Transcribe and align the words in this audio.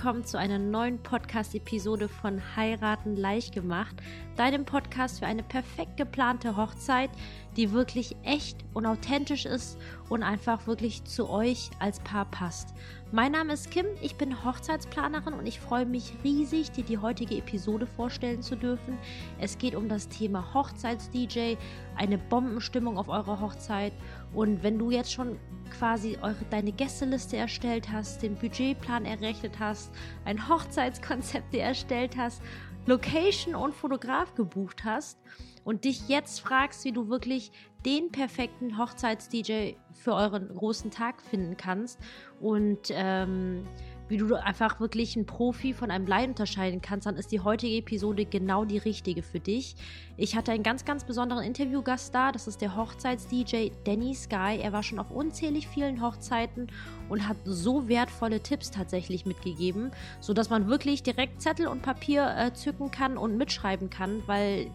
willkommen 0.00 0.24
zu 0.24 0.38
einer 0.38 0.58
neuen 0.58 0.98
Podcast-Episode 1.02 2.08
von 2.08 2.40
Heiraten 2.56 3.16
leicht 3.16 3.52
gemacht, 3.52 3.94
deinem 4.34 4.64
Podcast 4.64 5.18
für 5.18 5.26
eine 5.26 5.42
perfekt 5.42 5.98
geplante 5.98 6.56
Hochzeit, 6.56 7.10
die 7.54 7.72
wirklich 7.72 8.16
echt 8.22 8.56
und 8.72 8.86
authentisch 8.86 9.44
ist 9.44 9.76
und 10.08 10.22
einfach 10.22 10.66
wirklich 10.66 11.04
zu 11.04 11.28
euch 11.28 11.68
als 11.80 12.00
Paar 12.00 12.24
passt. 12.24 12.72
Mein 13.12 13.32
Name 13.32 13.52
ist 13.52 13.70
Kim, 13.70 13.84
ich 14.00 14.16
bin 14.16 14.42
Hochzeitsplanerin 14.42 15.34
und 15.34 15.44
ich 15.44 15.60
freue 15.60 15.84
mich 15.84 16.14
riesig, 16.24 16.70
dir 16.70 16.84
die 16.84 16.96
heutige 16.96 17.36
Episode 17.36 17.86
vorstellen 17.86 18.40
zu 18.40 18.56
dürfen. 18.56 18.96
Es 19.38 19.58
geht 19.58 19.74
um 19.74 19.90
das 19.90 20.08
Thema 20.08 20.54
Hochzeits-DJ, 20.54 21.56
eine 21.96 22.16
Bombenstimmung 22.16 22.96
auf 22.96 23.10
eurer 23.10 23.40
Hochzeit 23.40 23.92
und 24.32 24.62
wenn 24.62 24.78
du 24.78 24.90
jetzt 24.90 25.12
schon 25.12 25.36
quasi 25.70 26.18
eure, 26.20 26.44
deine 26.50 26.72
Gästeliste 26.72 27.36
erstellt 27.36 27.90
hast, 27.90 28.22
den 28.22 28.36
Budgetplan 28.36 29.04
errechnet 29.04 29.58
hast, 29.58 29.90
ein 30.24 30.48
Hochzeitskonzept 30.48 31.54
erstellt 31.54 32.16
hast, 32.16 32.42
Location 32.86 33.54
und 33.54 33.74
Fotograf 33.74 34.34
gebucht 34.34 34.84
hast 34.84 35.18
und 35.64 35.84
dich 35.84 36.08
jetzt 36.08 36.40
fragst, 36.40 36.84
wie 36.84 36.92
du 36.92 37.08
wirklich 37.08 37.52
den 37.84 38.10
perfekten 38.10 38.78
Hochzeits-DJ 38.78 39.74
für 39.92 40.14
euren 40.14 40.54
großen 40.54 40.90
Tag 40.90 41.22
finden 41.22 41.56
kannst. 41.56 41.98
Und 42.40 42.90
ähm, 42.90 43.66
wie 44.10 44.16
du 44.16 44.34
einfach 44.34 44.80
wirklich 44.80 45.16
einen 45.16 45.24
Profi 45.24 45.72
von 45.72 45.90
einem 45.90 46.06
Laien 46.06 46.30
unterscheiden 46.30 46.82
kannst, 46.82 47.06
dann 47.06 47.16
ist 47.16 47.30
die 47.30 47.40
heutige 47.40 47.76
Episode 47.76 48.26
genau 48.26 48.64
die 48.64 48.78
richtige 48.78 49.22
für 49.22 49.40
dich. 49.40 49.76
Ich 50.16 50.36
hatte 50.36 50.52
einen 50.52 50.64
ganz, 50.64 50.84
ganz 50.84 51.04
besonderen 51.04 51.44
Interviewgast 51.44 52.14
da. 52.14 52.32
Das 52.32 52.48
ist 52.48 52.60
der 52.60 52.76
Hochzeits-DJ 52.76 53.70
Danny 53.84 54.14
Sky. 54.14 54.58
Er 54.60 54.72
war 54.72 54.82
schon 54.82 54.98
auf 54.98 55.10
unzählig 55.10 55.68
vielen 55.68 56.02
Hochzeiten 56.02 56.66
und 57.08 57.28
hat 57.28 57.36
so 57.44 57.88
wertvolle 57.88 58.40
Tipps 58.40 58.70
tatsächlich 58.70 59.24
mitgegeben, 59.26 59.92
sodass 60.20 60.50
man 60.50 60.68
wirklich 60.68 61.02
direkt 61.02 61.40
Zettel 61.40 61.68
und 61.68 61.82
Papier 61.82 62.34
äh, 62.36 62.52
zücken 62.52 62.90
kann 62.90 63.16
und 63.16 63.36
mitschreiben 63.36 63.90
kann, 63.90 64.22
weil 64.26 64.70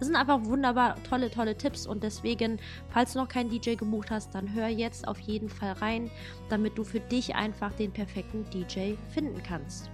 das 0.00 0.08
sind 0.08 0.16
einfach 0.16 0.44
wunderbar 0.44 0.96
tolle, 1.04 1.30
tolle 1.30 1.56
Tipps 1.56 1.86
und 1.86 2.02
deswegen, 2.02 2.58
falls 2.88 3.12
du 3.12 3.20
noch 3.20 3.28
keinen 3.28 3.50
DJ 3.50 3.74
gebucht 3.74 4.10
hast, 4.10 4.34
dann 4.34 4.52
hör 4.54 4.66
jetzt 4.66 5.06
auf 5.06 5.20
jeden 5.20 5.50
Fall 5.50 5.72
rein, 5.72 6.10
damit 6.48 6.76
du 6.78 6.84
für 6.84 7.00
dich 7.00 7.36
einfach 7.36 7.72
den 7.74 7.92
perfekten 7.92 8.48
DJ 8.50 8.94
finden 9.12 9.42
kannst. 9.42 9.90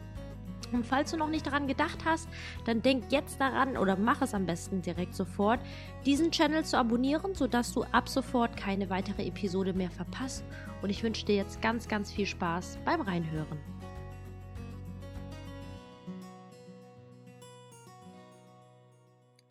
Und 0.73 0.87
falls 0.87 1.11
du 1.11 1.17
noch 1.17 1.29
nicht 1.29 1.47
daran 1.47 1.67
gedacht 1.67 2.05
hast, 2.05 2.29
dann 2.65 2.83
denk 2.83 3.11
jetzt 3.11 3.41
daran 3.41 3.77
oder 3.77 3.97
mach 3.97 4.23
es 4.23 4.35
am 4.35 4.47
besten 4.47 4.83
direkt 4.83 5.15
sofort, 5.15 5.61
diesen 6.05 6.31
Channel 6.31 6.65
zu 6.65 6.79
abonnieren, 6.79 7.35
sodass 7.35 7.73
du 7.73 7.85
ab 7.93 8.09
sofort 8.09 8.57
keine 8.57 8.91
weitere 8.91 9.27
Episode 9.27 9.73
mehr 9.73 9.91
verpasst. 9.91 10.45
Und 10.83 10.91
ich 10.91 11.03
wünsche 11.03 11.27
dir 11.27 11.37
jetzt 11.37 11.63
ganz, 11.63 11.89
ganz 11.89 12.13
viel 12.13 12.27
Spaß 12.27 12.79
beim 12.85 13.01
Reinhören. 13.01 13.76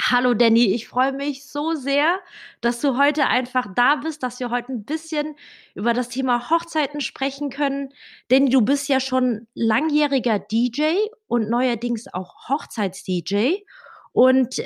Hallo 0.07 0.35
Danny, 0.35 0.71
ich 0.71 0.87
freue 0.87 1.13
mich 1.13 1.47
so 1.47 1.73
sehr, 1.73 2.19
dass 2.61 2.79
du 2.79 2.95
heute 2.95 3.25
einfach 3.25 3.65
da 3.73 3.95
bist, 3.95 4.21
dass 4.21 4.39
wir 4.39 4.51
heute 4.51 4.71
ein 4.71 4.85
bisschen 4.85 5.35
über 5.73 5.93
das 5.93 6.09
Thema 6.09 6.51
Hochzeiten 6.51 7.01
sprechen 7.01 7.49
können. 7.49 7.91
Danny, 8.27 8.51
du 8.51 8.61
bist 8.61 8.87
ja 8.87 8.99
schon 8.99 9.47
langjähriger 9.55 10.37
DJ 10.37 10.93
und 11.25 11.49
neuerdings 11.49 12.05
auch 12.13 12.47
Hochzeits-DJ. 12.49 13.63
Und 14.11 14.59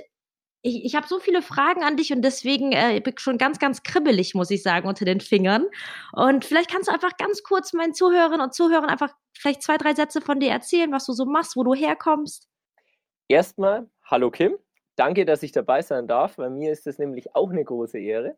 ich, 0.62 0.84
ich 0.84 0.96
habe 0.96 1.08
so 1.08 1.20
viele 1.20 1.42
Fragen 1.42 1.84
an 1.84 1.96
dich 1.96 2.12
und 2.12 2.22
deswegen 2.22 2.74
äh, 2.74 3.00
bin 3.02 3.14
ich 3.14 3.22
schon 3.22 3.38
ganz, 3.38 3.60
ganz 3.60 3.82
kribbelig, 3.82 4.36
muss 4.36 4.52
ich 4.52 4.62
sagen, 4.62 4.90
unter 4.90 5.06
den 5.06 5.22
Fingern. 5.22 5.68
Und 6.12 6.44
vielleicht 6.44 6.70
kannst 6.70 6.90
du 6.90 6.94
einfach 6.94 7.16
ganz 7.16 7.44
kurz 7.44 7.72
meinen 7.72 7.94
Zuhörerinnen 7.94 8.42
und 8.42 8.54
Zuhörern 8.54 8.90
einfach 8.90 9.14
vielleicht 9.32 9.64
zwei, 9.64 9.78
drei 9.78 9.94
Sätze 9.94 10.20
von 10.20 10.42
dir 10.42 10.50
erzählen, 10.50 10.92
was 10.92 11.06
du 11.06 11.14
so 11.14 11.24
machst, 11.26 11.56
wo 11.56 11.64
du 11.64 11.74
herkommst. 11.74 12.50
Erstmal, 13.30 13.90
hallo 14.04 14.32
Kim. 14.32 14.58
Danke, 15.00 15.24
dass 15.24 15.44
ich 15.44 15.54
dabei 15.54 15.82
sein 15.82 16.08
darf. 16.08 16.36
Bei 16.36 16.50
mir 16.50 16.74
ist 16.74 16.86
das 16.86 16.98
nämlich 16.98 17.34
auch 17.34 17.52
eine 17.52 17.64
große 17.64 17.98
Ehre. 17.98 18.36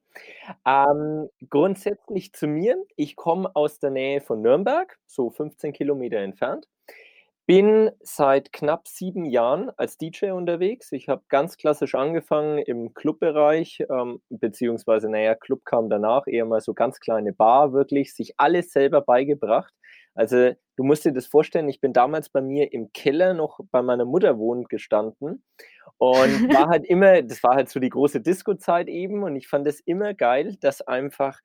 Ähm, 0.63 1.27
grundsätzlich 1.49 2.33
zu 2.33 2.45
mir. 2.45 2.75
Ich 2.95 3.16
komme 3.16 3.49
aus 3.55 3.79
der 3.79 3.89
Nähe 3.89 4.22
von 4.22 4.44
Nürnberg, 4.44 4.95
so 5.07 5.31
15 5.31 5.73
Kilometer 5.73 6.17
entfernt. 6.17 6.67
Bin 7.47 7.89
seit 8.01 8.53
knapp 8.53 8.88
sieben 8.88 9.25
Jahren 9.25 9.71
als 9.75 9.97
DJ 9.97 10.33
unterwegs. 10.33 10.91
Ich 10.91 11.09
habe 11.09 11.23
ganz 11.29 11.57
klassisch 11.57 11.95
angefangen 11.95 12.59
im 12.59 12.94
Clubbereich, 12.94 13.83
ähm, 13.89 14.21
beziehungsweise, 14.29 15.09
naja, 15.09 15.33
Club 15.33 15.66
kam 15.66 15.89
danach, 15.89 16.27
eher 16.27 16.45
mal 16.45 16.61
so 16.61 16.75
ganz 16.75 17.00
kleine 17.00 17.33
Bar, 17.33 17.73
wirklich, 17.73 18.13
sich 18.13 18.35
alles 18.38 18.71
selber 18.71 19.01
beigebracht. 19.01 19.73
Also 20.13 20.53
du 20.75 20.83
musst 20.83 21.05
dir 21.05 21.13
das 21.13 21.27
vorstellen, 21.27 21.69
ich 21.69 21.79
bin 21.79 21.94
damals 21.94 22.29
bei 22.29 22.41
mir 22.41 22.73
im 22.73 22.91
Keller 22.94 23.33
noch 23.33 23.59
bei 23.72 23.81
meiner 23.81 24.05
Mutter 24.05 24.38
wohnend 24.38 24.69
gestanden 24.69 25.44
und 25.97 26.01
war 26.66 26.69
halt 26.69 26.85
immer, 26.85 27.22
das 27.22 27.44
war 27.44 27.55
halt 27.55 27.69
so 27.69 27.79
die 27.79 27.89
große 27.89 28.21
Disco-Zeit 28.21 28.88
eben 28.88 29.23
und 29.23 29.35
ich 29.35 29.47
fand 29.47 29.67
es 29.67 29.79
immer 29.79 30.13
geil, 30.13 30.57
dass 30.59 30.81
einfach, 30.81 31.39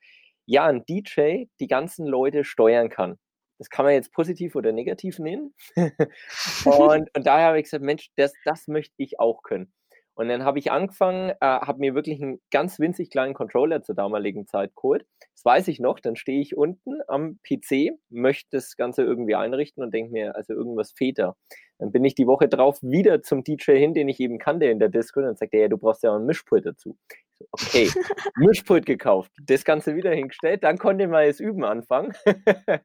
ja, 0.46 0.66
ein 0.66 0.84
DJ 0.86 1.44
die 1.60 1.66
ganzen 1.66 2.06
Leute 2.06 2.44
steuern 2.44 2.88
kann. 2.88 3.18
Das 3.58 3.70
kann 3.70 3.84
man 3.84 3.94
jetzt 3.94 4.12
positiv 4.12 4.54
oder 4.54 4.72
negativ 4.72 5.18
nennen. 5.18 5.54
und, 6.64 7.14
und 7.14 7.26
daher 7.26 7.48
habe 7.48 7.58
ich 7.58 7.64
gesagt, 7.64 7.84
Mensch, 7.84 8.10
das, 8.16 8.32
das 8.44 8.68
möchte 8.68 8.94
ich 8.98 9.18
auch 9.20 9.42
können. 9.42 9.72
Und 10.16 10.28
dann 10.28 10.44
habe 10.44 10.58
ich 10.58 10.72
angefangen, 10.72 11.30
äh, 11.30 11.36
habe 11.40 11.78
mir 11.78 11.94
wirklich 11.94 12.22
einen 12.22 12.40
ganz 12.50 12.78
winzig 12.80 13.10
kleinen 13.10 13.34
Controller 13.34 13.82
zur 13.82 13.94
damaligen 13.94 14.46
Zeit 14.46 14.74
geholt. 14.74 15.06
Das 15.34 15.44
weiß 15.44 15.68
ich 15.68 15.78
noch. 15.78 16.00
Dann 16.00 16.16
stehe 16.16 16.40
ich 16.40 16.56
unten 16.56 17.00
am 17.06 17.38
PC, 17.46 17.98
möchte 18.08 18.48
das 18.52 18.76
Ganze 18.76 19.02
irgendwie 19.02 19.34
einrichten 19.34 19.84
und 19.84 19.92
denke 19.92 20.12
mir, 20.12 20.34
also 20.34 20.54
irgendwas 20.54 20.92
fehlt 20.92 21.18
da. 21.18 21.36
Dann 21.78 21.92
bin 21.92 22.02
ich 22.06 22.14
die 22.14 22.26
Woche 22.26 22.48
drauf 22.48 22.78
wieder 22.80 23.22
zum 23.22 23.44
DJ 23.44 23.72
hin, 23.72 23.92
den 23.92 24.08
ich 24.08 24.18
eben 24.18 24.38
kannte 24.38 24.64
in 24.64 24.78
der 24.78 24.88
Disco. 24.88 25.20
Und 25.20 25.26
dann 25.26 25.36
sagt 25.36 25.52
er, 25.52 25.60
ja, 25.60 25.68
du 25.68 25.76
brauchst 25.76 26.02
ja 26.02 26.12
auch 26.12 26.16
ein 26.16 26.24
Mischpult 26.24 26.64
dazu. 26.64 26.96
So, 27.34 27.46
okay, 27.50 27.90
Mischpult 28.36 28.86
gekauft, 28.86 29.30
das 29.42 29.66
Ganze 29.66 29.96
wieder 29.96 30.14
hingestellt. 30.14 30.64
Dann 30.64 30.78
konnte 30.78 31.06
man 31.08 31.26
jetzt 31.26 31.40
üben 31.40 31.64
anfangen. 31.64 32.14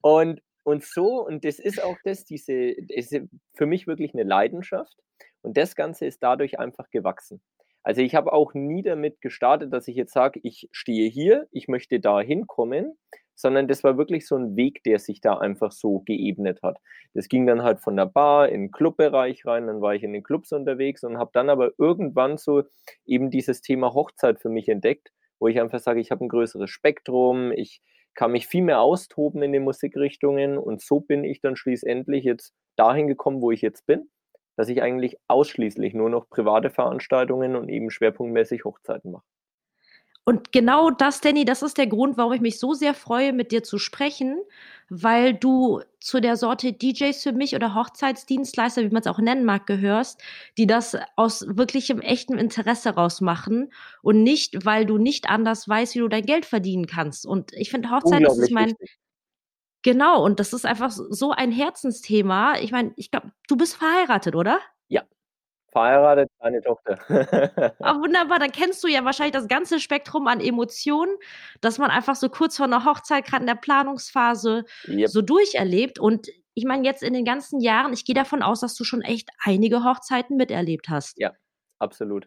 und, 0.00 0.42
und 0.64 0.82
so, 0.82 1.24
und 1.24 1.44
das 1.44 1.60
ist 1.60 1.80
auch 1.80 1.96
das, 2.02 2.24
diese, 2.24 2.74
das 2.88 3.12
ist 3.12 3.28
für 3.54 3.66
mich 3.66 3.86
wirklich 3.86 4.12
eine 4.12 4.24
Leidenschaft. 4.24 4.96
Und 5.44 5.56
das 5.56 5.76
Ganze 5.76 6.06
ist 6.06 6.22
dadurch 6.22 6.58
einfach 6.58 6.90
gewachsen. 6.90 7.42
Also 7.82 8.00
ich 8.00 8.14
habe 8.14 8.32
auch 8.32 8.54
nie 8.54 8.82
damit 8.82 9.20
gestartet, 9.20 9.72
dass 9.72 9.88
ich 9.88 9.96
jetzt 9.96 10.14
sage, 10.14 10.40
ich 10.42 10.68
stehe 10.72 11.08
hier, 11.10 11.46
ich 11.52 11.68
möchte 11.68 12.00
da 12.00 12.20
hinkommen, 12.20 12.96
sondern 13.34 13.68
das 13.68 13.84
war 13.84 13.98
wirklich 13.98 14.26
so 14.26 14.36
ein 14.36 14.56
Weg, 14.56 14.82
der 14.84 14.98
sich 14.98 15.20
da 15.20 15.36
einfach 15.36 15.70
so 15.70 16.00
geebnet 16.00 16.60
hat. 16.62 16.78
Das 17.12 17.28
ging 17.28 17.46
dann 17.46 17.62
halt 17.62 17.80
von 17.80 17.94
der 17.94 18.06
Bar 18.06 18.48
in 18.48 18.62
den 18.62 18.70
Clubbereich 18.70 19.44
rein, 19.44 19.66
dann 19.66 19.82
war 19.82 19.94
ich 19.94 20.02
in 20.02 20.14
den 20.14 20.22
Clubs 20.22 20.50
unterwegs 20.52 21.04
und 21.04 21.18
habe 21.18 21.30
dann 21.34 21.50
aber 21.50 21.72
irgendwann 21.76 22.38
so 22.38 22.62
eben 23.04 23.30
dieses 23.30 23.60
Thema 23.60 23.92
Hochzeit 23.92 24.40
für 24.40 24.48
mich 24.48 24.68
entdeckt, 24.70 25.12
wo 25.38 25.48
ich 25.48 25.60
einfach 25.60 25.80
sage, 25.80 26.00
ich 26.00 26.10
habe 26.10 26.24
ein 26.24 26.28
größeres 26.28 26.70
Spektrum, 26.70 27.52
ich 27.52 27.82
kann 28.14 28.32
mich 28.32 28.46
viel 28.46 28.62
mehr 28.62 28.80
austoben 28.80 29.42
in 29.42 29.52
den 29.52 29.64
Musikrichtungen 29.64 30.56
und 30.56 30.80
so 30.80 31.00
bin 31.00 31.22
ich 31.24 31.40
dann 31.42 31.56
schließlich 31.56 32.24
jetzt 32.24 32.54
dahin 32.76 33.08
gekommen, 33.08 33.42
wo 33.42 33.50
ich 33.50 33.60
jetzt 33.60 33.86
bin 33.86 34.08
dass 34.56 34.68
ich 34.68 34.82
eigentlich 34.82 35.16
ausschließlich 35.28 35.94
nur 35.94 36.10
noch 36.10 36.28
private 36.28 36.70
Veranstaltungen 36.70 37.56
und 37.56 37.68
eben 37.68 37.90
schwerpunktmäßig 37.90 38.64
Hochzeiten 38.64 39.12
mache. 39.12 39.24
Und 40.26 40.52
genau 40.52 40.90
das, 40.90 41.20
Danny, 41.20 41.44
das 41.44 41.62
ist 41.62 41.76
der 41.76 41.86
Grund, 41.86 42.16
warum 42.16 42.32
ich 42.32 42.40
mich 42.40 42.58
so 42.58 42.72
sehr 42.72 42.94
freue, 42.94 43.34
mit 43.34 43.52
dir 43.52 43.62
zu 43.62 43.78
sprechen, 43.78 44.38
weil 44.88 45.34
du 45.34 45.82
zu 46.00 46.18
der 46.18 46.36
Sorte 46.36 46.72
DJs 46.72 47.22
für 47.22 47.32
mich 47.32 47.54
oder 47.54 47.74
Hochzeitsdienstleister, 47.74 48.82
wie 48.82 48.88
man 48.88 49.02
es 49.02 49.06
auch 49.06 49.18
nennen 49.18 49.44
mag, 49.44 49.66
gehörst, 49.66 50.22
die 50.56 50.66
das 50.66 50.96
aus 51.16 51.44
wirklichem 51.46 52.00
echtem 52.00 52.38
Interesse 52.38 52.94
rausmachen 52.94 53.70
und 54.00 54.22
nicht, 54.22 54.64
weil 54.64 54.86
du 54.86 54.96
nicht 54.96 55.28
anders 55.28 55.68
weißt, 55.68 55.94
wie 55.94 56.00
du 56.00 56.08
dein 56.08 56.24
Geld 56.24 56.46
verdienen 56.46 56.86
kannst. 56.86 57.26
Und 57.26 57.52
ich 57.52 57.70
finde, 57.70 57.90
Hochzeit 57.90 58.22
ist 58.22 58.50
mein, 58.50 58.70
wichtig. 58.70 58.98
Genau, 59.84 60.24
und 60.24 60.40
das 60.40 60.54
ist 60.54 60.64
einfach 60.64 60.90
so 60.90 61.32
ein 61.32 61.52
Herzensthema. 61.52 62.58
Ich 62.58 62.72
meine, 62.72 62.94
ich 62.96 63.10
glaube, 63.10 63.32
du 63.48 63.56
bist 63.56 63.76
verheiratet, 63.76 64.34
oder? 64.34 64.58
Ja, 64.88 65.02
verheiratet, 65.72 66.30
eine 66.38 66.62
Tochter. 66.62 66.98
Ah, 67.80 67.94
wunderbar, 68.00 68.38
dann 68.38 68.50
kennst 68.50 68.82
du 68.82 68.88
ja 68.88 69.04
wahrscheinlich 69.04 69.34
das 69.34 69.46
ganze 69.46 69.80
Spektrum 69.80 70.26
an 70.26 70.40
Emotionen, 70.40 71.14
dass 71.60 71.76
man 71.76 71.90
einfach 71.90 72.16
so 72.16 72.30
kurz 72.30 72.56
vor 72.56 72.64
einer 72.64 72.86
Hochzeit, 72.86 73.26
gerade 73.26 73.42
in 73.42 73.46
der 73.46 73.56
Planungsphase, 73.56 74.64
yep. 74.88 75.10
so 75.10 75.20
durcherlebt. 75.20 75.98
Und 75.98 76.28
ich 76.54 76.64
meine, 76.64 76.86
jetzt 76.86 77.02
in 77.02 77.12
den 77.12 77.26
ganzen 77.26 77.60
Jahren, 77.60 77.92
ich 77.92 78.06
gehe 78.06 78.14
davon 78.14 78.42
aus, 78.42 78.60
dass 78.60 78.74
du 78.76 78.84
schon 78.84 79.02
echt 79.02 79.28
einige 79.44 79.84
Hochzeiten 79.84 80.38
miterlebt 80.38 80.88
hast. 80.88 81.18
Ja, 81.18 81.32
absolut. 81.78 82.26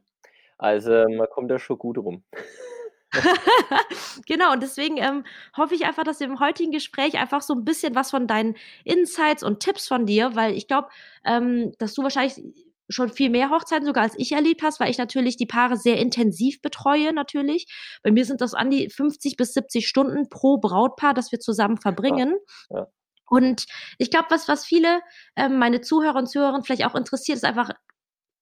Also 0.59 0.91
man 1.09 1.27
kommt 1.31 1.49
da 1.49 1.57
schon 1.57 1.79
gut 1.79 1.97
rum. 1.97 2.23
genau, 4.25 4.51
und 4.53 4.61
deswegen 4.61 4.97
ähm, 4.97 5.23
hoffe 5.55 5.75
ich 5.75 5.85
einfach, 5.85 6.03
dass 6.03 6.19
wir 6.19 6.27
im 6.27 6.39
heutigen 6.39 6.71
Gespräch 6.71 7.17
einfach 7.17 7.41
so 7.41 7.53
ein 7.53 7.63
bisschen 7.63 7.95
was 7.95 8.11
von 8.11 8.27
deinen 8.27 8.55
Insights 8.83 9.43
und 9.43 9.61
Tipps 9.61 9.87
von 9.87 10.05
dir, 10.05 10.35
weil 10.35 10.53
ich 10.55 10.67
glaube, 10.67 10.89
ähm, 11.25 11.71
dass 11.79 11.93
du 11.93 12.03
wahrscheinlich 12.03 12.41
schon 12.89 13.09
viel 13.09 13.29
mehr 13.29 13.49
Hochzeiten 13.49 13.85
sogar 13.85 14.03
als 14.03 14.15
ich 14.17 14.31
erlebt 14.31 14.61
hast, 14.63 14.79
weil 14.79 14.89
ich 14.89 14.97
natürlich 14.97 15.37
die 15.37 15.45
Paare 15.45 15.77
sehr 15.77 15.97
intensiv 15.97 16.61
betreue 16.61 17.13
natürlich. 17.13 17.67
Bei 18.03 18.11
mir 18.11 18.25
sind 18.25 18.41
das 18.41 18.53
an 18.53 18.69
die 18.69 18.89
50 18.89 19.35
bis 19.35 19.53
70 19.53 19.87
Stunden 19.87 20.29
pro 20.29 20.57
Brautpaar, 20.57 21.13
das 21.13 21.31
wir 21.31 21.39
zusammen 21.39 21.77
verbringen. 21.77 22.35
Ja, 22.69 22.79
ja. 22.79 22.87
Und 23.29 23.65
ich 23.97 24.09
glaube, 24.09 24.27
was, 24.29 24.47
was 24.47 24.65
viele, 24.65 25.01
ähm, 25.35 25.59
meine 25.59 25.81
Zuhörer 25.81 26.15
und 26.15 26.27
Zuhörerinnen 26.27 26.63
vielleicht 26.63 26.85
auch 26.85 26.95
interessiert, 26.95 27.35
ist 27.35 27.43
einfach 27.43 27.71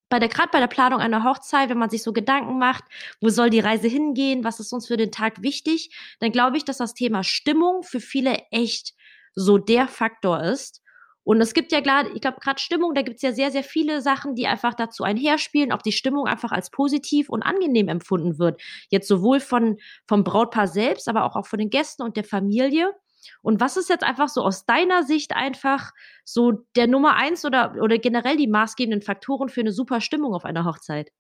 bei 0.10 0.19
der, 0.19 0.30
gerade 0.30 0.50
bei 0.52 0.60
der 0.60 0.68
Planung 0.68 1.00
einer 1.00 1.24
Hochzeit, 1.24 1.69
wenn 1.69 1.78
man 1.78 1.90
sich 1.90 2.04
so 2.04 2.13
Gedanken 2.13 2.60
macht, 2.60 2.84
wo 3.22 3.30
soll 3.30 3.50
die 3.50 3.60
Reise 3.60 3.88
hingehen, 3.88 4.44
was 4.44 4.60
ist 4.60 4.72
uns 4.74 4.88
für 4.88 4.98
den 4.98 5.12
Tag 5.12 5.42
wichtig, 5.42 5.96
dann 6.19 6.31
glaube 6.31 6.57
ich, 6.57 6.66
dass 6.66 6.78
das 6.78 6.94
Thema 6.94 7.24
Stimmung 7.24 7.84
für 7.84 8.00
viele 8.00 8.38
echt 8.52 8.94
so 9.34 9.57
der 9.57 9.88
Faktor 9.88 10.42
ist. 10.44 10.81
Und 11.25 11.42
es 11.42 11.56
gibt 11.56 11.72
ja 11.72 11.81
klar, 11.81 12.06
ich 12.13 12.22
glaube, 12.22 12.38
gerade 12.40 12.62
Stimmung, 12.62 12.94
da 12.94 13.02
gibt 13.02 13.16
es 13.16 13.24
ja 13.24 13.31
sehr, 13.34 13.50
sehr 13.50 13.63
viele 13.63 14.00
Sachen, 14.02 14.36
die 14.36 14.46
einfach 14.46 14.75
dazu 14.75 15.04
einherspielen, 15.04 15.74
ob 15.74 15.81
die 15.81 15.92
Stimmung 15.92 16.28
einfach 16.28 16.52
als 16.52 16.69
positiv 16.69 17.30
und 17.30 17.42
angenehm 17.42 17.88
empfunden 17.88 18.38
wird. 18.38 18.62
Jetzt 18.90 19.07
sowohl 19.07 19.40
von, 19.40 19.78
vom 20.07 20.24
Brautpaar 20.24 20.68
selbst, 20.68 21.10
aber 21.10 21.25
auch, 21.25 21.36
auch 21.36 21.48
von 21.48 21.57
den 21.57 21.72
Gästen 21.72 22.04
und 22.04 22.16
der 22.16 22.25
Familie. 22.25 22.92
Und 23.42 23.60
was 23.60 23.77
ist 23.77 23.89
jetzt 23.89 24.04
einfach 24.04 24.30
so 24.30 24.42
aus 24.42 24.66
deiner 24.66 25.04
Sicht 25.04 25.36
einfach 25.36 25.92
so 26.24 26.51
der 26.75 26.88
Nummer 26.88 27.16
eins 27.16 27.45
oder, 27.45 27.75
oder 27.81 27.98
generell 27.98 28.38
die 28.38 28.48
maßgebenden 28.48 29.01
Faktoren 29.01 29.50
für 29.50 29.62
eine 29.62 29.72
super 29.72 30.01
Stimmung 30.01 30.33
auf 30.33 30.45
einer 30.45 30.66
Hochzeit? 30.66 31.12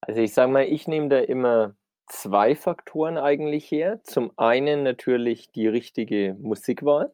Also 0.00 0.20
ich 0.20 0.32
sage 0.32 0.50
mal, 0.50 0.64
ich 0.64 0.88
nehme 0.88 1.08
da 1.08 1.18
immer 1.18 1.76
zwei 2.06 2.54
Faktoren 2.56 3.18
eigentlich 3.18 3.70
her. 3.70 4.00
Zum 4.04 4.32
einen 4.36 4.82
natürlich 4.82 5.52
die 5.52 5.68
richtige 5.68 6.36
Musikwahl. 6.40 7.12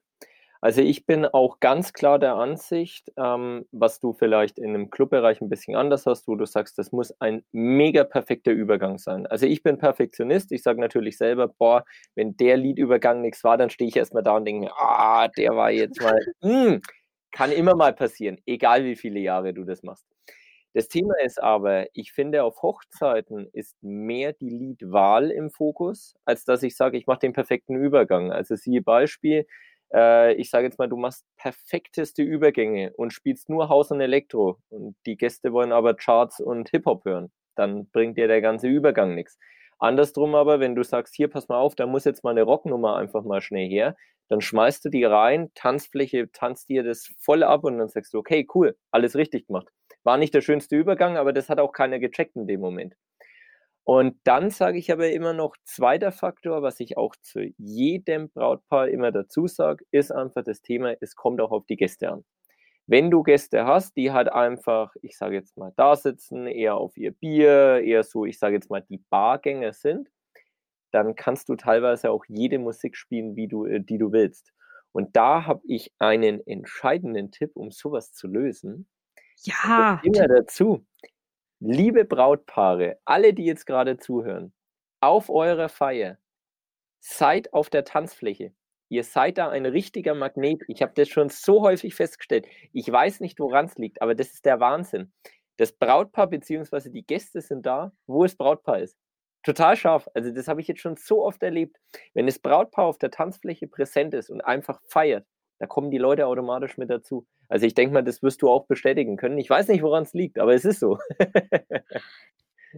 Also 0.66 0.82
ich 0.82 1.06
bin 1.06 1.26
auch 1.26 1.60
ganz 1.60 1.92
klar 1.92 2.18
der 2.18 2.34
Ansicht, 2.34 3.12
ähm, 3.16 3.66
was 3.70 4.00
du 4.00 4.14
vielleicht 4.14 4.58
in 4.58 4.70
einem 4.70 4.90
Clubbereich 4.90 5.40
ein 5.40 5.48
bisschen 5.48 5.76
anders 5.76 6.06
hast, 6.06 6.26
wo 6.26 6.34
du 6.34 6.44
sagst, 6.44 6.76
das 6.76 6.90
muss 6.90 7.12
ein 7.20 7.44
mega 7.52 8.02
perfekter 8.02 8.50
Übergang 8.50 8.98
sein. 8.98 9.28
Also 9.28 9.46
ich 9.46 9.62
bin 9.62 9.78
Perfektionist, 9.78 10.50
ich 10.50 10.64
sage 10.64 10.80
natürlich 10.80 11.18
selber, 11.18 11.46
boah, 11.46 11.84
wenn 12.16 12.36
der 12.36 12.56
Liedübergang 12.56 13.20
nichts 13.20 13.44
war, 13.44 13.56
dann 13.56 13.70
stehe 13.70 13.86
ich 13.86 13.96
erstmal 13.96 14.24
da 14.24 14.34
und 14.36 14.44
denke 14.44 14.62
mir, 14.62 14.72
ah, 14.76 15.28
der 15.28 15.54
war 15.54 15.70
jetzt 15.70 16.02
mal, 16.02 16.18
mm, 16.40 16.80
kann 17.30 17.52
immer 17.52 17.76
mal 17.76 17.92
passieren, 17.92 18.38
egal 18.44 18.84
wie 18.84 18.96
viele 18.96 19.20
Jahre 19.20 19.54
du 19.54 19.62
das 19.62 19.84
machst. 19.84 20.04
Das 20.74 20.88
Thema 20.88 21.14
ist 21.24 21.40
aber, 21.40 21.86
ich 21.94 22.10
finde, 22.10 22.42
auf 22.42 22.60
Hochzeiten 22.62 23.48
ist 23.52 23.76
mehr 23.82 24.32
die 24.32 24.50
Liedwahl 24.50 25.30
im 25.30 25.50
Fokus, 25.50 26.16
als 26.24 26.44
dass 26.44 26.64
ich 26.64 26.76
sage, 26.76 26.98
ich 26.98 27.06
mache 27.06 27.20
den 27.20 27.32
perfekten 27.34 27.76
Übergang. 27.76 28.32
Also 28.32 28.56
siehe 28.56 28.82
Beispiel, 28.82 29.46
äh, 29.92 30.34
ich 30.34 30.50
sage 30.50 30.66
jetzt 30.66 30.78
mal, 30.78 30.88
du 30.88 30.96
machst 30.96 31.24
perfekteste 31.36 32.22
Übergänge 32.22 32.92
und 32.96 33.12
spielst 33.12 33.48
nur 33.48 33.68
Haus 33.68 33.90
und 33.90 34.00
Elektro 34.00 34.58
und 34.68 34.96
die 35.06 35.16
Gäste 35.16 35.52
wollen 35.52 35.72
aber 35.72 35.94
Charts 35.94 36.40
und 36.40 36.70
Hip-Hop 36.70 37.04
hören, 37.04 37.30
dann 37.54 37.88
bringt 37.90 38.18
dir 38.18 38.28
der 38.28 38.40
ganze 38.40 38.68
Übergang 38.68 39.14
nichts. 39.14 39.38
Andersrum 39.78 40.34
aber, 40.34 40.60
wenn 40.60 40.74
du 40.74 40.82
sagst, 40.82 41.14
hier, 41.14 41.28
pass 41.28 41.48
mal 41.48 41.58
auf, 41.58 41.74
da 41.74 41.86
muss 41.86 42.04
jetzt 42.04 42.24
mal 42.24 42.30
eine 42.30 42.42
Rocknummer 42.42 42.96
einfach 42.96 43.24
mal 43.24 43.40
schnell 43.40 43.68
her, 43.68 43.94
dann 44.28 44.40
schmeißt 44.40 44.84
du 44.84 44.88
die 44.88 45.04
rein, 45.04 45.50
Tanzfläche, 45.54 46.30
tanzt 46.32 46.68
dir 46.68 46.82
das 46.82 47.12
voll 47.18 47.42
ab 47.42 47.64
und 47.64 47.78
dann 47.78 47.88
sagst 47.88 48.14
du, 48.14 48.18
okay, 48.18 48.46
cool, 48.54 48.76
alles 48.90 49.16
richtig 49.16 49.46
gemacht. 49.46 49.68
War 50.02 50.18
nicht 50.18 50.34
der 50.34 50.40
schönste 50.40 50.76
Übergang, 50.76 51.16
aber 51.16 51.32
das 51.32 51.48
hat 51.48 51.60
auch 51.60 51.72
keiner 51.72 51.98
gecheckt 51.98 52.36
in 52.36 52.46
dem 52.46 52.60
Moment. 52.60 52.94
Und 53.86 54.18
dann 54.24 54.50
sage 54.50 54.78
ich 54.78 54.90
aber 54.90 55.10
immer 55.12 55.32
noch, 55.32 55.54
zweiter 55.62 56.10
Faktor, 56.10 56.60
was 56.60 56.80
ich 56.80 56.96
auch 56.96 57.14
zu 57.22 57.52
jedem 57.56 58.30
Brautpaar 58.30 58.88
immer 58.88 59.12
dazu 59.12 59.46
sage, 59.46 59.84
ist 59.92 60.10
einfach 60.10 60.42
das 60.42 60.60
Thema, 60.60 60.94
es 61.00 61.14
kommt 61.14 61.40
auch 61.40 61.52
auf 61.52 61.66
die 61.66 61.76
Gäste 61.76 62.10
an. 62.10 62.24
Wenn 62.88 63.12
du 63.12 63.22
Gäste 63.22 63.64
hast, 63.64 63.96
die 63.96 64.10
halt 64.10 64.28
einfach, 64.28 64.92
ich 65.02 65.16
sage 65.16 65.36
jetzt 65.36 65.56
mal, 65.56 65.72
da 65.76 65.94
sitzen, 65.94 66.48
eher 66.48 66.76
auf 66.76 66.96
ihr 66.96 67.12
Bier, 67.12 67.80
eher 67.84 68.02
so, 68.02 68.24
ich 68.24 68.40
sage 68.40 68.56
jetzt 68.56 68.70
mal, 68.70 68.82
die 68.82 68.98
Bargänger 69.08 69.72
sind, 69.72 70.10
dann 70.90 71.14
kannst 71.14 71.48
du 71.48 71.54
teilweise 71.54 72.10
auch 72.10 72.24
jede 72.26 72.58
Musik 72.58 72.96
spielen, 72.96 73.36
wie 73.36 73.46
du, 73.46 73.66
äh, 73.66 73.80
die 73.80 73.98
du 73.98 74.10
willst. 74.10 74.52
Und 74.90 75.14
da 75.14 75.46
habe 75.46 75.62
ich 75.64 75.92
einen 76.00 76.44
entscheidenden 76.44 77.30
Tipp, 77.30 77.52
um 77.54 77.70
sowas 77.70 78.12
zu 78.12 78.26
lösen. 78.26 78.88
Ja. 79.42 80.00
Immer 80.02 80.26
dazu. 80.26 80.84
Liebe 81.60 82.04
Brautpaare, 82.04 82.98
alle, 83.06 83.32
die 83.32 83.46
jetzt 83.46 83.64
gerade 83.64 83.96
zuhören, 83.96 84.52
auf 85.00 85.30
eurer 85.30 85.70
Feier, 85.70 86.18
seid 87.00 87.54
auf 87.54 87.70
der 87.70 87.84
Tanzfläche. 87.86 88.52
Ihr 88.90 89.04
seid 89.04 89.38
da 89.38 89.48
ein 89.48 89.64
richtiger 89.64 90.14
Magnet. 90.14 90.62
Ich 90.68 90.82
habe 90.82 90.92
das 90.94 91.08
schon 91.08 91.30
so 91.30 91.62
häufig 91.62 91.94
festgestellt. 91.94 92.46
Ich 92.74 92.92
weiß 92.92 93.20
nicht, 93.20 93.40
woran 93.40 93.64
es 93.66 93.76
liegt, 93.76 94.02
aber 94.02 94.14
das 94.14 94.34
ist 94.34 94.44
der 94.44 94.60
Wahnsinn. 94.60 95.14
Das 95.56 95.72
Brautpaar 95.72 96.26
bzw. 96.26 96.90
die 96.90 97.06
Gäste 97.06 97.40
sind 97.40 97.64
da, 97.64 97.90
wo 98.06 98.24
das 98.24 98.36
Brautpaar 98.36 98.80
ist. 98.80 98.98
Total 99.42 99.76
scharf. 99.76 100.08
Also 100.12 100.32
das 100.32 100.48
habe 100.48 100.60
ich 100.60 100.68
jetzt 100.68 100.82
schon 100.82 100.96
so 100.96 101.24
oft 101.24 101.42
erlebt. 101.42 101.78
Wenn 102.12 102.26
das 102.26 102.38
Brautpaar 102.38 102.84
auf 102.84 102.98
der 102.98 103.10
Tanzfläche 103.10 103.66
präsent 103.66 104.12
ist 104.12 104.28
und 104.28 104.42
einfach 104.42 104.78
feiert, 104.88 105.26
da 105.58 105.66
kommen 105.66 105.90
die 105.90 105.96
Leute 105.96 106.26
automatisch 106.26 106.76
mit 106.76 106.90
dazu. 106.90 107.26
Also 107.48 107.66
ich 107.66 107.74
denke 107.74 107.94
mal, 107.94 108.02
das 108.02 108.22
wirst 108.22 108.42
du 108.42 108.50
auch 108.50 108.66
bestätigen 108.66 109.16
können. 109.16 109.38
Ich 109.38 109.50
weiß 109.50 109.68
nicht, 109.68 109.82
woran 109.82 110.02
es 110.04 110.12
liegt, 110.14 110.38
aber 110.38 110.54
es 110.54 110.64
ist 110.64 110.80
so. 110.80 110.98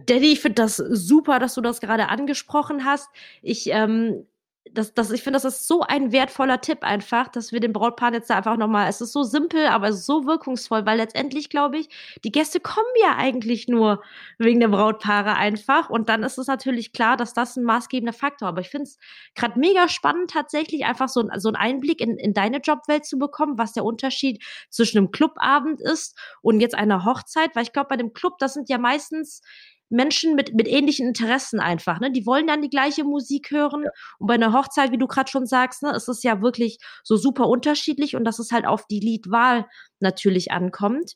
Daddy, 0.05 0.31
ich 0.31 0.39
finde 0.39 0.55
das 0.55 0.77
super, 0.77 1.39
dass 1.39 1.55
du 1.55 1.61
das 1.61 1.81
gerade 1.81 2.07
angesprochen 2.07 2.85
hast. 2.85 3.09
Ich 3.41 3.69
ähm, 3.71 4.25
das, 4.73 4.93
das, 4.93 5.11
ich 5.11 5.23
finde, 5.23 5.37
das 5.39 5.45
ist 5.45 5.67
so 5.67 5.81
ein 5.81 6.11
wertvoller 6.11 6.61
Tipp 6.61 6.83
einfach, 6.83 7.27
dass 7.27 7.51
wir 7.51 7.59
den 7.59 7.73
Brautpaar 7.73 8.13
jetzt 8.13 8.29
da 8.29 8.37
einfach 8.37 8.57
nochmal, 8.57 8.89
es 8.89 9.01
ist 9.01 9.13
so 9.13 9.23
simpel, 9.23 9.67
aber 9.67 9.93
so 9.93 10.25
wirkungsvoll, 10.25 10.85
weil 10.85 10.97
letztendlich 10.97 11.49
glaube 11.49 11.77
ich, 11.77 11.89
die 12.23 12.31
Gäste 12.31 12.59
kommen 12.59 12.87
ja 13.01 13.15
eigentlich 13.17 13.67
nur 13.67 14.03
wegen 14.37 14.59
der 14.59 14.67
Brautpaare 14.67 15.35
einfach. 15.35 15.89
Und 15.89 16.09
dann 16.09 16.23
ist 16.23 16.37
es 16.37 16.47
natürlich 16.47 16.93
klar, 16.93 17.17
dass 17.17 17.33
das 17.33 17.55
ein 17.55 17.63
maßgebender 17.63 18.13
Faktor, 18.13 18.47
aber 18.47 18.61
ich 18.61 18.69
finde 18.69 18.83
es 18.83 18.97
gerade 19.35 19.59
mega 19.59 19.87
spannend 19.89 20.31
tatsächlich 20.31 20.85
einfach 20.85 21.09
so, 21.09 21.27
so 21.37 21.49
einen 21.49 21.55
Einblick 21.55 22.01
in, 22.01 22.17
in 22.17 22.33
deine 22.33 22.57
Jobwelt 22.57 23.05
zu 23.05 23.17
bekommen, 23.17 23.57
was 23.57 23.73
der 23.73 23.85
Unterschied 23.85 24.43
zwischen 24.69 24.97
einem 24.97 25.11
Clubabend 25.11 25.81
ist 25.81 26.17
und 26.41 26.59
jetzt 26.59 26.75
einer 26.75 27.05
Hochzeit, 27.05 27.55
weil 27.55 27.63
ich 27.63 27.73
glaube, 27.73 27.89
bei 27.89 27.97
dem 27.97 28.13
Club, 28.13 28.37
das 28.39 28.53
sind 28.53 28.69
ja 28.69 28.77
meistens 28.77 29.41
Menschen 29.89 30.35
mit, 30.35 30.53
mit 30.53 30.67
ähnlichen 30.67 31.07
Interessen 31.07 31.59
einfach. 31.59 31.99
Ne? 31.99 32.11
Die 32.11 32.25
wollen 32.25 32.47
dann 32.47 32.61
die 32.61 32.69
gleiche 32.69 33.03
Musik 33.03 33.51
hören. 33.51 33.83
Ja. 33.83 33.91
Und 34.19 34.27
bei 34.27 34.35
einer 34.35 34.53
Hochzeit, 34.53 34.91
wie 34.91 34.97
du 34.97 35.07
gerade 35.07 35.29
schon 35.29 35.45
sagst, 35.45 35.83
ne, 35.83 35.95
ist 35.95 36.07
es 36.07 36.23
ja 36.23 36.41
wirklich 36.41 36.77
so 37.03 37.17
super 37.17 37.47
unterschiedlich 37.47 38.15
und 38.15 38.23
dass 38.23 38.39
es 38.39 38.51
halt 38.51 38.65
auf 38.65 38.87
die 38.87 38.99
Liedwahl 38.99 39.67
natürlich 39.99 40.51
ankommt. 40.51 41.15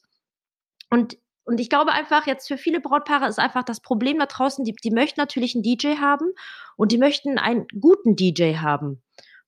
Und 0.89 1.17
und 1.45 1.59
ich 1.59 1.69
glaube 1.69 1.91
einfach, 1.91 2.25
jetzt 2.25 2.47
für 2.47 2.57
viele 2.57 2.79
Brautpaare 2.79 3.27
ist 3.27 3.39
einfach 3.39 3.63
das 3.63 3.81
Problem 3.81 4.19
da 4.19 4.27
draußen, 4.27 4.63
die, 4.63 4.73
die 4.81 4.91
möchten 4.91 5.19
natürlich 5.19 5.55
einen 5.55 5.63
DJ 5.63 5.97
haben 5.97 6.31
und 6.77 6.91
die 6.91 6.97
möchten 6.97 7.37
einen 7.37 7.67
guten 7.79 8.15
DJ 8.15 8.55
haben. 8.55 9.01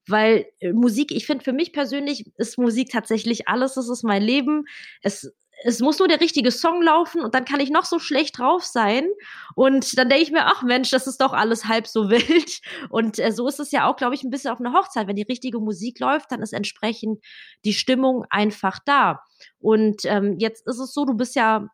Weil 0.07 0.45
äh, 0.59 0.73
Musik, 0.73 1.11
ich 1.11 1.25
finde 1.25 1.43
für 1.43 1.53
mich 1.53 1.73
persönlich 1.73 2.25
ist 2.37 2.57
Musik 2.57 2.89
tatsächlich 2.91 3.47
alles, 3.47 3.77
es 3.77 3.89
ist 3.89 4.03
mein 4.03 4.21
Leben. 4.21 4.65
Es 5.01 5.33
es 5.63 5.79
muss 5.79 5.99
nur 5.99 6.07
der 6.07 6.21
richtige 6.21 6.51
Song 6.51 6.81
laufen 6.81 7.21
und 7.21 7.33
dann 7.33 7.45
kann 7.45 7.59
ich 7.59 7.69
noch 7.69 7.85
so 7.85 7.99
schlecht 7.99 8.37
drauf 8.37 8.63
sein. 8.63 9.07
Und 9.55 9.97
dann 9.97 10.09
denke 10.09 10.23
ich 10.23 10.31
mir, 10.31 10.45
ach 10.45 10.63
Mensch, 10.63 10.91
das 10.91 11.07
ist 11.07 11.21
doch 11.21 11.33
alles 11.33 11.65
halb 11.65 11.87
so 11.87 12.09
wild. 12.09 12.61
Und 12.89 13.19
äh, 13.19 13.31
so 13.31 13.47
ist 13.47 13.59
es 13.59 13.71
ja 13.71 13.87
auch, 13.87 13.95
glaube 13.95 14.15
ich, 14.15 14.23
ein 14.23 14.29
bisschen 14.29 14.51
auf 14.51 14.59
einer 14.59 14.73
Hochzeit. 14.73 15.07
Wenn 15.07 15.15
die 15.15 15.23
richtige 15.23 15.59
Musik 15.59 15.99
läuft, 15.99 16.31
dann 16.31 16.41
ist 16.41 16.53
entsprechend 16.53 17.23
die 17.63 17.73
Stimmung 17.73 18.25
einfach 18.29 18.79
da. 18.85 19.21
Und 19.59 20.05
ähm, 20.05 20.35
jetzt 20.39 20.67
ist 20.67 20.79
es 20.79 20.93
so, 20.93 21.05
du 21.05 21.15
bist 21.15 21.35
ja 21.35 21.69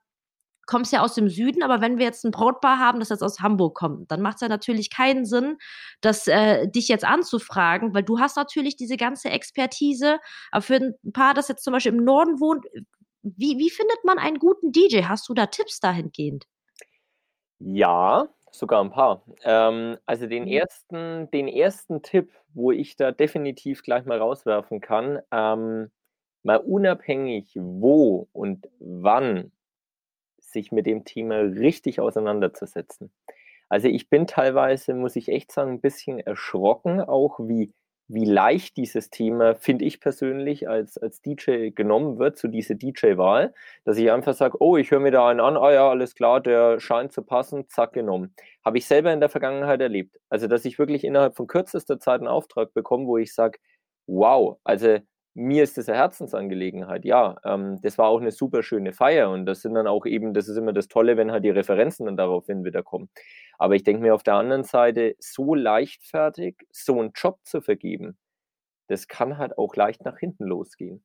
kommst 0.67 0.93
ja 0.93 1.01
aus 1.01 1.15
dem 1.15 1.27
Süden, 1.27 1.63
aber 1.63 1.81
wenn 1.81 1.97
wir 1.97 2.05
jetzt 2.05 2.23
ein 2.23 2.31
Brautpaar 2.31 2.79
haben, 2.79 2.99
das 2.99 3.09
jetzt 3.09 3.23
aus 3.23 3.41
Hamburg 3.41 3.75
kommt, 3.75 4.09
dann 4.09 4.21
macht 4.21 4.35
es 4.35 4.41
ja 4.41 4.47
natürlich 4.47 4.89
keinen 4.89 5.25
Sinn, 5.25 5.57
das, 5.99 6.27
äh, 6.27 6.67
dich 6.67 6.87
jetzt 6.87 7.03
anzufragen, 7.03 7.93
weil 7.93 8.03
du 8.03 8.19
hast 8.19 8.37
natürlich 8.37 8.77
diese 8.77 8.95
ganze 8.95 9.29
Expertise. 9.29 10.19
Aber 10.49 10.61
für 10.61 10.75
ein 10.75 10.95
Paar, 11.11 11.33
das 11.33 11.49
jetzt 11.49 11.65
zum 11.65 11.73
Beispiel 11.73 11.93
im 11.93 12.05
Norden 12.05 12.39
wohnt, 12.39 12.65
wie, 13.23 13.57
wie 13.57 13.69
findet 13.69 14.03
man 14.03 14.17
einen 14.17 14.39
guten 14.39 14.71
DJ? 14.71 15.03
Hast 15.03 15.29
du 15.29 15.33
da 15.33 15.45
Tipps 15.47 15.79
dahingehend? 15.79 16.47
Ja, 17.59 18.27
sogar 18.51 18.83
ein 18.83 18.91
paar. 18.91 19.23
Ähm, 19.43 19.97
also 20.05 20.27
den 20.27 20.43
mhm. 20.43 20.51
ersten, 20.51 21.31
den 21.31 21.47
ersten 21.47 22.01
Tipp, 22.01 22.31
wo 22.53 22.71
ich 22.71 22.95
da 22.95 23.11
definitiv 23.11 23.83
gleich 23.83 24.05
mal 24.05 24.17
rauswerfen 24.17 24.81
kann, 24.81 25.19
ähm, 25.31 25.91
mal 26.43 26.57
unabhängig 26.57 27.51
wo 27.55 28.27
und 28.33 28.67
wann 28.79 29.51
sich 30.39 30.71
mit 30.71 30.85
dem 30.85 31.05
Thema 31.05 31.35
richtig 31.35 31.99
auseinanderzusetzen. 31.99 33.11
Also 33.69 33.87
ich 33.87 34.09
bin 34.09 34.27
teilweise, 34.27 34.93
muss 34.93 35.15
ich 35.15 35.29
echt 35.29 35.51
sagen, 35.51 35.73
ein 35.73 35.81
bisschen 35.81 36.19
erschrocken, 36.19 36.99
auch 36.99 37.39
wie 37.39 37.73
wie 38.13 38.25
leicht 38.25 38.77
dieses 38.77 39.09
Thema, 39.09 39.55
finde 39.55 39.85
ich 39.85 39.99
persönlich, 39.99 40.67
als, 40.67 40.97
als 40.97 41.21
DJ 41.21 41.69
genommen 41.69 42.19
wird, 42.19 42.37
so 42.37 42.47
diese 42.47 42.75
DJ-Wahl, 42.75 43.53
dass 43.85 43.97
ich 43.97 44.11
einfach 44.11 44.33
sage, 44.33 44.57
oh, 44.59 44.77
ich 44.77 44.91
höre 44.91 44.99
mir 44.99 45.11
da 45.11 45.27
einen 45.27 45.39
an, 45.39 45.57
ah 45.57 45.71
ja, 45.71 45.89
alles 45.89 46.15
klar, 46.15 46.41
der 46.41 46.79
scheint 46.79 47.13
zu 47.13 47.21
passen, 47.23 47.67
zack, 47.69 47.93
genommen. 47.93 48.33
Habe 48.63 48.77
ich 48.77 48.85
selber 48.85 49.11
in 49.11 49.19
der 49.19 49.29
Vergangenheit 49.29 49.81
erlebt. 49.81 50.17
Also, 50.29 50.47
dass 50.47 50.65
ich 50.65 50.79
wirklich 50.79 51.03
innerhalb 51.03 51.35
von 51.35 51.47
kürzester 51.47 51.99
Zeit 51.99 52.19
einen 52.19 52.27
Auftrag 52.27 52.73
bekomme, 52.73 53.05
wo 53.07 53.17
ich 53.17 53.33
sage, 53.33 53.59
wow, 54.07 54.57
also 54.63 54.99
mir 55.33 55.63
ist 55.63 55.77
das 55.77 55.87
eine 55.87 55.97
Herzensangelegenheit, 55.97 57.05
ja. 57.05 57.37
Ähm, 57.45 57.79
das 57.81 57.97
war 57.97 58.07
auch 58.07 58.19
eine 58.21 58.31
super 58.31 58.63
schöne 58.63 58.93
Feier 58.93 59.29
und 59.31 59.45
das 59.45 59.61
sind 59.61 59.73
dann 59.75 59.87
auch 59.87 60.05
eben, 60.05 60.33
das 60.33 60.47
ist 60.47 60.57
immer 60.57 60.73
das 60.73 60.87
Tolle, 60.87 61.17
wenn 61.17 61.31
halt 61.31 61.45
die 61.45 61.49
Referenzen 61.49 62.05
dann 62.05 62.17
daraufhin 62.17 62.65
wieder 62.65 62.83
kommen. 62.83 63.09
Aber 63.57 63.75
ich 63.75 63.83
denke 63.83 64.01
mir 64.01 64.15
auf 64.15 64.23
der 64.23 64.35
anderen 64.35 64.63
Seite, 64.63 65.15
so 65.19 65.55
leichtfertig 65.55 66.55
so 66.71 66.99
einen 66.99 67.11
Job 67.15 67.39
zu 67.43 67.61
vergeben, 67.61 68.17
das 68.87 69.07
kann 69.07 69.37
halt 69.37 69.57
auch 69.57 69.75
leicht 69.75 70.03
nach 70.05 70.17
hinten 70.19 70.45
losgehen. 70.45 71.03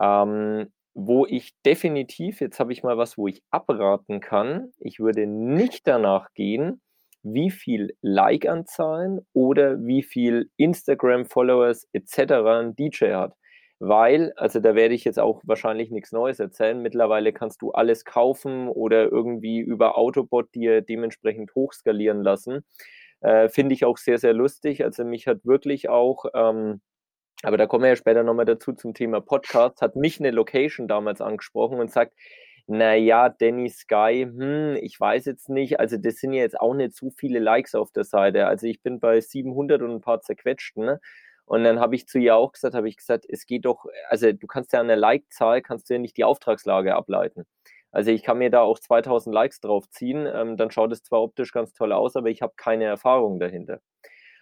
Ähm, 0.00 0.72
wo 0.94 1.26
ich 1.26 1.54
definitiv, 1.64 2.40
jetzt 2.40 2.60
habe 2.60 2.72
ich 2.72 2.82
mal 2.82 2.98
was, 2.98 3.18
wo 3.18 3.28
ich 3.28 3.42
abraten 3.50 4.20
kann, 4.20 4.72
ich 4.78 4.98
würde 5.00 5.26
nicht 5.26 5.86
danach 5.86 6.32
gehen, 6.34 6.80
wie 7.22 7.50
viel 7.50 7.96
Like-Anzahlen 8.02 9.20
oder 9.32 9.84
wie 9.84 10.02
viel 10.02 10.50
Instagram-Followers 10.56 11.88
etc. 11.92 12.18
ein 12.46 12.76
DJ 12.76 13.12
hat. 13.14 13.34
Weil, 13.78 14.32
also 14.36 14.60
da 14.60 14.74
werde 14.74 14.94
ich 14.94 15.04
jetzt 15.04 15.18
auch 15.18 15.42
wahrscheinlich 15.44 15.90
nichts 15.90 16.12
Neues 16.12 16.40
erzählen. 16.40 16.80
Mittlerweile 16.80 17.32
kannst 17.32 17.60
du 17.62 17.72
alles 17.72 18.04
kaufen 18.04 18.68
oder 18.68 19.04
irgendwie 19.10 19.58
über 19.60 19.98
Autobot 19.98 20.54
dir 20.54 20.80
dementsprechend 20.80 21.54
hochskalieren 21.54 22.22
lassen. 22.22 22.64
Äh, 23.20 23.48
Finde 23.50 23.74
ich 23.74 23.84
auch 23.84 23.98
sehr, 23.98 24.18
sehr 24.18 24.32
lustig. 24.32 24.84
Also 24.84 25.04
mich 25.04 25.26
hat 25.26 25.44
wirklich 25.44 25.88
auch 25.90 26.24
ähm, 26.34 26.80
aber 27.42 27.58
da 27.58 27.66
kommen 27.66 27.84
wir 27.84 27.90
ja 27.90 27.96
später 27.96 28.22
nochmal 28.22 28.46
dazu 28.46 28.72
zum 28.72 28.94
Thema 28.94 29.20
Podcast, 29.20 29.82
hat 29.82 29.94
mich 29.96 30.20
eine 30.20 30.30
Location 30.30 30.88
damals 30.88 31.20
angesprochen 31.20 31.78
und 31.80 31.92
sagt, 31.92 32.14
naja, 32.66 33.28
Danny 33.28 33.68
Sky, 33.68 34.26
hm, 34.28 34.76
ich 34.80 34.98
weiß 34.98 35.26
jetzt 35.26 35.48
nicht, 35.48 35.78
also 35.78 35.96
das 35.98 36.16
sind 36.16 36.32
ja 36.32 36.42
jetzt 36.42 36.58
auch 36.58 36.74
nicht 36.74 36.96
so 36.96 37.10
viele 37.10 37.38
Likes 37.38 37.74
auf 37.74 37.92
der 37.92 38.04
Seite. 38.04 38.46
Also 38.46 38.66
ich 38.66 38.82
bin 38.82 39.00
bei 39.00 39.20
700 39.20 39.82
und 39.82 39.90
ein 39.92 40.00
paar 40.00 40.22
zerquetschten. 40.22 40.84
Ne? 40.84 41.00
Und 41.46 41.64
dann 41.64 41.80
habe 41.80 41.94
ich 41.94 42.06
zu 42.06 42.18
ihr 42.18 42.36
auch 42.36 42.52
gesagt, 42.52 42.74
habe 42.74 42.88
ich 42.88 42.96
gesagt, 42.96 43.24
es 43.28 43.46
geht 43.46 43.64
doch, 43.64 43.86
also 44.08 44.32
du 44.32 44.46
kannst 44.46 44.72
ja 44.72 44.80
an 44.80 44.88
der 44.88 44.96
Like-Zahl, 44.96 45.62
kannst 45.62 45.88
du 45.88 45.94
ja 45.94 46.00
nicht 46.00 46.16
die 46.16 46.24
Auftragslage 46.24 46.94
ableiten. 46.94 47.46
Also 47.92 48.10
ich 48.10 48.22
kann 48.22 48.38
mir 48.38 48.50
da 48.50 48.60
auch 48.60 48.78
2000 48.78 49.32
Likes 49.32 49.60
drauf 49.60 49.88
ziehen, 49.88 50.26
ähm, 50.26 50.56
dann 50.56 50.70
schaut 50.70 50.92
es 50.92 51.02
zwar 51.02 51.22
optisch 51.22 51.52
ganz 51.52 51.72
toll 51.72 51.92
aus, 51.92 52.16
aber 52.16 52.28
ich 52.28 52.42
habe 52.42 52.52
keine 52.56 52.84
Erfahrung 52.84 53.40
dahinter. 53.40 53.80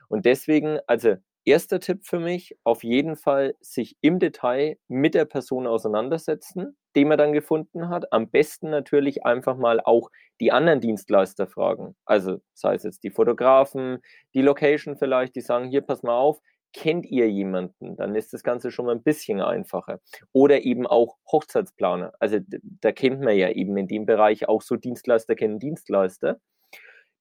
Und 0.09 0.25
deswegen, 0.25 0.79
also 0.87 1.17
erster 1.45 1.81
Tipp 1.81 2.01
für 2.05 2.19
mich, 2.19 2.57
auf 2.65 2.83
jeden 2.83 3.17
Fall 3.17 3.55
sich 3.61 3.97
im 4.01 4.19
Detail 4.19 4.79
mit 4.89 5.15
der 5.15 5.25
Person 5.27 5.67
auseinandersetzen, 5.67 6.77
den 6.97 7.09
man 7.09 7.19
dann 7.19 7.33
gefunden 7.33 7.89
hat. 7.89 8.13
Am 8.13 8.31
besten 8.31 8.71
natürlich 8.71 9.25
einfach 9.25 9.57
mal 9.57 9.81
auch 9.81 10.11
die 10.41 10.53
anderen 10.53 10.81
Dienstleister 10.81 11.47
fragen. 11.47 11.97
Also 12.05 12.41
sei 12.55 12.75
es 12.75 12.83
jetzt 12.83 13.05
die 13.05 13.11
Fotografen, 13.11 13.99
die 14.35 14.43
Location 14.43 14.97
vielleicht, 14.97 15.37
die 15.37 15.41
sagen, 15.43 15.69
hier, 15.69 15.83
pass 15.83 16.03
mal 16.03 16.17
auf, 16.17 16.41
kennt 16.75 17.07
ihr 17.07 17.31
jemanden? 17.31 17.97
Dann 17.97 18.15
ist 18.15 18.35
das 18.35 18.43
Ganze 18.43 18.71
schon 18.71 18.87
mal 18.87 18.95
ein 18.95 19.03
bisschen 19.03 19.41
einfacher. 19.41 20.01
Oder 20.33 20.63
eben 20.65 20.87
auch 20.87 21.17
Hochzeitsplaner. 21.31 22.13
Also 22.19 22.41
da 22.63 22.93
kennt 22.93 23.21
man 23.21 23.37
ja 23.37 23.49
eben 23.51 23.77
in 23.79 23.89
dem 23.89 24.05
Bereich 24.05 24.49
auch 24.49 24.61
so 24.61 24.77
Dienstleister 24.77 25.37
kennen 25.37 25.59
Dienstleister. 25.59 26.41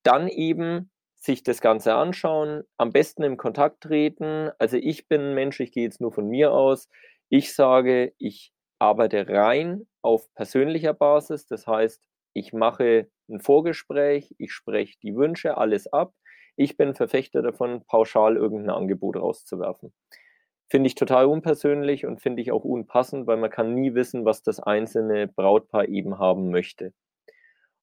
Dann 0.02 0.28
eben 0.28 0.92
sich 1.16 1.44
das 1.44 1.62
Ganze 1.62 1.94
anschauen, 1.94 2.64
am 2.78 2.92
besten 2.92 3.24
im 3.24 3.38
Kontakt 3.38 3.82
treten. 3.82 4.50
Also 4.60 4.76
ich 4.76 5.08
bin 5.08 5.22
ein 5.22 5.36
Mensch, 5.36 5.62
ich 5.62 5.72
gehe 5.72 5.86
jetzt 5.86 6.02
nur 6.02 6.12
von 6.12 6.28
mir 6.28 6.52
aus. 6.52 6.90
Ich 7.30 7.54
sage, 7.54 8.14
ich 8.18 8.52
arbeite 8.80 9.30
rein 9.30 9.88
auf 10.02 10.34
persönlicher 10.34 10.94
Basis. 10.94 11.46
Das 11.48 11.66
heißt, 11.66 12.04
ich 12.34 12.52
mache 12.52 13.08
ein 13.30 13.40
Vorgespräch, 13.40 14.36
ich 14.38 14.52
spreche 14.52 14.98
die 15.02 15.16
Wünsche, 15.16 15.58
alles 15.58 15.88
ab. 15.94 16.14
Ich 16.56 16.78
bin 16.78 16.94
Verfechter 16.94 17.42
davon, 17.42 17.84
pauschal 17.86 18.38
irgendein 18.38 18.70
Angebot 18.76 19.18
rauszuwerfen. 19.18 19.94
Finde 20.70 20.88
ich 20.88 20.96
total 20.96 21.26
unpersönlich 21.26 22.06
und 22.06 22.22
finde 22.22 22.42
ich 22.42 22.52
auch 22.52 22.64
unpassend, 22.64 23.28
weil 23.28 23.38
man 23.38 23.50
kann 23.50 23.74
nie 23.74 23.94
wissen, 23.94 24.26
was 24.26 24.44
das 24.44 24.60
einzelne 24.60 25.28
Brautpaar 25.28 25.88
eben 25.88 26.20
haben 26.20 26.50
möchte. 26.50 26.94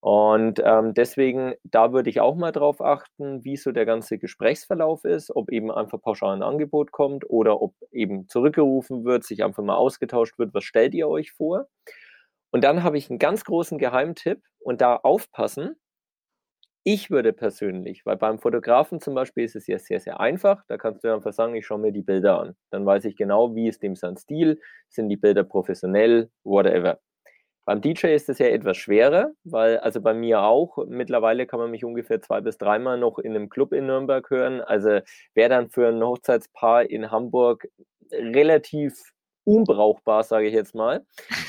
Und 0.01 0.63
ähm, 0.65 0.95
deswegen, 0.95 1.55
da 1.63 1.93
würde 1.93 2.09
ich 2.09 2.21
auch 2.21 2.35
mal 2.35 2.53
drauf 2.53 2.81
achten, 2.81 3.45
wie 3.45 3.57
so 3.59 3.71
der 3.71 3.85
ganze 3.85 4.19
Gesprächsverlauf 4.19 5.05
ist, 5.05 5.31
ob 5.35 5.53
eben 5.53 5.71
einfach 5.71 6.01
pauschal 6.01 6.35
ein 6.35 6.43
Angebot 6.43 6.91
kommt 6.91 7.29
oder 7.29 7.61
ob 7.61 7.75
eben 7.93 8.27
zurückgerufen 8.27 9.05
wird, 9.05 9.25
sich 9.25 9.45
einfach 9.45 9.63
mal 9.63 9.77
ausgetauscht 9.77 10.39
wird, 10.39 10.55
was 10.55 10.65
stellt 10.65 10.95
ihr 10.95 11.07
euch 11.07 11.33
vor? 11.33 11.67
Und 12.51 12.65
dann 12.65 12.83
habe 12.83 12.97
ich 12.97 13.11
einen 13.11 13.19
ganz 13.19 13.45
großen 13.45 13.77
Geheimtipp 13.79 14.41
und 14.59 14.81
da 14.81 14.97
aufpassen. 14.97 15.77
Ich 16.93 17.09
würde 17.09 17.33
persönlich, 17.33 18.05
weil 18.05 18.17
beim 18.17 18.41
Fotografen 18.41 18.99
zum 18.99 19.15
Beispiel 19.15 19.45
ist 19.45 19.55
es 19.55 19.69
ja 19.69 19.79
sehr, 19.79 20.01
sehr 20.01 20.19
einfach. 20.19 20.65
Da 20.67 20.77
kannst 20.77 21.05
du 21.05 21.15
einfach 21.15 21.33
sagen, 21.33 21.55
ich 21.55 21.65
schaue 21.65 21.79
mir 21.79 21.93
die 21.93 22.03
Bilder 22.03 22.41
an. 22.41 22.57
Dann 22.71 22.85
weiß 22.85 23.05
ich 23.05 23.15
genau, 23.15 23.55
wie 23.55 23.69
ist 23.69 23.85
dem 23.85 23.95
sein 23.95 24.17
Stil, 24.17 24.61
sind 24.89 25.09
die 25.09 25.17
Bilder 25.17 25.45
professionell, 25.45 26.31
whatever. 26.43 26.99
Beim 27.65 27.81
DJ 27.81 28.09
ist 28.09 28.29
es 28.29 28.41
ja 28.41 28.49
etwas 28.49 28.77
schwerer, 28.77 29.31
weil, 29.45 29.79
also 29.79 30.01
bei 30.01 30.15
mir 30.15 30.43
auch, 30.43 30.79
mittlerweile 30.89 31.47
kann 31.47 31.61
man 31.61 31.71
mich 31.71 31.85
ungefähr 31.85 32.21
zwei 32.23 32.41
bis 32.41 32.59
dreimal 32.59 32.99
noch 32.99 33.21
in 33.21 33.37
einem 33.37 33.51
Club 33.51 33.73
in 33.73 33.87
Nürnberg 33.87 34.29
hören. 34.29 34.61
Also 34.61 34.99
wäre 35.35 35.49
dann 35.49 35.71
für 35.71 35.87
ein 35.87 36.03
Hochzeitspaar 36.03 36.91
in 36.91 37.13
Hamburg 37.13 37.69
relativ 38.11 39.01
unbrauchbar, 39.45 40.23
sage 40.23 40.47
ich 40.47 40.55
jetzt 40.55 40.75
mal. 40.75 41.05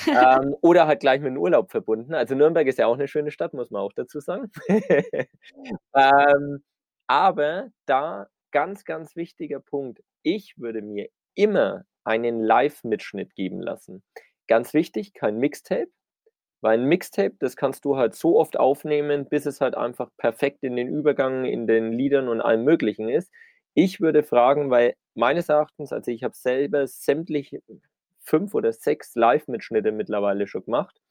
ähm, 0.08 0.56
oder 0.62 0.88
halt 0.88 1.02
gleich 1.02 1.22
mit 1.22 1.32
dem 1.32 1.38
Urlaub 1.38 1.72
verbunden. 1.72 2.14
Also 2.14 2.36
Nürnberg 2.36 2.68
ist 2.68 2.80
ja 2.80 2.88
auch 2.88 2.96
eine 2.96 3.08
schöne 3.08 3.32
Stadt, 3.32 3.54
muss 3.54 3.72
man 3.72 3.82
auch 3.82 3.94
dazu 3.94 4.20
sagen. 4.20 4.52
ähm, 5.96 6.64
aber 7.08 7.70
da 7.86 8.28
ganz, 8.52 8.86
ganz 8.86 9.16
wichtiger 9.16 9.60
Punkt. 9.60 10.02
Ich 10.24 10.58
würde 10.58 10.82
mir 10.82 11.10
immer 11.36 11.84
einen 12.04 12.42
Live-Mitschnitt 12.42 13.36
geben 13.36 13.62
lassen. 13.62 14.04
Ganz 14.48 14.74
wichtig, 14.74 15.14
kein 15.14 15.38
Mixtape, 15.38 15.90
weil 16.62 16.80
ein 16.80 16.86
Mixtape, 16.86 17.36
das 17.40 17.56
kannst 17.56 17.86
du 17.86 17.98
halt 17.98 18.16
so 18.16 18.40
oft 18.40 18.58
aufnehmen, 18.58 19.28
bis 19.28 19.46
es 19.46 19.62
halt 19.62 19.76
einfach 19.76 20.10
perfekt 20.18 20.64
in 20.64 20.76
den 20.76 20.88
Übergang, 20.88 21.46
in 21.46 21.68
den 21.68 21.92
Liedern 21.92 22.28
und 22.28 22.42
allem 22.42 22.64
Möglichen 22.64 23.10
ist. 23.10 23.32
Ich 23.74 24.02
würde 24.02 24.24
fragen, 24.24 24.70
weil 24.70 24.96
meines 25.16 25.50
Erachtens, 25.50 25.94
also 25.94 26.12
ich 26.12 26.24
habe 26.24 26.36
selber 26.36 26.88
sämtliche 26.88 27.62
fünf 28.20 28.54
oder 28.54 28.72
sechs 28.72 29.16
Live-Mitschnitte 29.16 29.92
mittlerweile 29.92 30.48
schon 30.48 30.66
gemacht. 30.66 31.02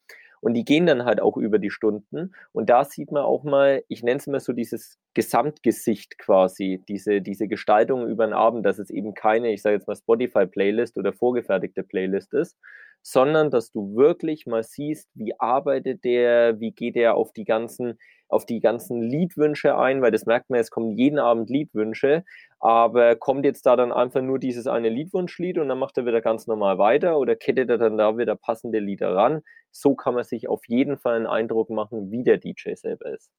Und 0.40 0.54
die 0.54 0.64
gehen 0.64 0.86
dann 0.86 1.04
halt 1.04 1.20
auch 1.20 1.36
über 1.36 1.58
die 1.58 1.70
Stunden. 1.70 2.32
Und 2.52 2.70
da 2.70 2.84
sieht 2.84 3.12
man 3.12 3.22
auch 3.22 3.44
mal, 3.44 3.84
ich 3.88 4.02
nenne 4.02 4.18
es 4.18 4.26
mal 4.26 4.40
so 4.40 4.54
dieses 4.54 4.98
Gesamtgesicht 5.12 6.18
quasi, 6.18 6.82
diese, 6.88 7.20
diese 7.20 7.46
Gestaltung 7.46 8.08
über 8.08 8.26
den 8.26 8.32
Abend, 8.32 8.64
dass 8.64 8.78
es 8.78 8.88
eben 8.88 9.12
keine, 9.12 9.52
ich 9.52 9.60
sage 9.60 9.76
jetzt 9.76 9.86
mal 9.86 9.96
Spotify-Playlist 9.96 10.96
oder 10.96 11.12
vorgefertigte 11.12 11.82
Playlist 11.82 12.32
ist, 12.32 12.56
sondern 13.02 13.50
dass 13.50 13.70
du 13.70 13.96
wirklich 13.96 14.46
mal 14.46 14.62
siehst, 14.62 15.10
wie 15.14 15.38
arbeitet 15.38 16.04
der, 16.04 16.58
wie 16.58 16.72
geht 16.72 16.96
er 16.96 17.16
auf 17.16 17.32
die 17.32 17.44
ganzen, 17.44 17.98
auf 18.30 18.46
die 18.46 18.60
ganzen 18.60 19.02
Liedwünsche 19.02 19.76
ein, 19.76 20.02
weil 20.02 20.10
das 20.10 20.26
merkt 20.26 20.50
man, 20.50 20.60
es 20.60 20.70
kommen 20.70 20.92
jeden 20.92 21.18
Abend 21.18 21.50
Liedwünsche, 21.50 22.24
aber 22.58 23.16
kommt 23.16 23.44
jetzt 23.44 23.66
da 23.66 23.76
dann 23.76 23.92
einfach 23.92 24.22
nur 24.22 24.38
dieses 24.38 24.66
eine 24.66 24.88
Liedwunschlied 24.88 25.58
und 25.58 25.68
dann 25.68 25.78
macht 25.78 25.98
er 25.98 26.06
wieder 26.06 26.20
ganz 26.20 26.46
normal 26.46 26.78
weiter 26.78 27.18
oder 27.18 27.36
kettet 27.36 27.70
er 27.70 27.78
dann 27.78 27.98
da 27.98 28.16
wieder 28.18 28.36
passende 28.36 28.78
Lieder 28.78 29.14
ran? 29.14 29.42
So 29.70 29.94
kann 29.94 30.14
man 30.14 30.24
sich 30.24 30.48
auf 30.48 30.62
jeden 30.66 30.98
Fall 30.98 31.16
einen 31.16 31.26
Eindruck 31.26 31.70
machen, 31.70 32.10
wie 32.10 32.24
der 32.24 32.38
DJ 32.38 32.74
selber 32.74 33.12
ist. 33.12 33.30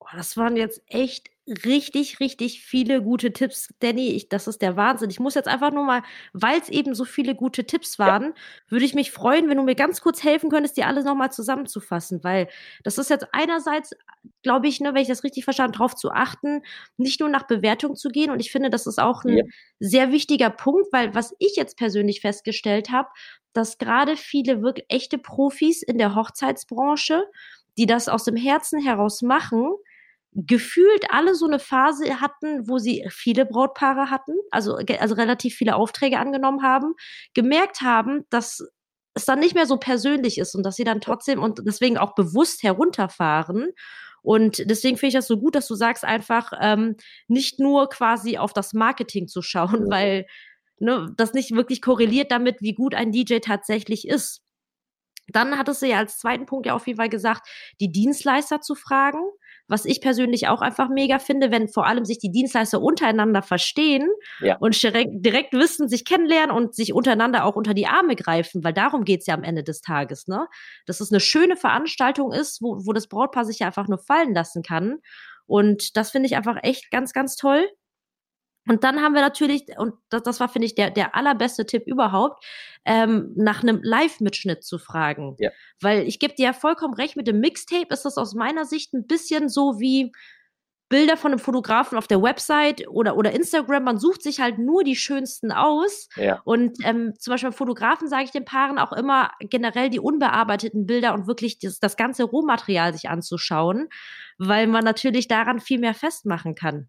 Oh, 0.00 0.16
das 0.16 0.36
waren 0.36 0.56
jetzt 0.56 0.82
echt 0.86 1.30
richtig, 1.64 2.20
richtig 2.20 2.62
viele 2.64 3.02
gute 3.02 3.32
Tipps, 3.32 3.74
Danny. 3.80 4.10
Ich, 4.10 4.28
das 4.28 4.46
ist 4.46 4.62
der 4.62 4.76
Wahnsinn. 4.76 5.10
Ich 5.10 5.20
muss 5.20 5.34
jetzt 5.34 5.48
einfach 5.48 5.72
nur 5.72 5.84
mal, 5.84 6.02
weil 6.32 6.60
es 6.60 6.68
eben 6.68 6.94
so 6.94 7.04
viele 7.04 7.34
gute 7.34 7.64
Tipps 7.64 7.98
waren, 7.98 8.22
ja. 8.22 8.32
würde 8.68 8.84
ich 8.84 8.94
mich 8.94 9.10
freuen, 9.10 9.48
wenn 9.48 9.56
du 9.56 9.62
mir 9.64 9.74
ganz 9.74 10.00
kurz 10.00 10.22
helfen 10.22 10.50
könntest, 10.50 10.76
die 10.76 10.84
alle 10.84 11.02
nochmal 11.02 11.32
zusammenzufassen, 11.32 12.22
weil 12.22 12.48
das 12.84 12.98
ist 12.98 13.10
jetzt 13.10 13.26
einerseits, 13.32 13.94
glaube 14.42 14.68
ich, 14.68 14.80
ne, 14.80 14.94
wenn 14.94 15.02
ich 15.02 15.08
das 15.08 15.24
richtig 15.24 15.44
verstanden, 15.44 15.72
darauf 15.72 15.96
zu 15.96 16.10
achten, 16.10 16.62
nicht 16.96 17.20
nur 17.20 17.28
nach 17.28 17.46
Bewertung 17.46 17.96
zu 17.96 18.10
gehen. 18.10 18.30
Und 18.30 18.40
ich 18.40 18.52
finde, 18.52 18.70
das 18.70 18.86
ist 18.86 19.00
auch 19.00 19.24
ein 19.24 19.38
ja. 19.38 19.44
sehr 19.80 20.12
wichtiger 20.12 20.50
Punkt, 20.50 20.92
weil 20.92 21.14
was 21.14 21.34
ich 21.38 21.56
jetzt 21.56 21.76
persönlich 21.76 22.20
festgestellt 22.20 22.90
habe, 22.90 23.08
dass 23.52 23.78
gerade 23.78 24.16
viele 24.16 24.62
wirklich 24.62 24.86
echte 24.88 25.18
Profis 25.18 25.82
in 25.82 25.98
der 25.98 26.14
Hochzeitsbranche, 26.14 27.24
die 27.76 27.86
das 27.86 28.08
aus 28.08 28.24
dem 28.24 28.36
Herzen 28.36 28.80
heraus 28.80 29.22
machen, 29.22 29.74
gefühlt 30.32 31.10
alle 31.10 31.34
so 31.34 31.46
eine 31.46 31.58
Phase 31.58 32.20
hatten, 32.20 32.68
wo 32.68 32.78
sie 32.78 33.06
viele 33.10 33.46
Brautpaare 33.46 34.10
hatten, 34.10 34.32
also, 34.50 34.76
also 34.76 35.14
relativ 35.14 35.56
viele 35.56 35.74
Aufträge 35.74 36.18
angenommen 36.18 36.62
haben, 36.62 36.94
gemerkt 37.34 37.80
haben, 37.80 38.24
dass 38.30 38.62
es 39.14 39.24
dann 39.24 39.40
nicht 39.40 39.54
mehr 39.54 39.66
so 39.66 39.76
persönlich 39.76 40.38
ist 40.38 40.54
und 40.54 40.62
dass 40.62 40.76
sie 40.76 40.84
dann 40.84 41.00
trotzdem 41.00 41.42
und 41.42 41.62
deswegen 41.66 41.98
auch 41.98 42.14
bewusst 42.14 42.62
herunterfahren. 42.62 43.70
Und 44.22 44.70
deswegen 44.70 44.96
finde 44.98 45.08
ich 45.08 45.14
das 45.14 45.26
so 45.26 45.38
gut, 45.38 45.54
dass 45.54 45.66
du 45.66 45.74
sagst, 45.74 46.04
einfach 46.04 46.52
ähm, 46.60 46.96
nicht 47.26 47.58
nur 47.58 47.88
quasi 47.88 48.38
auf 48.38 48.52
das 48.52 48.72
Marketing 48.72 49.26
zu 49.26 49.42
schauen, 49.42 49.90
weil 49.90 50.26
ne, 50.78 51.12
das 51.16 51.32
nicht 51.32 51.52
wirklich 51.52 51.82
korreliert 51.82 52.30
damit, 52.30 52.60
wie 52.60 52.74
gut 52.74 52.94
ein 52.94 53.10
DJ 53.12 53.38
tatsächlich 53.38 54.06
ist. 54.06 54.42
Dann 55.28 55.58
hattest 55.58 55.82
du 55.82 55.86
ja 55.86 55.98
als 55.98 56.18
zweiten 56.18 56.46
Punkt 56.46 56.66
ja 56.66 56.74
auf 56.74 56.86
jeden 56.86 56.98
Fall 56.98 57.08
gesagt, 57.08 57.48
die 57.80 57.90
Dienstleister 57.90 58.60
zu 58.60 58.74
fragen 58.74 59.22
was 59.70 59.84
ich 59.84 60.00
persönlich 60.00 60.48
auch 60.48 60.60
einfach 60.60 60.88
mega 60.88 61.18
finde, 61.18 61.50
wenn 61.50 61.68
vor 61.68 61.86
allem 61.86 62.04
sich 62.04 62.18
die 62.18 62.32
Dienstleister 62.32 62.82
untereinander 62.82 63.40
verstehen 63.40 64.08
ja. 64.40 64.56
und 64.58 64.80
direkt, 64.82 65.24
direkt 65.24 65.52
wissen, 65.52 65.88
sich 65.88 66.04
kennenlernen 66.04 66.54
und 66.54 66.74
sich 66.74 66.92
untereinander 66.92 67.44
auch 67.44 67.54
unter 67.54 67.72
die 67.72 67.86
Arme 67.86 68.16
greifen, 68.16 68.64
weil 68.64 68.72
darum 68.72 69.04
geht's 69.04 69.26
ja 69.26 69.34
am 69.34 69.44
Ende 69.44 69.62
des 69.62 69.80
Tages, 69.80 70.26
ne? 70.26 70.46
Dass 70.86 71.00
es 71.00 71.12
eine 71.12 71.20
schöne 71.20 71.56
Veranstaltung 71.56 72.32
ist, 72.32 72.60
wo, 72.60 72.84
wo 72.84 72.92
das 72.92 73.06
Brautpaar 73.06 73.44
sich 73.44 73.60
ja 73.60 73.68
einfach 73.68 73.86
nur 73.86 73.98
fallen 73.98 74.34
lassen 74.34 74.62
kann. 74.62 74.98
Und 75.46 75.96
das 75.96 76.10
finde 76.10 76.26
ich 76.26 76.36
einfach 76.36 76.56
echt 76.62 76.90
ganz, 76.90 77.12
ganz 77.12 77.36
toll. 77.36 77.68
Und 78.68 78.84
dann 78.84 79.00
haben 79.00 79.14
wir 79.14 79.22
natürlich, 79.22 79.64
und 79.78 79.94
das, 80.10 80.22
das 80.22 80.40
war, 80.40 80.48
finde 80.48 80.66
ich, 80.66 80.74
der, 80.74 80.90
der 80.90 81.14
allerbeste 81.14 81.66
Tipp 81.66 81.86
überhaupt, 81.86 82.44
ähm, 82.84 83.32
nach 83.36 83.62
einem 83.62 83.80
Live-Mitschnitt 83.82 84.64
zu 84.64 84.78
fragen. 84.78 85.36
Ja. 85.38 85.50
Weil 85.80 86.06
ich 86.06 86.18
gebe 86.18 86.34
dir 86.34 86.46
ja 86.46 86.52
vollkommen 86.52 86.94
recht, 86.94 87.16
mit 87.16 87.26
dem 87.26 87.40
Mixtape 87.40 87.88
ist 87.88 88.04
das 88.04 88.18
aus 88.18 88.34
meiner 88.34 88.64
Sicht 88.66 88.92
ein 88.92 89.06
bisschen 89.06 89.48
so 89.48 89.80
wie 89.80 90.12
Bilder 90.90 91.16
von 91.16 91.30
einem 91.30 91.38
Fotografen 91.38 91.96
auf 91.96 92.08
der 92.08 92.20
Website 92.20 92.86
oder, 92.88 93.16
oder 93.16 93.30
Instagram. 93.30 93.84
Man 93.84 93.98
sucht 93.98 94.22
sich 94.22 94.40
halt 94.40 94.58
nur 94.58 94.82
die 94.82 94.96
schönsten 94.96 95.52
aus. 95.52 96.08
Ja. 96.16 96.40
Und 96.44 96.78
ähm, 96.84 97.14
zum 97.16 97.32
Beispiel 97.32 97.52
Fotografen 97.52 98.08
sage 98.08 98.24
ich 98.24 98.32
den 98.32 98.44
Paaren 98.44 98.78
auch 98.78 98.92
immer 98.92 99.30
generell 99.38 99.88
die 99.88 100.00
unbearbeiteten 100.00 100.86
Bilder 100.86 101.14
und 101.14 101.28
wirklich 101.28 101.60
das, 101.60 101.78
das 101.78 101.96
ganze 101.96 102.24
Rohmaterial 102.24 102.92
sich 102.92 103.08
anzuschauen, 103.08 103.88
weil 104.36 104.66
man 104.66 104.84
natürlich 104.84 105.28
daran 105.28 105.60
viel 105.60 105.78
mehr 105.78 105.94
festmachen 105.94 106.56
kann. 106.56 106.88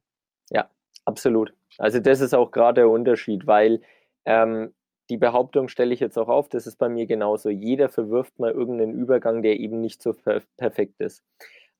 Ja, 0.49 0.67
absolut. 1.05 1.53
Also 1.77 1.99
das 1.99 2.21
ist 2.21 2.33
auch 2.33 2.51
gerade 2.51 2.81
der 2.81 2.89
Unterschied, 2.89 3.47
weil 3.47 3.81
ähm, 4.25 4.73
die 5.09 5.17
Behauptung 5.17 5.67
stelle 5.67 5.93
ich 5.93 5.99
jetzt 5.99 6.17
auch 6.17 6.29
auf, 6.29 6.49
das 6.49 6.67
ist 6.67 6.77
bei 6.77 6.89
mir 6.89 7.05
genauso. 7.05 7.49
Jeder 7.49 7.89
verwirft 7.89 8.39
mal 8.39 8.51
irgendeinen 8.51 8.93
Übergang, 8.93 9.41
der 9.43 9.59
eben 9.59 9.81
nicht 9.81 10.01
so 10.01 10.13
per 10.13 10.41
perfekt 10.57 10.99
ist. 10.99 11.23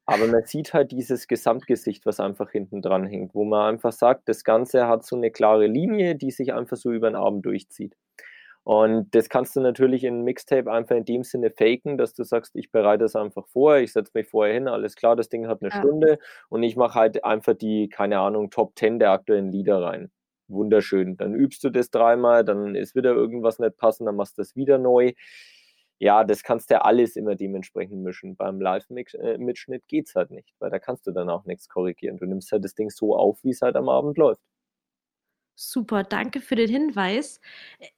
Aber 0.05 0.27
man 0.27 0.43
sieht 0.45 0.73
halt 0.73 0.91
dieses 0.91 1.27
Gesamtgesicht, 1.27 2.05
was 2.05 2.19
einfach 2.19 2.51
hinten 2.51 2.81
dran 2.81 3.05
hängt, 3.05 3.33
wo 3.33 3.45
man 3.45 3.75
einfach 3.75 3.93
sagt, 3.93 4.27
das 4.27 4.43
Ganze 4.43 4.87
hat 4.87 5.05
so 5.05 5.15
eine 5.15 5.31
klare 5.31 5.67
Linie, 5.67 6.15
die 6.15 6.31
sich 6.31 6.53
einfach 6.53 6.75
so 6.75 6.91
über 6.91 7.09
den 7.09 7.15
Abend 7.15 7.45
durchzieht. 7.45 7.95
Und 8.63 9.13
das 9.15 9.27
kannst 9.27 9.55
du 9.55 9.59
natürlich 9.59 10.03
in 10.03 10.21
Mixtape 10.21 10.71
einfach 10.71 10.95
in 10.95 11.05
dem 11.05 11.23
Sinne 11.23 11.49
faken, 11.49 11.97
dass 11.97 12.13
du 12.13 12.23
sagst, 12.23 12.55
ich 12.55 12.71
bereite 12.71 13.05
das 13.05 13.15
einfach 13.15 13.47
vor, 13.47 13.77
ich 13.77 13.91
setze 13.91 14.11
mich 14.13 14.27
vorher 14.27 14.53
hin, 14.53 14.67
alles 14.67 14.95
klar, 14.95 15.15
das 15.15 15.29
Ding 15.29 15.47
hat 15.47 15.61
eine 15.61 15.71
ja. 15.71 15.79
Stunde 15.79 16.19
und 16.49 16.61
ich 16.61 16.75
mache 16.75 16.99
halt 16.99 17.25
einfach 17.25 17.55
die, 17.55 17.89
keine 17.89 18.19
Ahnung, 18.19 18.51
Top 18.51 18.77
10 18.77 18.99
der 18.99 19.11
aktuellen 19.11 19.51
Lieder 19.51 19.81
rein. 19.81 20.11
Wunderschön. 20.47 21.17
Dann 21.17 21.33
übst 21.33 21.63
du 21.63 21.69
das 21.69 21.89
dreimal, 21.89 22.43
dann 22.45 22.75
ist 22.75 22.93
wieder 22.93 23.13
irgendwas 23.13 23.57
nicht 23.57 23.77
passend, 23.77 24.07
dann 24.07 24.15
machst 24.15 24.37
du 24.37 24.41
das 24.41 24.55
wieder 24.55 24.77
neu. 24.77 25.13
Ja, 25.97 26.23
das 26.23 26.43
kannst 26.43 26.69
du 26.69 26.75
ja 26.75 26.81
alles 26.81 27.15
immer 27.15 27.35
dementsprechend 27.35 28.03
mischen. 28.03 28.35
Beim 28.35 28.59
Live-Mitschnitt 28.59 29.87
geht 29.87 30.07
es 30.07 30.15
halt 30.15 30.31
nicht, 30.31 30.53
weil 30.59 30.69
da 30.69 30.79
kannst 30.79 31.07
du 31.07 31.11
dann 31.11 31.29
auch 31.29 31.45
nichts 31.45 31.69
korrigieren. 31.69 32.17
Du 32.17 32.25
nimmst 32.25 32.51
halt 32.51 32.63
das 32.63 32.75
Ding 32.75 32.89
so 32.89 33.15
auf, 33.15 33.43
wie 33.43 33.51
es 33.51 33.61
halt 33.61 33.75
am 33.75 33.87
Abend 33.87 34.17
läuft. 34.17 34.41
Super, 35.55 36.03
danke 36.03 36.41
für 36.41 36.55
den 36.55 36.69
Hinweis. 36.69 37.39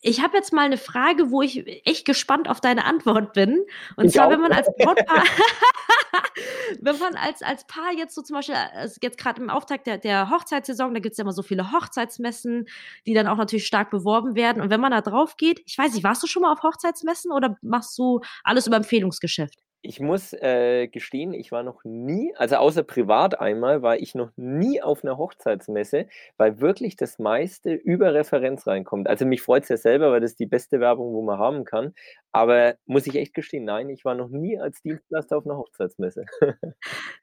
Ich 0.02 0.22
habe 0.22 0.36
jetzt 0.36 0.52
mal 0.52 0.66
eine 0.66 0.78
Frage, 0.78 1.32
wo 1.32 1.42
ich 1.42 1.66
echt 1.88 2.06
gespannt 2.06 2.50
auf 2.50 2.60
deine 2.60 2.84
Antwort 2.84 3.34
bin. 3.34 3.64
Und 3.96 4.06
ich 4.06 4.14
zwar, 4.14 4.28
auch. 4.28 4.32
wenn 4.32 4.42
man 4.42 4.52
als 4.52 4.68
Brautpaar, 4.78 5.24
wenn 6.82 6.98
man 7.00 7.16
als, 7.16 7.42
als 7.42 7.66
Paar 7.66 7.94
jetzt 7.94 8.16
so 8.16 8.22
zum 8.22 8.36
Beispiel, 8.36 8.56
also 8.56 8.98
jetzt 9.02 9.18
gerade 9.18 9.42
im 9.42 9.50
Auftakt 9.50 9.88
der, 9.88 9.98
der 9.98 10.30
Hochzeitssaison, 10.30 10.94
da 10.94 11.00
gibt 11.00 11.14
es 11.14 11.18
ja 11.18 11.24
immer 11.24 11.32
so 11.32 11.44
viele 11.44 11.72
Hochzeitsmessen, 11.72 12.68
die 13.06 13.14
dann 13.14 13.28
auch 13.28 13.38
natürlich 13.38 13.66
stark 13.66 13.92
beworben 13.92 14.36
werden. 14.36 14.62
Und 14.62 14.70
wenn 14.70 14.82
man 14.82 14.92
da 14.92 15.02
drauf 15.02 15.38
geht, 15.38 15.62
ich 15.66 15.78
weiß 15.78 15.94
nicht, 15.94 16.04
warst 16.04 16.22
du 16.22 16.28
schon 16.28 16.42
mal 16.42 16.52
auf 16.52 16.64
Hochzeitsmessen 16.64 17.32
oder 17.32 17.58
machst 17.62 17.98
du 17.98 18.20
alles 18.44 18.68
über 18.68 18.78
Empfehlungsgeschäft? 18.78 19.60
Ich 19.86 20.00
muss 20.00 20.32
äh, 20.32 20.88
gestehen, 20.88 21.34
ich 21.34 21.52
war 21.52 21.62
noch 21.62 21.84
nie, 21.84 22.34
also 22.38 22.56
außer 22.56 22.84
privat 22.84 23.42
einmal, 23.42 23.82
war 23.82 23.98
ich 23.98 24.16
noch 24.16 24.32
nie 24.38 24.82
auf 24.82 25.04
einer 25.04 25.18
Hochzeitsmesse, 25.18 26.08
weil 26.38 26.62
wirklich 26.62 26.96
das 26.96 27.20
meiste 27.20 27.74
über 27.74 28.14
Referenz 28.14 28.66
reinkommt. 28.66 29.10
Also 29.10 29.26
mich 29.26 29.42
freut 29.42 29.64
es 29.64 29.70
ja 29.70 29.76
selber, 29.76 30.12
weil 30.12 30.22
das 30.22 30.36
die 30.36 30.46
beste 30.46 30.80
Werbung, 30.80 31.14
wo 31.14 31.22
man 31.22 31.38
haben 31.38 31.66
kann. 31.66 31.94
Aber 32.36 32.76
muss 32.88 33.06
ich 33.06 33.16
echt 33.16 33.36
gestehen, 33.36 33.64
nein, 33.64 33.90
ich 33.90 34.04
war 34.06 34.16
noch 34.16 34.30
nie 34.30 34.60
als 34.60 34.82
Dienstleister 34.82 35.38
auf 35.38 35.46
einer 35.46 35.58
Hochzeitsmesse. 35.58 36.26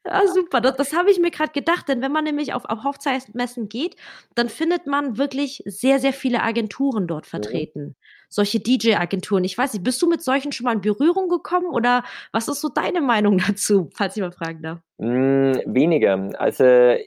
Ja, 0.06 0.26
super. 0.26 0.60
Das, 0.60 0.76
das 0.76 0.96
habe 0.96 1.10
ich 1.10 1.20
mir 1.20 1.30
gerade 1.30 1.52
gedacht, 1.52 1.88
denn 1.88 2.00
wenn 2.00 2.12
man 2.12 2.24
nämlich 2.24 2.54
auf, 2.54 2.64
auf 2.64 2.84
Hochzeitsmessen 2.84 3.68
geht, 3.68 3.96
dann 4.34 4.48
findet 4.48 4.86
man 4.86 5.18
wirklich 5.18 5.62
sehr, 5.66 5.98
sehr 5.98 6.12
viele 6.12 6.42
Agenturen 6.42 7.06
dort 7.06 7.26
mhm. 7.26 7.30
vertreten. 7.30 7.82
Mhm. 7.82 7.94
Solche 8.28 8.60
DJ-Agenturen. 8.60 9.44
Ich 9.44 9.58
weiß 9.58 9.74
nicht, 9.74 9.82
bist 9.82 10.00
du 10.00 10.08
mit 10.08 10.22
solchen 10.22 10.52
schon 10.52 10.64
mal 10.64 10.74
in 10.74 10.80
Berührung 10.80 11.28
gekommen 11.28 11.66
oder 11.66 12.04
was 12.32 12.48
ist 12.48 12.60
so 12.60 12.68
deine 12.68 13.00
Meinung 13.00 13.38
dazu, 13.46 13.90
falls 13.94 14.16
ich 14.16 14.22
mal 14.22 14.32
fragen 14.32 14.62
darf? 14.62 14.78
Mm, 14.98 15.52
weniger. 15.66 16.30
Also 16.38 16.64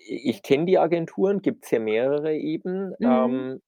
ich 0.08 0.44
kenne 0.44 0.66
die 0.66 0.78
Agenturen, 0.78 1.42
gibt 1.42 1.66
es 1.66 1.72
ja 1.72 1.80
mehrere 1.80 2.36
eben. 2.36 2.90
Mhm. 3.00 3.08
Ähm, 3.08 3.62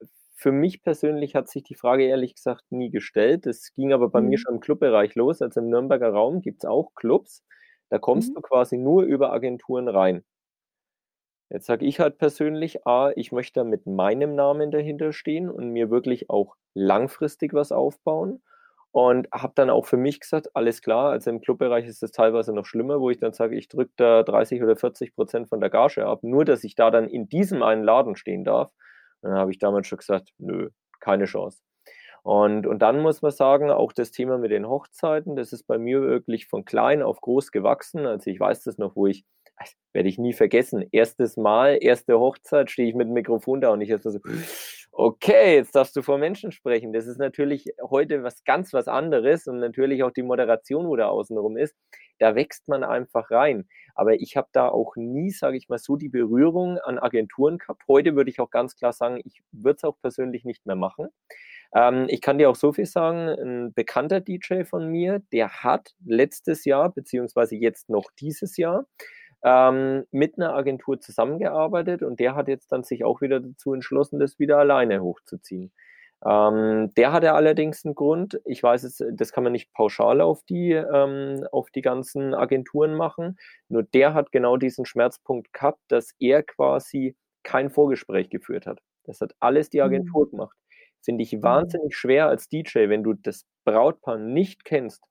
für 0.45 0.51
mich 0.51 0.83
persönlich 0.83 1.33
hat 1.33 1.49
sich 1.49 1.63
die 1.63 1.73
Frage 1.73 2.03
ehrlich 2.03 2.35
gesagt 2.35 2.65
nie 2.69 2.91
gestellt. 2.91 3.47
Das 3.47 3.73
ging 3.73 3.93
aber 3.93 4.09
bei 4.09 4.21
mhm. 4.21 4.27
mir 4.27 4.37
schon 4.37 4.53
im 4.53 4.59
Clubbereich 4.59 5.15
los. 5.15 5.41
Also 5.41 5.59
im 5.59 5.69
Nürnberger 5.69 6.09
Raum 6.09 6.39
gibt 6.41 6.63
es 6.63 6.69
auch 6.69 6.93
Clubs. 6.93 7.43
Da 7.89 7.97
kommst 7.97 8.29
mhm. 8.29 8.35
du 8.35 8.41
quasi 8.41 8.77
nur 8.77 9.01
über 9.01 9.33
Agenturen 9.33 9.87
rein. 9.87 10.23
Jetzt 11.49 11.65
sage 11.65 11.83
ich 11.87 11.99
halt 11.99 12.19
persönlich, 12.19 12.85
A, 12.85 13.09
ich 13.15 13.31
möchte 13.31 13.63
mit 13.63 13.87
meinem 13.87 14.35
Namen 14.35 14.69
dahinter 14.69 15.13
stehen 15.13 15.49
und 15.49 15.71
mir 15.71 15.89
wirklich 15.89 16.29
auch 16.29 16.53
langfristig 16.75 17.55
was 17.55 17.71
aufbauen. 17.71 18.43
Und 18.91 19.27
habe 19.31 19.53
dann 19.55 19.71
auch 19.71 19.87
für 19.87 19.97
mich 19.97 20.19
gesagt, 20.19 20.55
alles 20.55 20.83
klar, 20.83 21.09
also 21.09 21.31
im 21.31 21.41
Clubbereich 21.41 21.87
ist 21.87 22.03
es 22.03 22.11
teilweise 22.11 22.53
noch 22.53 22.67
schlimmer, 22.67 23.01
wo 23.01 23.09
ich 23.09 23.17
dann 23.17 23.33
sage, 23.33 23.55
ich 23.55 23.67
drücke 23.67 23.93
da 23.95 24.21
30 24.21 24.61
oder 24.61 24.75
40 24.75 25.15
Prozent 25.15 25.49
von 25.49 25.59
der 25.59 25.71
Gage 25.71 26.05
ab, 26.05 26.19
nur 26.21 26.45
dass 26.45 26.63
ich 26.63 26.75
da 26.75 26.91
dann 26.91 27.09
in 27.09 27.29
diesem 27.29 27.63
einen 27.63 27.83
Laden 27.83 28.15
stehen 28.15 28.43
darf. 28.43 28.71
Dann 29.21 29.33
habe 29.33 29.51
ich 29.51 29.59
damals 29.59 29.87
schon 29.87 29.97
gesagt, 29.97 30.29
nö, 30.37 30.69
keine 30.99 31.25
Chance. 31.25 31.59
Und, 32.23 32.65
und 32.65 32.79
dann 32.79 33.01
muss 33.01 33.21
man 33.21 33.31
sagen, 33.31 33.69
auch 33.69 33.93
das 33.93 34.09
Thema 34.09 34.39
mit 34.39 34.49
den 34.49 34.67
Hochzeiten, 34.67 35.35
das 35.35 35.53
ist 35.53 35.67
bei 35.67 35.77
mir 35.77 36.01
wirklich 36.01 36.47
von 36.47 36.65
klein 36.65 37.03
auf 37.03 37.21
groß 37.21 37.51
gewachsen. 37.51 38.07
Also 38.07 38.31
ich 38.31 38.39
weiß 38.39 38.63
das 38.63 38.79
noch, 38.79 38.95
wo 38.95 39.05
ich, 39.05 39.25
werde 39.93 40.09
ich 40.09 40.17
nie 40.17 40.33
vergessen, 40.33 40.83
erstes 40.91 41.37
Mal, 41.37 41.77
erste 41.79 42.19
Hochzeit, 42.19 42.71
stehe 42.71 42.89
ich 42.89 42.95
mit 42.95 43.07
dem 43.07 43.13
Mikrofon 43.13 43.61
da 43.61 43.69
und 43.69 43.81
ich 43.81 43.89
erst 43.91 44.05
so, 44.05 44.19
okay, 44.97 45.55
jetzt 45.55 45.75
darfst 45.75 45.95
du 45.95 46.01
vor 46.01 46.17
Menschen 46.17 46.51
sprechen. 46.51 46.93
Das 46.93 47.05
ist 47.05 47.17
natürlich 47.17 47.67
heute 47.81 48.23
was 48.23 48.43
ganz 48.45 48.73
was 48.73 48.87
anderes 48.87 49.45
und 49.45 49.59
natürlich 49.59 50.03
auch 50.03 50.11
die 50.11 50.23
Moderation, 50.23 50.87
wo 50.87 50.95
da 50.95 51.07
außenrum 51.07 51.57
ist. 51.57 51.75
Da 52.19 52.33
wächst 52.35 52.69
man 52.69 52.83
einfach 52.85 53.29
rein. 53.29 53.67
Aber 53.93 54.13
ich 54.13 54.37
habe 54.37 54.47
da 54.53 54.69
auch 54.69 54.95
nie, 54.95 55.31
sage 55.31 55.57
ich 55.57 55.67
mal, 55.67 55.79
so 55.79 55.97
die 55.97 56.07
Berührung 56.07 56.77
an 56.79 56.97
Agenturen 56.97 57.57
gehabt. 57.57 57.83
Heute 57.89 58.15
würde 58.15 58.29
ich 58.29 58.39
auch 58.39 58.49
ganz 58.49 58.77
klar 58.77 58.93
sagen, 58.93 59.19
ich 59.25 59.41
würde 59.51 59.77
es 59.77 59.83
auch 59.83 59.99
persönlich 60.01 60.45
nicht 60.45 60.65
mehr 60.65 60.77
machen. 60.77 61.09
Ähm, 61.75 62.05
ich 62.07 62.21
kann 62.21 62.37
dir 62.37 62.49
auch 62.49 62.55
so 62.55 62.71
viel 62.71 62.85
sagen, 62.85 63.27
ein 63.27 63.73
bekannter 63.73 64.21
DJ 64.21 64.63
von 64.63 64.87
mir, 64.87 65.21
der 65.33 65.63
hat 65.63 65.93
letztes 66.05 66.63
Jahr, 66.63 66.93
beziehungsweise 66.93 67.55
jetzt 67.55 67.89
noch 67.89 68.11
dieses 68.17 68.55
Jahr, 68.55 68.85
ähm, 69.45 70.05
mit 70.11 70.37
einer 70.37 70.55
Agentur 70.55 70.99
zusammengearbeitet 70.99 72.01
und 72.01 72.19
der 72.19 72.35
hat 72.35 72.47
jetzt 72.47 72.71
dann 72.71 72.83
sich 72.83 73.05
auch 73.05 73.21
wieder 73.21 73.39
dazu 73.39 73.73
entschlossen, 73.73 74.19
das 74.19 74.39
wieder 74.39 74.57
alleine 74.57 75.03
hochzuziehen. 75.03 75.71
Ähm, 76.25 76.91
der 76.95 77.11
hatte 77.11 77.33
allerdings 77.33 77.85
einen 77.85 77.93
Grund. 77.93 78.41
Ich 78.45 78.63
weiß 78.63 78.83
es, 78.83 79.03
das 79.11 79.31
kann 79.31 79.43
man 79.43 79.53
nicht 79.53 79.71
pauschal 79.73 80.21
auf 80.21 80.43
die, 80.49 80.71
ähm, 80.71 81.45
auf 81.51 81.69
die 81.69 81.81
ganzen 81.81 82.33
Agenturen 82.33 82.95
machen. 82.95 83.37
Nur 83.69 83.83
der 83.83 84.15
hat 84.15 84.31
genau 84.31 84.57
diesen 84.57 84.85
Schmerzpunkt 84.87 85.53
gehabt, 85.53 85.81
dass 85.89 86.15
er 86.19 86.41
quasi 86.41 87.15
kein 87.43 87.69
Vorgespräch 87.69 88.31
geführt 88.31 88.65
hat. 88.65 88.79
Das 89.03 89.21
hat 89.21 89.35
alles 89.39 89.69
die 89.69 89.83
Agentur 89.83 90.25
mhm. 90.25 90.31
gemacht. 90.31 90.57
Finde 91.03 91.23
ich 91.23 91.33
mhm. 91.33 91.43
wahnsinnig 91.43 91.95
schwer 91.95 92.27
als 92.27 92.49
DJ, 92.49 92.89
wenn 92.89 93.03
du 93.03 93.13
das 93.13 93.45
Brautpaar 93.63 94.17
nicht 94.17 94.65
kennst, 94.65 95.03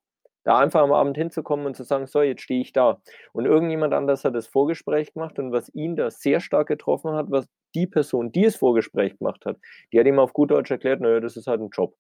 da 0.45 0.59
einfach 0.59 0.83
am 0.83 0.93
Abend 0.93 1.17
hinzukommen 1.17 1.67
und 1.67 1.75
zu 1.75 1.83
sagen, 1.85 2.07
so, 2.07 2.23
jetzt 2.23 2.43
stehe 2.43 2.61
ich 2.61 2.73
da. 2.73 3.01
Und 3.33 3.47
irgendjemand 3.47 3.95
anders 3.95 4.25
hat 4.25 4.35
das 4.35 4.47
Vorgespräch 4.47 5.15
gemacht 5.15 5.39
und 5.39 5.53
was 5.53 5.75
ihn 5.75 5.97
da 5.97 6.11
sehr 6.11 6.41
stark 6.41 6.69
getroffen 6.69 7.13
hat, 7.13 7.31
was 7.31 7.49
die 7.75 7.87
Person, 7.87 8.31
die 8.31 8.45
es 8.45 8.57
Vorgespräch 8.57 9.19
gemacht 9.19 9.45
hat, 9.47 9.59
die 9.93 9.99
hat 9.99 10.07
ihm 10.07 10.19
auf 10.19 10.33
gut 10.33 10.51
Deutsch 10.51 10.71
erklärt, 10.71 11.01
naja, 11.01 11.21
das 11.21 11.37
ist 11.37 11.47
halt 11.47 11.61
ein 11.61 11.71
Job. 11.71 11.97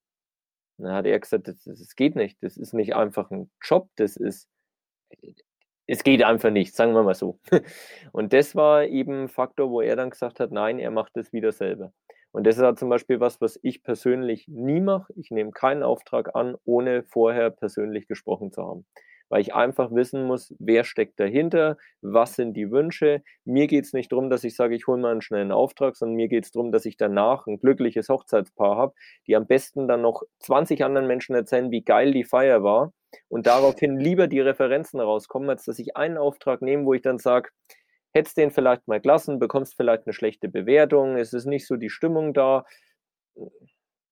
Und 0.77 0.87
dann 0.87 0.95
hat 0.95 1.07
er 1.07 1.19
gesagt, 1.19 1.49
das, 1.49 1.65
das 1.65 1.97
geht 1.97 2.17
nicht, 2.17 2.43
das 2.43 2.57
ist 2.57 2.75
nicht 2.75 2.95
einfach 2.95 3.31
ein 3.31 3.51
Job, 3.63 3.89
das 3.97 4.17
ist, 4.17 4.49
es 5.87 6.03
geht 6.03 6.23
einfach 6.23 6.51
nicht, 6.51 6.75
sagen 6.75 6.95
wir 6.95 7.03
mal 7.03 7.15
so. 7.15 7.39
Und 8.13 8.33
das 8.33 8.55
war 8.55 8.85
eben 8.85 9.25
ein 9.25 9.29
Faktor, 9.29 9.71
wo 9.71 9.81
er 9.81 9.97
dann 9.97 10.11
gesagt 10.11 10.41
hat, 10.41 10.51
nein, 10.51 10.79
er 10.79 10.91
macht 10.91 11.17
das 11.17 11.33
wieder 11.33 11.53
selber. 11.53 11.93
Und 12.35 12.49
das 12.49 12.57
ist 12.57 12.65
halt 12.65 12.81
zum 12.81 12.89
Beispiel 12.89 13.21
was, 13.21 13.41
was 13.41 13.61
ich 13.63 13.85
persönlich 13.85 14.49
nie 14.49 14.81
mache. 14.81 15.13
Ich 15.15 15.31
nehme 15.31 15.53
keinen 15.53 15.85
Auftrag 15.85 16.35
an, 16.35 16.57
ohne 16.65 17.05
vorher 17.05 17.51
persönlich 17.51 18.09
gesprochen 18.09 18.51
zu 18.51 18.67
haben. 18.67 18.87
Weil 19.29 19.41
ich 19.41 19.55
einfach 19.55 19.93
wissen 19.93 20.25
muss, 20.25 20.53
wer 20.59 20.83
steckt 20.83 21.21
dahinter, 21.21 21.77
was 22.03 22.35
sind 22.35 22.55
die 22.55 22.73
Wünsche. 22.73 23.23
Mir 23.45 23.69
geht 23.69 23.85
es 23.85 23.93
nicht 23.93 24.11
darum, 24.11 24.31
dass 24.31 24.43
ich 24.43 24.57
sage, 24.57 24.75
ich 24.75 24.89
hole 24.89 25.01
mal 25.01 25.13
einen 25.13 25.23
schnellen 25.23 25.53
Auftrag, 25.53 25.95
sondern 25.95 26.17
mir 26.17 26.27
geht 26.27 26.45
es 26.45 26.51
darum, 26.51 26.73
dass 26.73 26.87
ich 26.87 26.97
danach 26.97 27.47
ein 27.47 27.61
glückliches 27.61 28.09
Hochzeitspaar 28.09 28.77
habe, 28.77 28.95
die 29.29 29.37
am 29.37 29.47
besten 29.47 29.87
dann 29.87 30.03
noch 30.03 30.25
20 30.41 30.85
anderen 30.85 31.07
Menschen 31.07 31.37
erzählen, 31.37 31.71
wie 31.71 31.85
geil 31.85 32.11
die 32.13 32.25
Feier 32.25 32.65
war 32.65 32.93
und 33.29 33.47
daraufhin 33.47 33.97
lieber 33.97 34.27
die 34.27 34.41
Referenzen 34.41 34.99
rauskommen, 34.99 35.49
als 35.51 35.67
dass 35.67 35.79
ich 35.79 35.97
einen 35.97 36.19
Auftrag 36.19 36.63
nehme, 36.63 36.85
wo 36.85 36.95
ich 36.95 37.03
dann 37.03 37.19
sage, 37.19 37.51
hättest 38.15 38.37
den 38.37 38.51
vielleicht 38.51 38.87
mal 38.87 39.01
gelassen, 39.01 39.39
bekommst 39.39 39.77
vielleicht 39.77 40.07
eine 40.07 40.13
schlechte 40.13 40.49
Bewertung, 40.49 41.17
es 41.17 41.33
ist 41.33 41.47
nicht 41.47 41.67
so 41.67 41.77
die 41.77 41.91
Stimmung 41.91 42.33
da. 42.33 42.65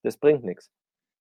Das 0.02 0.16
bringt 0.16 0.44
nichts. 0.44 0.70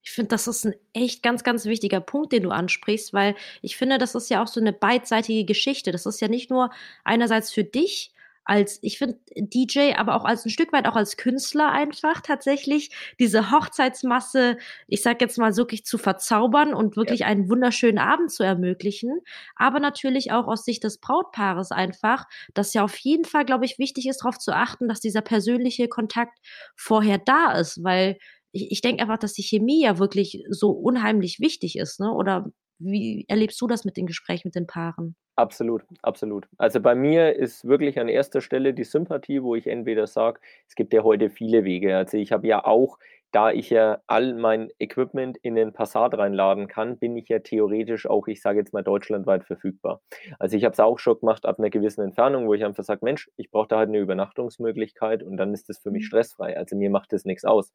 Ich 0.04 0.12
finde, 0.12 0.30
das 0.30 0.48
ist 0.48 0.66
ein 0.66 0.74
echt 0.94 1.22
ganz, 1.22 1.44
ganz 1.44 1.66
wichtiger 1.66 2.02
Punkt, 2.02 2.34
den 2.34 2.44
du 2.44 2.50
ansprichst, 2.50 3.14
weil 3.14 3.36
ich 3.62 3.78
finde, 3.78 4.00
das 4.00 4.16
ist 4.16 4.30
ja 4.30 4.42
auch 4.42 4.48
so 4.48 4.60
eine 4.60 4.74
beidseitige 4.74 5.46
Geschichte. 5.46 5.92
Das 5.92 6.08
ist 6.08 6.20
ja 6.22 6.28
nicht 6.28 6.50
nur 6.50 6.72
einerseits 7.04 7.52
für 7.52 7.64
dich 7.64 8.12
als, 8.44 8.80
ich 8.82 8.98
finde, 8.98 9.20
DJ, 9.36 9.94
aber 9.96 10.16
auch 10.16 10.26
als 10.26 10.46
ein 10.46 10.50
Stück 10.50 10.74
weit 10.74 10.88
auch 10.88 10.96
als 10.96 11.18
Künstler 11.18 11.72
einfach 11.72 12.22
tatsächlich 12.22 12.90
diese 13.20 13.52
Hochzeitsmasse, 13.52 14.58
ich 14.88 15.02
sag 15.02 15.22
jetzt 15.22 15.38
mal 15.38 15.56
wirklich 15.58 15.86
zu 15.86 15.98
verzaubern 15.98 16.74
und 16.74 16.96
wirklich 16.96 17.22
ja. 17.22 17.28
einen 17.28 17.50
wunderschönen 17.50 18.00
Abend 18.00 18.32
zu 18.32 18.44
ermöglichen. 18.44 19.20
Aber 19.56 19.80
natürlich 19.80 20.32
auch 20.32 20.48
aus 20.48 20.66
Sicht 20.66 20.84
des 20.84 20.98
Brautpaares 21.00 21.72
einfach, 21.72 22.26
dass 22.54 22.74
ja 22.74 22.84
auf 22.84 22.98
jeden 22.98 23.26
Fall, 23.26 23.46
glaube 23.46 23.66
ich, 23.66 23.80
wichtig 23.80 24.08
ist, 24.08 24.24
darauf 24.24 24.38
zu 24.38 24.56
achten, 24.56 24.88
dass 24.88 25.00
dieser 25.00 25.22
persönliche 25.22 25.88
Kontakt 25.88 26.38
vorher 26.76 27.20
da 27.20 27.54
ist, 27.54 27.84
weil 27.84 28.18
ich, 28.52 28.72
ich 28.72 28.82
denke 28.82 29.04
einfach, 29.04 29.18
dass 29.18 29.34
die 29.34 29.44
Chemie 29.44 29.84
ja 29.84 30.00
wirklich 30.00 30.44
so 30.50 30.72
unheimlich 30.72 31.40
wichtig 31.40 31.78
ist, 31.78 32.00
ne? 32.00 32.12
Oder 32.12 32.52
wie 32.84 33.26
erlebst 33.28 33.60
du 33.62 33.68
das 33.68 33.86
mit 33.86 33.98
den 33.98 34.08
Gesprächen 34.08 34.48
mit 34.48 34.56
den 34.56 34.68
Paaren? 34.68 35.16
Absolut, 35.38 35.84
absolut. 36.04 36.48
Also 36.58 36.82
bei 36.82 36.94
mir 36.94 37.36
ist 37.36 37.66
wirklich 37.66 38.00
an 38.00 38.10
erster 38.10 38.42
Stelle 38.42 38.74
die 38.74 38.84
Sympathie, 38.84 39.42
wo 39.42 39.56
ich 39.56 39.66
entweder 39.66 40.06
sage, 40.06 40.40
es 40.68 40.76
gibt 40.76 40.94
ja 40.94 41.04
heute 41.04 41.30
viele 41.30 41.64
Wege. 41.64 41.96
Also 41.98 42.18
ich 42.18 42.32
habe 42.32 42.48
ja 42.48 42.64
auch 42.66 43.00
da 43.32 43.52
ich 43.52 43.70
ja 43.70 44.00
all 44.08 44.34
mein 44.34 44.70
Equipment 44.80 45.38
in 45.38 45.56
den 45.56 45.74
Passat 45.74 46.18
reinladen 46.18 46.68
kann, 46.68 46.98
bin 46.98 47.16
ich 47.16 47.30
ja 47.30 47.40
theoretisch 47.40 48.06
auch, 48.06 48.28
ich 48.28 48.42
sage 48.42 48.60
jetzt 48.60 48.74
mal, 48.74 48.84
deutschlandweit 48.84 49.46
verfügbar. 49.46 50.02
Also 50.40 50.58
ich 50.58 50.66
habe 50.66 50.74
es 50.74 50.80
auch 50.80 51.00
schon 51.00 51.20
gemacht 51.20 51.46
ab 51.46 51.60
einer 51.60 51.70
gewissen 51.70 52.02
Entfernung, 52.02 52.48
wo 52.48 52.54
ich 52.54 52.66
einfach 52.66 52.84
sage, 52.84 53.04
Mensch, 53.04 53.30
ich 53.38 53.50
brauche 53.52 53.68
da 53.70 53.78
halt 53.78 53.90
eine 53.90 54.00
Übernachtungsmöglichkeit 54.00 55.24
und 55.24 55.38
dann 55.38 55.54
ist 55.54 55.70
das 55.70 55.80
für 55.80 55.92
mich 55.92 56.04
mhm. 56.04 56.08
stressfrei. 56.08 56.58
Also 56.58 56.76
mir 56.76 56.90
macht 56.90 57.14
das 57.14 57.26
nichts 57.26 57.46
aus. 57.46 57.72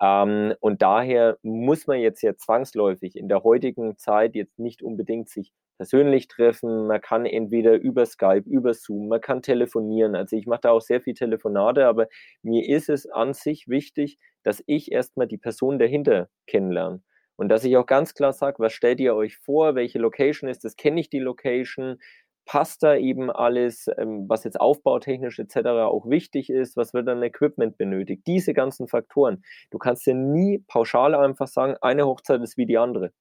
Ähm, 0.00 0.54
und 0.60 0.82
daher 0.82 1.38
muss 1.42 1.86
man 1.86 2.00
jetzt 2.00 2.22
ja 2.22 2.36
zwangsläufig 2.36 3.16
in 3.16 3.28
der 3.28 3.44
heutigen 3.44 3.96
Zeit 3.96 4.34
jetzt 4.34 4.58
nicht 4.58 4.82
unbedingt 4.82 5.28
sich 5.28 5.52
persönlich 5.80 6.28
treffen, 6.28 6.88
man 6.88 7.00
kann 7.00 7.24
entweder 7.24 7.80
über 7.80 8.04
Skype, 8.04 8.42
über 8.44 8.74
Zoom, 8.74 9.08
man 9.08 9.22
kann 9.22 9.40
telefonieren. 9.40 10.14
Also 10.14 10.36
ich 10.36 10.46
mache 10.46 10.60
da 10.64 10.72
auch 10.72 10.82
sehr 10.82 11.00
viel 11.00 11.14
Telefonate, 11.14 11.86
aber 11.86 12.06
mir 12.42 12.68
ist 12.68 12.90
es 12.90 13.08
an 13.08 13.32
sich 13.32 13.66
wichtig, 13.66 14.18
dass 14.42 14.62
ich 14.66 14.92
erstmal 14.92 15.26
die 15.26 15.38
Person 15.38 15.78
dahinter 15.78 16.28
kennenlerne. 16.46 17.02
Und 17.36 17.48
dass 17.48 17.64
ich 17.64 17.78
auch 17.78 17.86
ganz 17.86 18.12
klar 18.12 18.34
sage, 18.34 18.58
was 18.58 18.74
stellt 18.74 19.00
ihr 19.00 19.14
euch 19.14 19.38
vor, 19.38 19.74
welche 19.74 19.98
Location 19.98 20.50
ist 20.50 20.64
das, 20.64 20.76
kenne 20.76 21.00
ich 21.00 21.08
die 21.08 21.18
Location, 21.18 21.96
passt 22.44 22.82
da 22.82 22.94
eben 22.94 23.30
alles, 23.30 23.88
ähm, 23.96 24.28
was 24.28 24.44
jetzt 24.44 24.60
aufbautechnisch 24.60 25.38
etc. 25.38 25.66
auch 25.66 26.10
wichtig 26.10 26.50
ist, 26.50 26.76
was 26.76 26.92
wird 26.92 27.08
dann 27.08 27.22
Equipment 27.22 27.78
benötigt, 27.78 28.26
diese 28.26 28.52
ganzen 28.52 28.86
Faktoren. 28.86 29.42
Du 29.70 29.78
kannst 29.78 30.04
ja 30.04 30.12
nie 30.12 30.62
pauschal 30.68 31.14
einfach 31.14 31.46
sagen, 31.46 31.76
eine 31.80 32.04
Hochzeit 32.04 32.42
ist 32.42 32.58
wie 32.58 32.66
die 32.66 32.76
andere. 32.76 33.12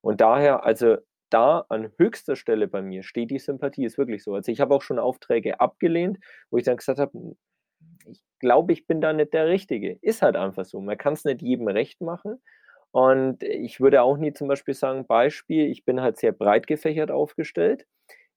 Und 0.00 0.20
daher, 0.20 0.64
also 0.64 0.98
da 1.32 1.64
an 1.68 1.92
höchster 1.98 2.36
Stelle 2.36 2.68
bei 2.68 2.82
mir 2.82 3.02
steht 3.02 3.30
die 3.30 3.38
Sympathie, 3.38 3.84
ist 3.84 3.98
wirklich 3.98 4.22
so. 4.22 4.34
Also 4.34 4.52
ich 4.52 4.60
habe 4.60 4.74
auch 4.74 4.82
schon 4.82 4.98
Aufträge 4.98 5.60
abgelehnt, 5.60 6.18
wo 6.50 6.58
ich 6.58 6.64
dann 6.64 6.76
gesagt 6.76 6.98
habe, 6.98 7.36
ich 8.06 8.22
glaube, 8.40 8.72
ich 8.72 8.86
bin 8.86 9.00
da 9.00 9.12
nicht 9.12 9.32
der 9.32 9.46
Richtige. 9.48 9.98
Ist 10.02 10.22
halt 10.22 10.36
einfach 10.36 10.64
so. 10.64 10.80
Man 10.80 10.98
kann 10.98 11.14
es 11.14 11.24
nicht 11.24 11.42
jedem 11.42 11.68
recht 11.68 12.00
machen. 12.00 12.40
Und 12.90 13.42
ich 13.42 13.80
würde 13.80 14.02
auch 14.02 14.18
nie 14.18 14.32
zum 14.32 14.48
Beispiel 14.48 14.74
sagen, 14.74 15.06
Beispiel, 15.06 15.70
ich 15.70 15.84
bin 15.84 16.00
halt 16.02 16.18
sehr 16.18 16.32
breit 16.32 16.66
gefächert 16.66 17.10
aufgestellt. 17.10 17.86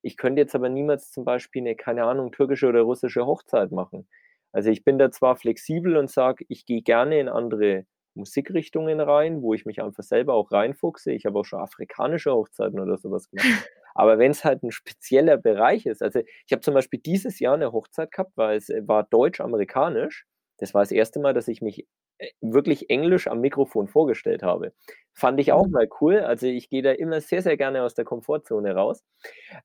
Ich 0.02 0.18
könnte 0.18 0.42
jetzt 0.42 0.56
aber 0.56 0.70
niemals 0.70 1.12
zum 1.12 1.26
Beispiel 1.26 1.64
eine, 1.64 1.76
keine 1.76 2.06
Ahnung, 2.06 2.32
türkische 2.32 2.68
oder 2.68 2.82
russische 2.82 3.26
Hochzeit 3.26 3.72
machen. 3.72 4.08
Also 4.54 4.70
ich 4.70 4.86
bin 4.86 4.98
da 4.98 5.12
zwar 5.12 5.36
flexibel 5.36 5.98
und 5.98 6.10
sage, 6.10 6.46
ich 6.48 6.66
gehe 6.66 6.82
gerne 6.82 7.20
in 7.20 7.28
andere 7.28 7.86
Musikrichtungen 8.16 9.00
rein, 9.00 9.42
wo 9.42 9.54
ich 9.54 9.66
mich 9.66 9.82
einfach 9.82 10.04
selber 10.04 10.34
auch 10.34 10.52
reinfuchse. 10.52 11.12
Ich 11.12 11.26
habe 11.26 11.40
auch 11.40 11.46
schon 11.46 11.60
afrikanische 11.60 12.34
Hochzeiten 12.34 12.80
oder 12.80 12.98
sowas 12.98 13.30
gemacht. 13.30 13.70
Aber 13.96 14.20
wenn 14.20 14.32
es 14.32 14.44
halt 14.44 14.62
ein 14.62 14.72
spezieller 14.72 15.38
Bereich 15.38 15.86
ist, 15.86 16.04
also 16.04 16.20
ich 16.20 16.52
habe 16.52 16.62
zum 16.62 16.74
Beispiel 16.74 17.00
dieses 17.00 17.40
Jahr 17.40 17.54
eine 17.54 17.72
Hochzeit 17.72 18.12
gehabt, 18.12 18.34
weil 18.36 18.58
es 18.58 18.70
äh, 18.70 18.86
war 18.86 19.04
deutsch-amerikanisch. 19.04 20.26
Das 20.58 20.74
war 20.74 20.82
das 20.82 20.92
erste 20.92 21.20
Mal, 21.20 21.34
dass 21.34 21.48
ich 21.48 21.62
mich 21.62 21.88
äh, 22.18 22.30
wirklich 22.42 22.90
Englisch 22.90 23.28
am 23.28 23.40
Mikrofon 23.40 23.88
vorgestellt 23.88 24.44
habe. 24.44 24.74
Fand 25.14 25.40
ich 25.40 25.54
auch 25.54 25.66
mhm. 25.66 25.72
mal 25.72 25.90
cool. 26.02 26.20
Also 26.20 26.46
ich 26.46 26.70
gehe 26.70 26.82
da 26.82 26.92
immer 26.92 27.22
sehr, 27.22 27.42
sehr 27.42 27.56
gerne 27.56 27.84
aus 27.84 27.94
der 27.94 28.04
Komfortzone 28.04 28.76
raus. 28.76 29.04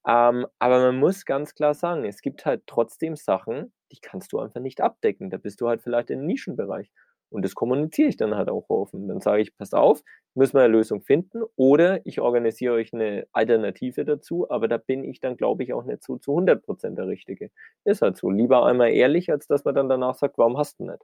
Ähm, 0.06 0.46
aber 0.60 0.78
man 0.78 0.98
muss 0.98 1.24
ganz 1.24 1.54
klar 1.54 1.74
sagen, 1.74 2.04
es 2.04 2.22
gibt 2.22 2.46
halt 2.46 2.62
trotzdem 2.66 3.16
Sachen, 3.16 3.72
die 3.90 3.98
kannst 4.00 4.32
du 4.32 4.38
einfach 4.38 4.60
nicht 4.60 4.80
abdecken. 4.80 5.30
Da 5.30 5.38
bist 5.38 5.60
du 5.60 5.68
halt 5.68 5.82
vielleicht 5.82 6.10
im 6.10 6.24
Nischenbereich. 6.24 6.92
Und 7.30 7.44
das 7.44 7.54
kommuniziere 7.54 8.08
ich 8.08 8.16
dann 8.16 8.34
halt 8.34 8.48
auch 8.50 8.68
offen. 8.68 9.08
Dann 9.08 9.20
sage 9.20 9.42
ich, 9.42 9.56
passt 9.56 9.74
auf, 9.74 10.02
müssen 10.34 10.54
wir 10.54 10.62
eine 10.62 10.72
Lösung 10.72 11.00
finden 11.02 11.42
oder 11.56 12.04
ich 12.06 12.20
organisiere 12.20 12.74
euch 12.74 12.92
eine 12.92 13.26
Alternative 13.32 14.04
dazu, 14.04 14.50
aber 14.50 14.68
da 14.68 14.76
bin 14.78 15.04
ich 15.04 15.20
dann, 15.20 15.36
glaube 15.36 15.62
ich, 15.62 15.72
auch 15.72 15.84
nicht 15.84 16.02
so 16.02 16.16
zu 16.18 16.32
100 16.32 16.62
Prozent 16.64 16.98
der 16.98 17.06
Richtige. 17.08 17.50
Ist 17.84 18.02
halt 18.02 18.16
so. 18.16 18.30
Lieber 18.30 18.66
einmal 18.66 18.90
ehrlich, 18.92 19.30
als 19.30 19.46
dass 19.46 19.64
man 19.64 19.74
dann 19.74 19.88
danach 19.88 20.14
sagt, 20.14 20.38
warum 20.38 20.58
hast 20.58 20.80
du 20.80 20.84
nicht? 20.84 21.02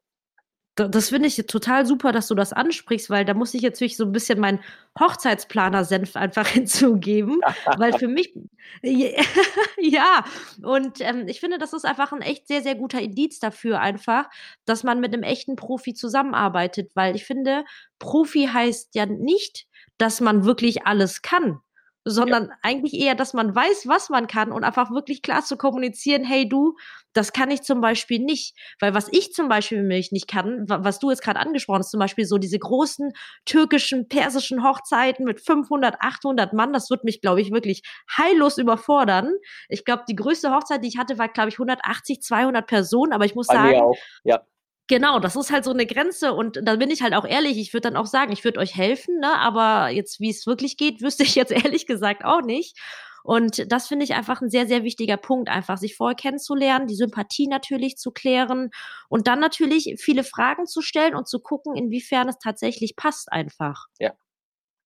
Das 0.77 1.09
finde 1.09 1.29
ich 1.29 1.37
total 1.47 1.87
super, 1.87 2.13
dass 2.13 2.29
du 2.29 2.35
das 2.35 2.53
ansprichst, 2.53 3.09
weil 3.09 3.25
da 3.25 3.33
muss 3.33 3.55
ich 3.55 3.63
jetzt 3.63 3.81
wirklich 3.81 3.97
so 3.97 4.05
ein 4.05 4.13
bisschen 4.13 4.39
meinen 4.39 4.61
Hochzeitsplaner-Senf 5.01 6.17
einfach 6.17 6.47
hinzugeben, 6.49 7.41
weil 7.79 7.95
für 7.95 8.09
mich, 8.09 8.35
ja, 8.83 10.25
und 10.63 11.01
ähm, 11.01 11.29
ich 11.29 11.41
finde, 11.41 11.59
das 11.59 11.73
ist 11.73 11.87
einfach 11.87 12.13
ein 12.13 12.21
echt 12.21 12.47
sehr, 12.47 12.63
sehr 12.63 12.75
guter 12.75 13.01
Indiz 13.01 13.41
dafür 13.41 13.81
einfach, 13.81 14.29
dass 14.67 14.85
man 14.85 15.01
mit 15.01 15.15
einem 15.15 15.23
echten 15.23 15.57
Profi 15.57 15.95
zusammenarbeitet, 15.95 16.91
weil 16.95 17.17
ich 17.17 17.25
finde, 17.25 17.65
Profi 17.99 18.49
heißt 18.53 18.95
ja 18.95 19.07
nicht, 19.07 19.67
dass 19.97 20.21
man 20.21 20.45
wirklich 20.45 20.87
alles 20.87 21.23
kann 21.23 21.61
sondern 22.09 22.45
ja. 22.45 22.55
eigentlich 22.63 22.95
eher, 22.95 23.17
dass 23.17 23.35
man 23.35 23.53
weiß, 23.53 23.89
was 23.89 24.11
man 24.11 24.29
kann 24.29 24.53
und 24.53 24.63
einfach 24.63 24.93
wirklich 24.93 25.23
klar 25.23 25.43
zu 25.45 25.57
kommunizieren, 25.57 26.23
hey 26.23 26.49
du, 26.49 26.77
das 27.13 27.33
kann 27.33 27.51
ich 27.51 27.63
zum 27.63 27.81
Beispiel 27.81 28.21
nicht. 28.21 28.57
Weil 28.79 28.95
was 28.95 29.09
ich 29.11 29.33
zum 29.33 29.49
Beispiel 29.49 29.79
nämlich 29.79 30.13
nicht 30.13 30.29
kann, 30.29 30.67
was 30.69 31.01
du 31.01 31.11
jetzt 31.11 31.23
gerade 31.23 31.41
angesprochen 31.41 31.81
hast, 31.81 31.91
zum 31.91 31.99
Beispiel 31.99 32.25
so 32.25 32.39
diese 32.39 32.61
großen 32.61 33.13
türkischen, 33.45 34.09
persischen 34.09 34.63
Hochzeiten 34.63 35.25
mit 35.25 35.41
500, 35.41 35.97
800 35.99 36.53
Mann, 36.53 36.73
das 36.73 36.91
wird 36.91 37.03
mich, 37.03 37.21
glaube 37.21 37.41
ich, 37.41 37.51
wirklich 37.51 37.83
heillos 38.17 38.57
überfordern. 38.57 39.33
Ich 39.69 39.85
glaube, 39.85 40.05
die 40.09 40.15
größte 40.15 40.55
Hochzeit, 40.55 40.85
die 40.85 40.89
ich 40.89 40.99
hatte, 40.99 41.19
war, 41.19 41.29
glaube 41.29 41.49
ich, 41.49 41.57
180, 41.57 42.23
200 42.23 42.69
Personen, 42.69 43.13
aber 43.13 43.25
ich 43.25 43.35
muss 43.35 43.49
Bei 43.49 43.55
sagen, 43.55 43.93
ja. 44.23 44.43
Genau, 44.89 45.19
das 45.19 45.35
ist 45.35 45.51
halt 45.51 45.65
so 45.65 45.73
eine 45.73 45.87
Grenze 45.87 46.33
und 46.33 46.61
da 46.63 46.77
bin 46.77 46.91
ich 46.91 47.03
halt 47.03 47.15
auch 47.15 47.25
ehrlich, 47.25 47.59
ich 47.59 47.73
würde 47.73 47.89
dann 47.89 47.97
auch 47.97 48.07
sagen, 48.07 48.33
ich 48.33 48.45
würde 48.45 48.61
euch 48.61 48.77
helfen, 48.77 49.19
ne? 49.19 49.37
aber 49.39 49.91
jetzt, 49.91 50.21
wie 50.21 50.31
es 50.31 50.47
wirklich 50.47 50.77
geht, 50.77 51.01
wüsste 51.03 51.25
ich 51.25 51.35
jetzt 51.35 51.53
ehrlich 51.53 51.87
gesagt 51.87 52.25
auch 52.25 52.43
nicht. 52.43 52.79
Und 53.25 53.73
das 53.73 53.89
finde 53.89 54.05
ich 54.05 54.15
einfach 54.15 54.41
ein 54.41 54.51
sehr, 54.51 54.69
sehr 54.69 54.85
wichtiger 54.85 55.17
Punkt, 55.17 55.49
einfach 55.49 55.79
sich 55.79 55.97
vorher 55.97 56.15
kennenzulernen, 56.15 56.87
die 56.87 56.95
Sympathie 56.95 57.49
natürlich 57.49 57.97
zu 57.97 58.13
klären 58.13 58.71
und 59.09 59.27
dann 59.27 59.41
natürlich 59.41 59.97
viele 59.99 60.23
Fragen 60.23 60.67
zu 60.67 60.81
stellen 60.81 61.17
und 61.17 61.27
zu 61.27 61.41
gucken, 61.41 61.75
inwiefern 61.75 62.29
es 62.29 62.39
tatsächlich 62.39 62.95
passt 62.95 63.33
einfach. 63.33 63.87
Ja, 63.99 64.13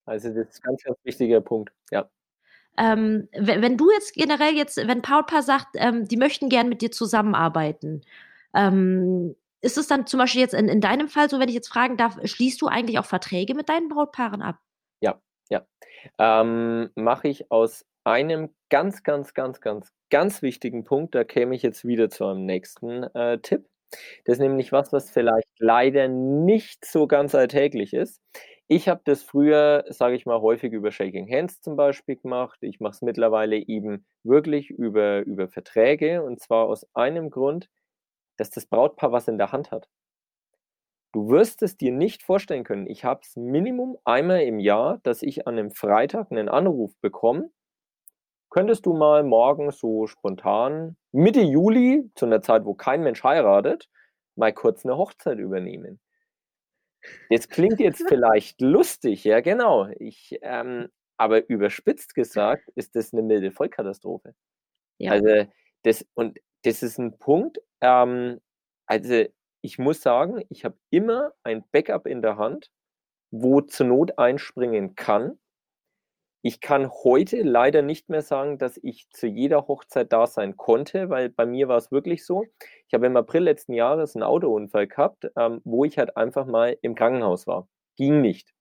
also 0.06 0.30
das 0.30 0.48
ist 0.48 0.60
ein 0.60 0.68
ganz, 0.70 0.82
ganz 0.84 0.96
wichtiger 1.04 1.42
Punkt, 1.42 1.74
ja. 1.90 2.08
Ähm, 2.78 3.28
wenn 3.36 3.76
du 3.76 3.90
jetzt 3.90 4.14
generell 4.14 4.54
jetzt, 4.54 4.78
wenn 4.78 5.02
Paul 5.02 5.26
Paar 5.26 5.42
sagt, 5.42 5.74
ähm, 5.74 6.08
die 6.08 6.16
möchten 6.16 6.48
gern 6.48 6.70
mit 6.70 6.80
dir 6.80 6.90
zusammenarbeiten, 6.90 8.00
ähm, 8.54 9.36
ist 9.60 9.78
es 9.78 9.86
dann 9.86 10.06
zum 10.06 10.18
Beispiel 10.18 10.40
jetzt 10.40 10.54
in, 10.54 10.68
in 10.68 10.80
deinem 10.80 11.08
Fall 11.08 11.28
so, 11.28 11.38
wenn 11.38 11.48
ich 11.48 11.54
jetzt 11.54 11.68
fragen 11.68 11.96
darf, 11.96 12.16
schließt 12.22 12.60
du 12.62 12.66
eigentlich 12.66 12.98
auch 12.98 13.04
Verträge 13.04 13.54
mit 13.54 13.68
deinen 13.68 13.88
Brautpaaren 13.88 14.42
ab? 14.42 14.56
Ja, 15.00 15.20
ja. 15.50 15.66
Ähm, 16.18 16.90
Mache 16.94 17.28
ich 17.28 17.50
aus 17.50 17.84
einem 18.04 18.54
ganz, 18.70 19.02
ganz, 19.02 19.34
ganz, 19.34 19.60
ganz, 19.60 19.92
ganz 20.10 20.42
wichtigen 20.42 20.84
Punkt. 20.84 21.14
Da 21.14 21.24
käme 21.24 21.54
ich 21.54 21.62
jetzt 21.62 21.84
wieder 21.84 22.08
zu 22.08 22.24
einem 22.26 22.46
nächsten 22.46 23.04
äh, 23.14 23.38
Tipp. 23.40 23.66
Das 24.24 24.34
ist 24.34 24.40
nämlich 24.40 24.72
was, 24.72 24.92
was 24.92 25.10
vielleicht 25.10 25.48
leider 25.58 26.08
nicht 26.08 26.84
so 26.84 27.06
ganz 27.06 27.34
alltäglich 27.34 27.92
ist. 27.92 28.20
Ich 28.68 28.88
habe 28.88 29.00
das 29.04 29.24
früher, 29.24 29.84
sage 29.88 30.14
ich 30.14 30.26
mal, 30.26 30.40
häufig 30.40 30.72
über 30.72 30.92
Shaking 30.92 31.28
Hands 31.28 31.60
zum 31.60 31.74
Beispiel 31.74 32.16
gemacht. 32.16 32.58
Ich 32.62 32.78
mache 32.78 32.92
es 32.92 33.02
mittlerweile 33.02 33.56
eben 33.56 34.06
wirklich 34.22 34.70
über, 34.70 35.22
über 35.22 35.48
Verträge 35.48 36.22
und 36.22 36.40
zwar 36.40 36.66
aus 36.66 36.86
einem 36.94 37.30
Grund, 37.30 37.68
dass 38.40 38.48
das 38.48 38.64
Brautpaar 38.64 39.12
was 39.12 39.28
in 39.28 39.36
der 39.36 39.52
Hand 39.52 39.70
hat. 39.70 39.90
Du 41.12 41.28
wirst 41.28 41.62
es 41.62 41.76
dir 41.76 41.92
nicht 41.92 42.22
vorstellen 42.22 42.64
können. 42.64 42.86
Ich 42.86 43.04
habe 43.04 43.20
es 43.22 43.36
Minimum 43.36 43.98
einmal 44.04 44.40
im 44.40 44.58
Jahr, 44.58 44.98
dass 45.02 45.22
ich 45.22 45.46
an 45.46 45.58
einem 45.58 45.70
Freitag 45.70 46.30
einen 46.30 46.48
Anruf 46.48 46.96
bekomme. 47.02 47.50
Könntest 48.48 48.86
du 48.86 48.94
mal 48.94 49.24
morgen 49.24 49.70
so 49.72 50.06
spontan 50.06 50.96
Mitte 51.12 51.42
Juli, 51.42 52.10
zu 52.14 52.24
einer 52.24 52.40
Zeit, 52.40 52.64
wo 52.64 52.72
kein 52.72 53.02
Mensch 53.02 53.22
heiratet, 53.22 53.90
mal 54.36 54.54
kurz 54.54 54.86
eine 54.86 54.96
Hochzeit 54.96 55.38
übernehmen? 55.38 56.00
Das 57.28 57.50
klingt 57.50 57.78
jetzt 57.78 58.02
vielleicht 58.08 58.62
lustig, 58.62 59.24
ja 59.24 59.40
genau. 59.40 59.88
Ich, 59.98 60.38
ähm, 60.40 60.88
aber 61.18 61.46
überspitzt 61.50 62.14
gesagt 62.14 62.70
ist 62.74 62.96
das 62.96 63.12
eine 63.12 63.22
milde 63.22 63.50
Vollkatastrophe. 63.50 64.34
Ja. 64.96 65.12
Also 65.12 65.50
das 65.82 66.06
und 66.14 66.38
das 66.62 66.82
ist 66.82 66.98
ein 66.98 67.18
Punkt, 67.18 67.60
ähm, 67.80 68.40
also 68.86 69.24
ich 69.62 69.78
muss 69.78 70.02
sagen, 70.02 70.42
ich 70.48 70.64
habe 70.64 70.76
immer 70.90 71.32
ein 71.42 71.64
Backup 71.70 72.06
in 72.06 72.22
der 72.22 72.36
Hand, 72.36 72.70
wo 73.30 73.60
zur 73.60 73.86
Not 73.86 74.18
einspringen 74.18 74.94
kann. 74.96 75.38
Ich 76.42 76.60
kann 76.62 76.90
heute 77.04 77.42
leider 77.42 77.82
nicht 77.82 78.08
mehr 78.08 78.22
sagen, 78.22 78.56
dass 78.56 78.78
ich 78.82 79.10
zu 79.10 79.26
jeder 79.26 79.68
Hochzeit 79.68 80.10
da 80.12 80.26
sein 80.26 80.56
konnte, 80.56 81.10
weil 81.10 81.28
bei 81.28 81.44
mir 81.44 81.68
war 81.68 81.76
es 81.76 81.92
wirklich 81.92 82.24
so. 82.24 82.44
Ich 82.88 82.94
habe 82.94 83.06
im 83.06 83.16
April 83.16 83.42
letzten 83.42 83.74
Jahres 83.74 84.16
einen 84.16 84.22
Autounfall 84.22 84.86
gehabt, 84.86 85.30
ähm, 85.36 85.60
wo 85.64 85.84
ich 85.84 85.98
halt 85.98 86.16
einfach 86.16 86.46
mal 86.46 86.78
im 86.80 86.94
Krankenhaus 86.94 87.46
war. 87.46 87.68
Ging 87.96 88.22
nicht. 88.22 88.54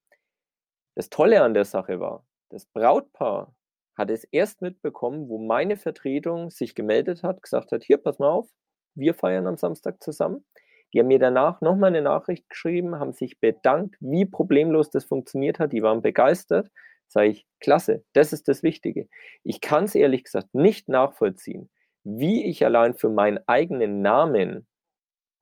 Das 0.95 1.09
Tolle 1.09 1.41
an 1.41 1.53
der 1.53 1.63
Sache 1.63 2.01
war, 2.01 2.25
das 2.49 2.65
Brautpaar 2.65 3.55
hat 3.99 4.09
es 4.09 4.23
erst 4.23 4.61
mitbekommen, 4.61 5.27
wo 5.27 5.37
meine 5.37 5.75
Vertretung 5.75 6.49
sich 6.49 6.73
gemeldet 6.73 7.21
hat, 7.21 7.43
gesagt 7.43 7.73
hat, 7.73 7.83
hier, 7.83 7.97
pass 7.97 8.17
mal 8.17 8.29
auf, 8.29 8.49
wir 8.95 9.13
feiern 9.13 9.45
am 9.45 9.57
Samstag 9.57 10.01
zusammen. 10.01 10.45
Die 10.93 10.99
haben 10.99 11.07
mir 11.07 11.19
danach 11.19 11.59
nochmal 11.59 11.89
eine 11.89 12.01
Nachricht 12.01 12.49
geschrieben, 12.49 12.97
haben 12.97 13.11
sich 13.11 13.39
bedankt, 13.41 13.97
wie 13.99 14.25
problemlos 14.25 14.89
das 14.89 15.03
funktioniert 15.03 15.59
hat. 15.59 15.73
Die 15.73 15.83
waren 15.83 16.01
begeistert. 16.01 16.71
Sage 17.09 17.27
ich, 17.27 17.45
klasse, 17.59 18.03
das 18.13 18.31
ist 18.31 18.47
das 18.47 18.63
Wichtige. 18.63 19.09
Ich 19.43 19.59
kann 19.59 19.83
es 19.83 19.95
ehrlich 19.95 20.23
gesagt 20.23 20.53
nicht 20.53 20.87
nachvollziehen, 20.87 21.69
wie 22.03 22.45
ich 22.45 22.65
allein 22.65 22.93
für 22.93 23.09
meinen 23.09 23.39
eigenen 23.47 24.01
Namen 24.01 24.65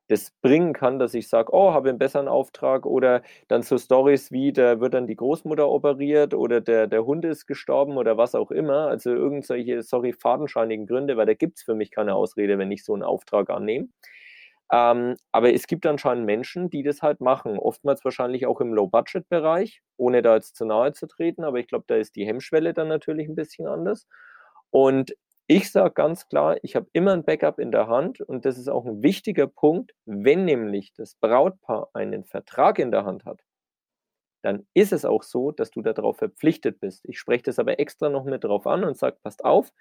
das 0.08 0.32
bringen 0.41 0.74
kann, 0.74 1.00
dass 1.00 1.13
ich 1.13 1.28
sage, 1.30 1.52
oh, 1.54 1.74
habe 1.74 1.89
einen 1.89 1.98
besseren 1.98 2.28
Auftrag 2.28 2.86
oder 2.86 3.22
dann 3.48 3.62
so 3.63 3.78
Stories 3.78 4.32
wie, 4.32 4.54
da 4.54 4.80
wird 4.80 4.93
dann 4.93 5.08
die 5.08 5.15
Großmutter 5.15 5.67
operiert 5.70 6.34
oder 6.34 6.62
der, 6.62 6.88
der 6.88 7.06
Hund 7.06 7.26
ist 7.26 7.46
gestorben 7.48 7.98
oder 7.98 8.17
was 8.17 8.36
auch 8.36 8.52
immer. 8.52 8.88
Also 8.88 9.12
irgendwelche, 9.12 9.82
sorry, 9.84 10.13
fadenscheinigen 10.13 10.88
Gründe, 10.88 11.17
weil 11.17 11.26
da 11.26 11.34
gibt 11.34 11.58
es 11.58 11.63
für 11.63 11.76
mich 11.76 11.91
keine 11.91 12.15
Ausrede, 12.15 12.58
wenn 12.58 12.72
ich 12.72 12.84
so 12.86 12.93
einen 12.93 13.04
Auftrag 13.04 13.50
annehme. 13.50 13.89
Ähm, 14.72 15.15
aber 15.32 15.54
es 15.54 15.67
gibt 15.67 15.86
anscheinend 15.86 16.26
Menschen, 16.26 16.70
die 16.70 16.84
das 16.84 17.02
halt 17.02 17.22
machen. 17.22 17.58
Oftmals 17.58 18.04
wahrscheinlich 18.04 18.46
auch 18.48 18.60
im 18.62 18.74
Low-Budget-Bereich, 18.74 19.82
ohne 19.98 20.22
da 20.22 20.36
jetzt 20.36 20.56
zu 20.58 20.65
nahe 20.65 20.91
zu 20.93 21.08
treten. 21.08 21.43
Aber 21.43 21.60
ich 21.60 21.67
glaube, 21.67 21.86
da 21.88 21.96
ist 21.96 22.15
die 22.15 22.26
Hemmschwelle 22.26 22.74
dann 22.74 22.89
natürlich 22.89 23.28
ein 23.30 23.36
bisschen 23.36 23.67
anders. 23.67 24.08
Und 24.70 25.15
ich 25.47 25.71
sage 25.71 25.93
ganz 25.93 26.27
klar, 26.29 26.57
ich 26.63 26.75
habe 26.75 26.88
immer 26.93 27.13
ein 27.13 27.23
Backup 27.25 27.60
in 27.60 27.71
der 27.71 27.88
Hand 27.88 28.21
und 28.21 28.45
das 28.45 28.57
ist 28.57 28.69
auch 28.69 28.86
ein 28.86 29.03
wichtiger 29.03 29.47
Punkt. 29.47 29.93
Wenn 30.05 30.45
nämlich 30.45 30.93
das 30.93 31.15
Brautpaar 31.15 31.89
einen 31.93 32.25
Vertrag 32.25 32.79
in 32.79 32.91
der 32.91 33.05
Hand 33.05 33.25
hat, 33.25 33.41
dann 34.43 34.67
ist 34.73 34.93
es 34.93 35.05
auch 35.05 35.23
so, 35.23 35.51
dass 35.51 35.71
du 35.71 35.81
darauf 35.81 36.17
verpflichtet 36.17 36.79
bist. 36.79 37.01
Ich 37.07 37.19
spreche 37.19 37.43
das 37.43 37.60
aber 37.60 37.79
extra 37.79 38.10
noch 38.10 38.23
mit 38.25 38.43
drauf 38.43 38.67
an 38.67 38.83
und 38.83 38.97
sage, 38.97 39.17
passt 39.23 39.43
auf, 39.43 39.71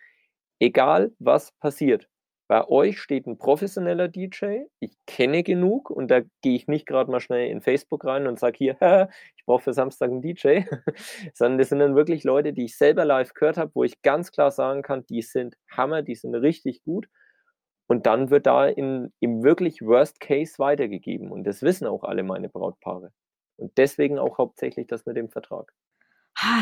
egal 0.61 1.13
was 1.19 1.53
passiert, 1.61 2.09
bei 2.49 2.69
euch 2.69 3.01
steht 3.01 3.27
ein 3.27 3.39
professioneller 3.39 4.09
DJ, 4.09 4.65
ich 4.79 4.97
kenne 5.07 5.43
genug 5.43 5.91
und 5.91 6.09
da 6.09 6.21
gehe 6.43 6.55
ich 6.55 6.69
nicht 6.69 6.87
gerade 6.87 7.11
mal 7.11 7.21
schnell 7.21 7.51
in 7.51 7.61
Facebook 7.61 8.05
rein 8.05 8.27
und 8.27 8.39
sage 8.39 8.57
hier, 8.59 9.09
ich 9.37 9.45
brauche 9.45 9.65
für 9.65 9.73
Samstag 9.73 10.11
einen 10.11 10.23
DJ, 10.23 10.61
sondern 11.35 11.59
das 11.59 11.71
sind 11.71 11.81
dann 11.81 11.97
wirklich 11.97 12.23
Leute, 12.25 12.53
die 12.53 12.67
ich 12.67 12.77
selber 12.77 13.05
live 13.05 13.35
gehört 13.35 13.57
habe, 13.57 13.73
wo 13.75 13.85
ich 13.85 14.01
ganz 14.03 14.31
klar 14.31 14.51
sagen 14.51 14.83
kann, 14.83 15.05
die 15.07 15.23
sind 15.23 15.57
Hammer, 15.71 16.03
die 16.03 16.15
sind 16.15 16.35
richtig 16.35 16.83
gut. 16.85 17.09
Und 17.89 18.07
dann 18.07 18.31
wird 18.31 18.47
da 18.47 18.67
in, 18.67 19.13
im 19.21 19.45
wirklich 19.45 19.81
Worst 19.81 20.21
Case 20.21 20.55
weitergegeben. 20.59 21.31
Und 21.31 21.45
das 21.45 21.63
wissen 21.63 21.87
auch 21.87 22.03
alle 22.03 22.25
meine 22.25 22.49
Brautpaare. 22.49 23.13
Und 23.57 23.79
deswegen 23.79 24.19
auch 24.19 24.39
hauptsächlich 24.39 24.87
das 24.89 25.07
mit 25.07 25.17
dem 25.17 25.31
Vertrag. 25.31 25.73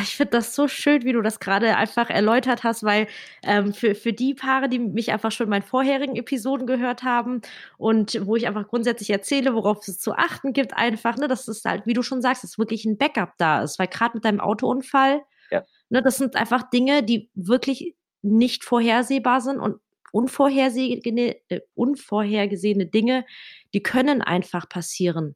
Ich 0.03 0.17
finde 0.17 0.31
das 0.31 0.55
so 0.55 0.69
schön, 0.69 1.03
wie 1.03 1.13
du 1.13 1.21
das 1.21 1.41
gerade 1.41 1.77
einfach 1.77 2.09
erläutert 2.09 2.63
hast, 2.63 2.85
weil 2.85 3.09
ähm, 3.43 3.73
für, 3.73 3.97
für 3.97 4.13
die 4.13 4.35
Paare, 4.35 4.69
die 4.69 4.79
mich 4.79 5.11
einfach 5.11 5.33
schon 5.33 5.47
in 5.47 5.51
meinen 5.51 5.63
vorherigen 5.63 6.15
Episoden 6.15 6.67
gehört 6.67 7.03
haben 7.03 7.41
und 7.77 8.25
wo 8.25 8.37
ich 8.37 8.47
einfach 8.47 8.69
grundsätzlich 8.69 9.11
erzähle, 9.11 9.53
worauf 9.55 9.87
es 9.89 9.99
zu 9.99 10.13
achten 10.13 10.53
gibt, 10.53 10.75
einfach, 10.75 11.17
ne, 11.17 11.27
dass 11.27 11.49
es 11.49 11.65
halt, 11.65 11.87
wie 11.87 11.93
du 11.93 12.03
schon 12.03 12.23
sagst, 12.23 12.45
dass 12.45 12.57
wirklich 12.57 12.85
ein 12.85 12.99
Backup 12.99 13.33
da 13.37 13.63
ist, 13.63 13.81
weil 13.81 13.89
gerade 13.89 14.15
mit 14.15 14.25
deinem 14.25 14.39
Autounfall, 14.39 15.23
ja. 15.51 15.65
ne, 15.89 16.03
das 16.03 16.19
sind 16.19 16.37
einfach 16.37 16.71
Dinge, 16.71 17.03
die 17.03 17.31
wirklich 17.35 17.97
nicht 18.23 18.63
vorhersehbar 18.63 19.41
sind 19.41 19.59
und 19.59 19.81
unvorhergesehene, 20.13 21.37
äh, 21.49 21.61
unvorhergesehene 21.75 22.87
Dinge, 22.87 23.25
die 23.75 23.83
können 23.83 24.23
einfach 24.23 24.69
passieren 24.69 25.35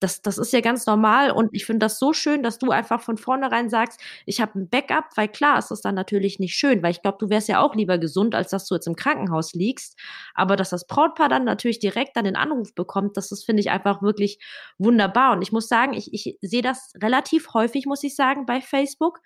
das, 0.00 0.22
das 0.22 0.38
ist 0.38 0.52
ja 0.52 0.60
ganz 0.60 0.86
normal 0.86 1.30
und 1.30 1.50
ich 1.52 1.66
finde 1.66 1.80
das 1.86 1.98
so 1.98 2.12
schön, 2.12 2.42
dass 2.42 2.58
du 2.58 2.70
einfach 2.70 3.00
von 3.00 3.18
vornherein 3.18 3.68
sagst, 3.68 4.00
ich 4.26 4.40
habe 4.40 4.58
ein 4.58 4.68
Backup, 4.68 5.04
weil 5.14 5.28
klar 5.28 5.58
ist 5.58 5.70
das 5.70 5.82
dann 5.82 5.94
natürlich 5.94 6.38
nicht 6.38 6.54
schön, 6.56 6.82
weil 6.82 6.90
ich 6.90 7.02
glaube, 7.02 7.18
du 7.20 7.28
wärst 7.28 7.48
ja 7.48 7.60
auch 7.60 7.74
lieber 7.74 7.98
gesund, 7.98 8.34
als 8.34 8.50
dass 8.50 8.66
du 8.66 8.74
jetzt 8.74 8.86
im 8.86 8.96
Krankenhaus 8.96 9.52
liegst. 9.52 9.98
Aber 10.34 10.56
dass 10.56 10.70
das 10.70 10.86
Brautpaar 10.86 11.28
dann 11.28 11.44
natürlich 11.44 11.78
direkt 11.78 12.16
dann 12.16 12.24
den 12.24 12.36
Anruf 12.36 12.74
bekommt, 12.74 13.16
das 13.16 13.30
ist, 13.30 13.44
finde 13.44 13.60
ich, 13.60 13.70
einfach 13.70 14.02
wirklich 14.02 14.38
wunderbar. 14.78 15.32
Und 15.32 15.42
ich 15.42 15.52
muss 15.52 15.68
sagen, 15.68 15.92
ich, 15.92 16.12
ich 16.12 16.38
sehe 16.40 16.62
das 16.62 16.92
relativ 17.02 17.52
häufig, 17.54 17.86
muss 17.86 18.02
ich 18.02 18.16
sagen, 18.16 18.46
bei 18.46 18.60
Facebook, 18.60 19.20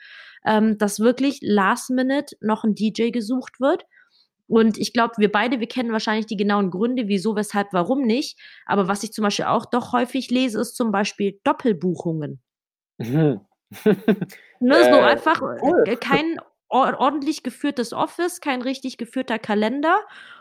ähm, 0.44 0.76
dass 0.78 1.00
wirklich 1.00 1.38
last 1.40 1.90
minute 1.90 2.36
noch 2.40 2.64
ein 2.64 2.74
DJ 2.74 3.10
gesucht 3.10 3.60
wird 3.60 3.86
und 4.46 4.78
ich 4.78 4.92
glaube, 4.92 5.14
wir 5.18 5.32
beide, 5.32 5.60
wir 5.60 5.68
kennen 5.68 5.92
wahrscheinlich 5.92 6.26
die 6.26 6.36
genauen 6.36 6.70
Gründe, 6.70 7.08
wieso, 7.08 7.34
weshalb, 7.36 7.72
warum 7.72 8.02
nicht. 8.02 8.38
Aber 8.66 8.88
was 8.88 9.02
ich 9.02 9.12
zum 9.12 9.22
Beispiel 9.22 9.46
auch 9.46 9.66
doch 9.66 9.92
häufig 9.92 10.30
lese, 10.30 10.60
ist 10.60 10.76
zum 10.76 10.92
Beispiel 10.92 11.40
Doppelbuchungen. 11.44 12.42
Mhm. 12.98 13.40
ne, 14.60 14.84
so 14.84 14.96
äh, 14.96 15.00
einfach 15.00 15.40
cool. 15.40 15.84
Äh, 15.86 15.96
kein 15.96 16.36
ordentlich 16.68 17.42
geführtes 17.42 17.92
Office, 17.92 18.40
kein 18.40 18.60
richtig 18.60 18.98
geführter 18.98 19.38
Kalender. 19.38 20.00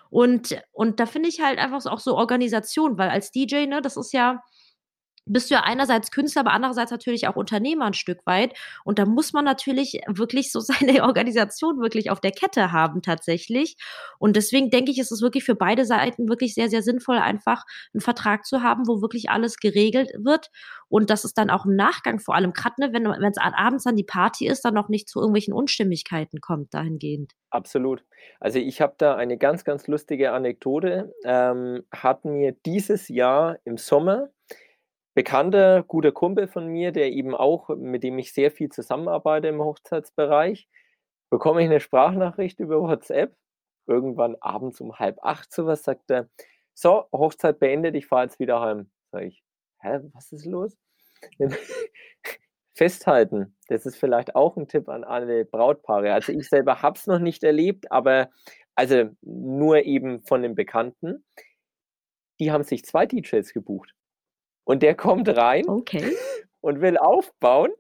Und, 0.10 0.62
und 0.72 1.00
da 1.00 1.06
finde 1.06 1.30
ich 1.30 1.42
halt 1.42 1.60
einfach 1.60 1.86
auch 1.86 2.00
so 2.00 2.16
Organisation, 2.16 2.98
weil 2.98 3.10
als 3.10 3.32
DJ, 3.32 3.66
ne, 3.68 3.82
das 3.82 3.98
ist 3.98 4.14
ja, 4.14 4.44
bist 5.26 5.50
du 5.50 5.56
ja 5.56 5.62
einerseits 5.62 6.12
Künstler, 6.12 6.42
aber 6.42 6.52
andererseits 6.52 6.92
natürlich 6.92 7.28
auch 7.28 7.36
Unternehmer 7.36 7.86
ein 7.86 7.94
Stück 7.94 8.20
weit. 8.26 8.54
Und 8.84 9.00
da 9.00 9.06
muss 9.06 9.34
man 9.34 9.46
natürlich 9.46 10.02
wirklich 10.08 10.52
so 10.52 10.60
seine 10.60 11.04
Organisation 11.04 11.80
wirklich 11.80 12.10
auf 12.12 12.20
der 12.20 12.32
Kette 12.32 12.72
haben 12.72 13.02
tatsächlich. 13.02 13.78
Und 14.20 14.36
deswegen 14.36 14.70
denke 14.70 14.92
ich, 14.92 15.00
ist 15.00 15.12
es 15.12 15.22
wirklich 15.22 15.44
für 15.44 15.56
beide 15.56 15.86
Seiten 15.86 16.28
wirklich 16.28 16.54
sehr, 16.54 16.70
sehr 16.70 16.82
sinnvoll, 16.82 17.18
einfach 17.18 17.64
einen 17.94 18.02
Vertrag 18.02 18.46
zu 18.46 18.62
haben, 18.62 18.88
wo 18.88 19.02
wirklich 19.02 19.30
alles 19.30 19.58
geregelt 19.58 20.12
wird. 20.18 20.50
Und 20.90 21.10
dass 21.10 21.24
es 21.24 21.34
dann 21.34 21.50
auch 21.50 21.66
im 21.66 21.76
Nachgang 21.76 22.20
vor 22.20 22.36
allem, 22.36 22.54
gerade 22.54 22.76
ne, 22.80 22.94
wenn 22.94 23.32
es 23.32 23.38
abends 23.38 23.88
an 23.88 23.96
die 23.96 24.04
Party 24.04 24.48
ist, 24.48 24.64
dann 24.64 24.76
noch 24.76 24.90
nicht 24.90 25.10
zu 25.10 25.20
irgendwelchen 25.20 25.54
Unstimmigkeiten 25.54 26.40
kommt 26.40 26.74
dahingehend. 26.74 27.32
Absolut. 27.50 28.04
Also 28.40 28.60
ich 28.60 28.82
habe 28.82 28.94
da 28.98 29.16
eine 29.16 29.38
ganz, 29.38 29.64
ganz 29.64 29.88
lustige 29.88 30.34
Anekdote. 30.34 31.14
Ähm, 31.24 31.84
hat 31.92 32.26
mir 32.26 32.56
dieses 32.66 33.08
Jahr 33.08 33.58
im 33.64 33.78
Sommer 33.78 34.30
bekannter, 35.14 35.84
guter 35.84 36.12
Kumpel 36.12 36.48
von 36.48 36.68
mir, 36.68 36.92
der 36.92 37.12
eben 37.12 37.36
auch, 37.36 37.70
mit 37.70 38.04
dem 38.04 38.18
ich 38.18 38.34
sehr 38.34 38.52
viel 38.52 38.70
zusammenarbeite 38.70 39.48
im 39.48 39.62
Hochzeitsbereich, 39.62 40.68
bekomme 41.30 41.62
ich 41.62 41.70
eine 41.70 41.80
Sprachnachricht 41.80 42.60
über 42.60 42.82
WhatsApp. 42.82 43.36
Irgendwann 43.88 44.36
abends 44.40 44.80
um 44.82 44.98
halb 44.98 45.18
acht 45.24 45.52
sowas 45.52 45.84
sagt 45.84 46.10
er, 46.10 46.30
so, 46.74 47.06
Hochzeit 47.12 47.60
beendet, 47.60 47.96
ich 47.96 48.08
fahre 48.08 48.24
jetzt 48.24 48.40
wieder 48.40 48.62
heim. 48.62 48.90
Sag 49.12 49.24
ich, 49.24 49.44
hä, 49.80 50.00
was 50.14 50.32
ist 50.32 50.46
los? 50.46 50.78
Festhalten, 52.76 53.56
das 53.68 53.86
ist 53.86 53.98
vielleicht 53.98 54.36
auch 54.36 54.58
ein 54.58 54.68
Tipp 54.68 54.90
an 54.90 55.04
alle 55.04 55.46
Brautpaare. 55.46 56.14
Also 56.14 56.32
ich 56.32 56.50
selber 56.50 56.82
habe 56.82 56.98
es 56.98 57.06
noch 57.06 57.20
nicht 57.20 57.44
erlebt, 57.44 57.92
aber 57.92 58.30
also 58.74 59.12
nur 59.22 59.84
eben 59.84 60.24
von 60.24 60.42
den 60.42 60.56
Bekannten. 60.56 61.24
Die 62.40 62.52
haben 62.52 62.64
sich 62.64 62.84
zwei 62.84 63.06
DJs 63.06 63.54
gebucht. 63.54 63.94
Und 64.64 64.84
der 64.84 64.96
kommt 64.96 65.30
rein 65.30 65.68
okay. 65.68 66.16
und 66.62 66.82
will 66.82 66.98
aufbauen 66.98 67.72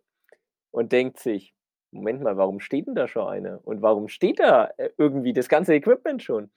und 0.72 0.92
denkt 0.92 1.20
sich, 1.20 1.54
Moment 1.92 2.22
mal, 2.22 2.38
warum 2.38 2.60
steht 2.60 2.88
denn 2.88 2.96
da 2.96 3.08
schon 3.08 3.28
einer? 3.28 3.60
Und 3.64 3.82
warum 3.82 4.08
steht 4.08 4.40
da 4.40 4.72
äh, 4.78 4.90
irgendwie 4.98 5.34
das 5.34 5.48
ganze 5.48 5.76
Equipment 5.76 6.24
schon? 6.24 6.52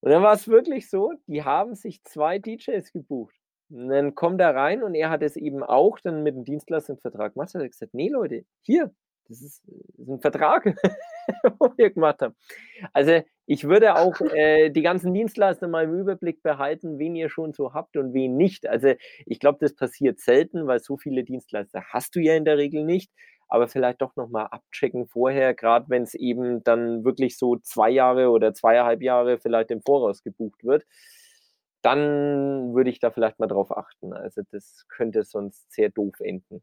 Und 0.00 0.10
dann 0.10 0.22
war 0.22 0.32
es 0.32 0.48
wirklich 0.48 0.88
so, 0.88 1.12
die 1.26 1.44
haben 1.44 1.74
sich 1.74 2.02
zwei 2.04 2.38
DJs 2.38 2.92
gebucht. 2.92 3.34
Und 3.68 3.88
dann 3.88 4.14
kommt 4.14 4.40
er 4.40 4.54
rein 4.54 4.82
und 4.82 4.94
er 4.94 5.10
hat 5.10 5.22
es 5.22 5.36
eben 5.36 5.62
auch 5.62 5.98
dann 6.00 6.22
mit 6.22 6.34
dem 6.34 6.44
Dienstleistungsvertrag 6.44 7.34
gemacht. 7.34 7.54
Er 7.54 7.62
hat 7.62 7.70
gesagt, 7.70 7.94
nee 7.94 8.08
Leute, 8.08 8.44
hier, 8.62 8.94
das 9.28 9.42
ist, 9.42 9.62
das 9.66 10.06
ist 10.06 10.08
ein 10.08 10.20
Vertrag, 10.20 10.64
wo 11.58 11.72
wir 11.76 11.90
gemacht 11.90 12.22
haben. 12.22 12.34
Also 12.92 13.22
ich 13.46 13.64
würde 13.64 13.96
auch 13.96 14.20
äh, 14.20 14.70
die 14.70 14.82
ganzen 14.82 15.14
Dienstleister 15.14 15.68
mal 15.68 15.84
im 15.84 15.98
Überblick 15.98 16.42
behalten, 16.42 16.98
wen 16.98 17.14
ihr 17.16 17.30
schon 17.30 17.52
so 17.52 17.74
habt 17.74 17.96
und 17.96 18.12
wen 18.12 18.36
nicht. 18.36 18.66
Also 18.66 18.94
ich 19.24 19.38
glaube, 19.40 19.58
das 19.60 19.74
passiert 19.74 20.20
selten, 20.20 20.66
weil 20.66 20.80
so 20.80 20.96
viele 20.96 21.24
Dienstleister 21.24 21.82
hast 21.92 22.14
du 22.16 22.20
ja 22.20 22.34
in 22.34 22.44
der 22.44 22.58
Regel 22.58 22.84
nicht. 22.84 23.10
Aber 23.48 23.68
vielleicht 23.68 24.02
doch 24.02 24.16
nochmal 24.16 24.48
abchecken 24.50 25.06
vorher, 25.06 25.54
gerade 25.54 25.86
wenn 25.88 26.02
es 26.02 26.14
eben 26.14 26.64
dann 26.64 27.04
wirklich 27.04 27.38
so 27.38 27.56
zwei 27.58 27.90
Jahre 27.90 28.30
oder 28.30 28.52
zweieinhalb 28.54 29.02
Jahre 29.02 29.38
vielleicht 29.38 29.70
im 29.70 29.82
Voraus 29.82 30.22
gebucht 30.24 30.64
wird 30.64 30.84
dann 31.82 32.74
würde 32.74 32.90
ich 32.90 32.98
da 32.98 33.12
vielleicht 33.12 33.38
mal 33.38 33.46
drauf 33.46 33.76
achten. 33.76 34.12
Also 34.12 34.42
das 34.50 34.86
könnte 34.88 35.22
sonst 35.22 35.70
sehr 35.72 35.90
doof 35.90 36.18
enden. 36.18 36.62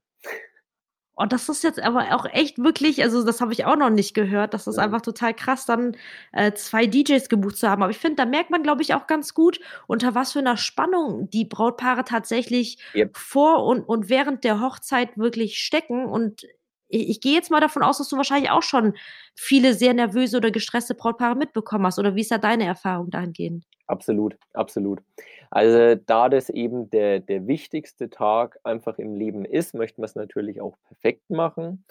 Und 1.15 1.31
das 1.31 1.47
ist 1.47 1.63
jetzt 1.63 1.79
aber 1.79 2.15
auch 2.15 2.25
echt 2.25 2.57
wirklich, 2.57 3.03
also 3.03 3.23
das 3.23 3.39
habe 3.39 3.53
ich 3.53 3.65
auch 3.65 3.75
noch 3.75 3.91
nicht 3.91 4.15
gehört, 4.15 4.53
das 4.53 4.65
ist 4.65 4.77
ja. 4.77 4.83
einfach 4.83 5.01
total 5.01 5.33
krass, 5.35 5.67
dann 5.67 5.95
äh, 6.31 6.53
zwei 6.53 6.87
DJs 6.87 7.29
gebucht 7.29 7.57
zu 7.57 7.69
haben. 7.69 7.83
Aber 7.83 7.91
ich 7.91 7.99
finde, 7.99 8.15
da 8.15 8.25
merkt 8.25 8.49
man, 8.49 8.63
glaube 8.63 8.81
ich, 8.81 8.95
auch 8.95 9.05
ganz 9.05 9.35
gut, 9.35 9.59
unter 9.85 10.15
was 10.15 10.31
für 10.31 10.39
einer 10.39 10.57
Spannung 10.57 11.29
die 11.29 11.45
Brautpaare 11.45 12.03
tatsächlich 12.03 12.79
yep. 12.95 13.15
vor 13.15 13.63
und, 13.65 13.83
und 13.83 14.09
während 14.09 14.43
der 14.43 14.59
Hochzeit 14.59 15.15
wirklich 15.17 15.59
stecken. 15.59 16.05
Und 16.05 16.43
ich, 16.87 17.09
ich 17.09 17.21
gehe 17.21 17.33
jetzt 17.33 17.51
mal 17.51 17.61
davon 17.61 17.83
aus, 17.83 17.99
dass 17.99 18.09
du 18.09 18.17
wahrscheinlich 18.17 18.49
auch 18.49 18.63
schon 18.63 18.95
viele 19.35 19.75
sehr 19.75 19.93
nervöse 19.93 20.37
oder 20.37 20.49
gestresste 20.49 20.95
Brautpaare 20.95 21.35
mitbekommen 21.35 21.85
hast. 21.85 21.99
Oder 21.99 22.15
wie 22.15 22.21
ist 22.21 22.31
da 22.31 22.39
deine 22.39 22.65
Erfahrung 22.65 23.11
dahingehend? 23.11 23.65
Absolut, 23.93 24.35
absolut. 24.53 25.03
Also 25.51 25.93
da 25.93 26.27
das 26.27 26.49
eben 26.49 26.89
der, 26.89 27.19
der 27.19 27.45
wichtigste 27.45 28.09
Tag 28.09 28.59
einfach 28.63 28.97
im 28.97 29.15
Leben 29.15 29.45
ist, 29.45 29.75
möchten 29.75 30.01
wir 30.01 30.05
es 30.05 30.15
natürlich 30.15 30.61
auch 30.61 30.75
perfekt 30.87 31.29
machen. 31.29 31.85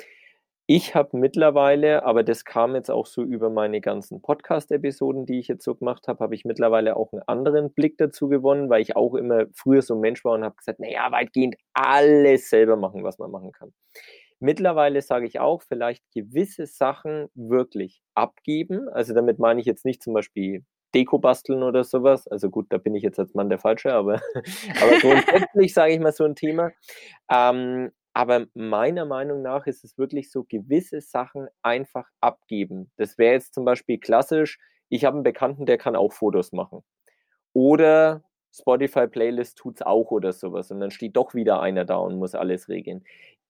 Ich 0.66 0.96
habe 0.96 1.16
mittlerweile, 1.16 2.04
aber 2.04 2.24
das 2.24 2.44
kam 2.44 2.74
jetzt 2.74 2.90
auch 2.90 3.06
so 3.06 3.22
über 3.22 3.50
meine 3.50 3.80
ganzen 3.80 4.20
Podcast-Episoden, 4.20 5.26
die 5.26 5.38
ich 5.38 5.46
jetzt 5.46 5.64
so 5.64 5.76
gemacht 5.76 6.08
habe, 6.08 6.18
habe 6.24 6.34
ich 6.34 6.44
mittlerweile 6.44 6.96
auch 6.96 7.12
einen 7.12 7.22
anderen 7.28 7.72
Blick 7.72 7.98
dazu 7.98 8.28
gewonnen, 8.28 8.68
weil 8.68 8.82
ich 8.82 8.96
auch 8.96 9.14
immer 9.14 9.44
früher 9.54 9.82
so 9.82 9.94
ein 9.94 10.00
Mensch 10.00 10.24
war 10.24 10.34
und 10.34 10.42
habe 10.42 10.56
gesagt, 10.56 10.80
naja, 10.80 11.12
weitgehend 11.12 11.54
alles 11.72 12.50
selber 12.50 12.76
machen, 12.76 13.04
was 13.04 13.18
man 13.18 13.30
machen 13.30 13.52
kann. 13.52 13.72
Mittlerweile 14.40 15.02
sage 15.02 15.26
ich 15.26 15.38
auch, 15.38 15.62
vielleicht 15.62 16.02
gewisse 16.12 16.66
Sachen 16.66 17.28
wirklich 17.34 18.02
abgeben. 18.14 18.88
Also 18.88 19.14
damit 19.14 19.38
meine 19.38 19.60
ich 19.60 19.66
jetzt 19.66 19.84
nicht 19.84 20.02
zum 20.02 20.14
Beispiel 20.14 20.64
Deko 20.94 21.18
basteln 21.18 21.62
oder 21.62 21.84
sowas. 21.84 22.26
Also 22.28 22.50
gut, 22.50 22.66
da 22.70 22.78
bin 22.78 22.94
ich 22.94 23.02
jetzt 23.02 23.18
als 23.18 23.34
Mann 23.34 23.48
der 23.48 23.58
Falsche, 23.58 23.92
aber, 23.92 24.20
aber 24.80 24.98
grundsätzlich 25.00 25.74
sage 25.74 25.94
ich 25.94 26.00
mal 26.00 26.12
so 26.12 26.24
ein 26.24 26.34
Thema. 26.34 26.70
Ähm, 27.30 27.90
aber 28.14 28.46
meiner 28.54 29.06
Meinung 29.06 29.42
nach 29.42 29.66
ist 29.66 29.84
es 29.84 29.96
wirklich 29.96 30.30
so, 30.30 30.44
gewisse 30.44 31.00
Sachen 31.00 31.48
einfach 31.62 32.06
abgeben. 32.20 32.90
Das 32.96 33.16
wäre 33.16 33.34
jetzt 33.34 33.54
zum 33.54 33.64
Beispiel 33.64 33.98
klassisch, 33.98 34.58
ich 34.90 35.06
habe 35.06 35.16
einen 35.16 35.22
Bekannten, 35.24 35.64
der 35.64 35.78
kann 35.78 35.96
auch 35.96 36.12
Fotos 36.12 36.52
machen. 36.52 36.82
Oder 37.54 38.22
Spotify 38.54 39.06
Playlist 39.06 39.56
tut 39.56 39.76
es 39.76 39.82
auch 39.82 40.10
oder 40.10 40.32
sowas. 40.32 40.70
Und 40.70 40.80
dann 40.80 40.90
steht 40.90 41.16
doch 41.16 41.34
wieder 41.34 41.62
einer 41.62 41.86
da 41.86 41.96
und 41.96 42.18
muss 42.18 42.34
alles 42.34 42.68
regeln. 42.68 43.02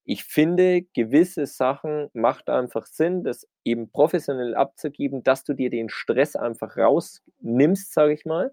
Ich 0.04 0.24
finde, 0.24 0.82
gewisse 0.94 1.46
Sachen 1.46 2.08
macht 2.12 2.48
einfach 2.50 2.86
Sinn, 2.86 3.24
das 3.24 3.46
eben 3.64 3.90
professionell 3.90 4.54
abzugeben, 4.54 5.22
dass 5.22 5.44
du 5.44 5.54
dir 5.54 5.70
den 5.70 5.88
Stress 5.88 6.36
einfach 6.36 6.76
rausnimmst, 6.76 7.92
sage 7.92 8.12
ich 8.14 8.24
mal. 8.24 8.52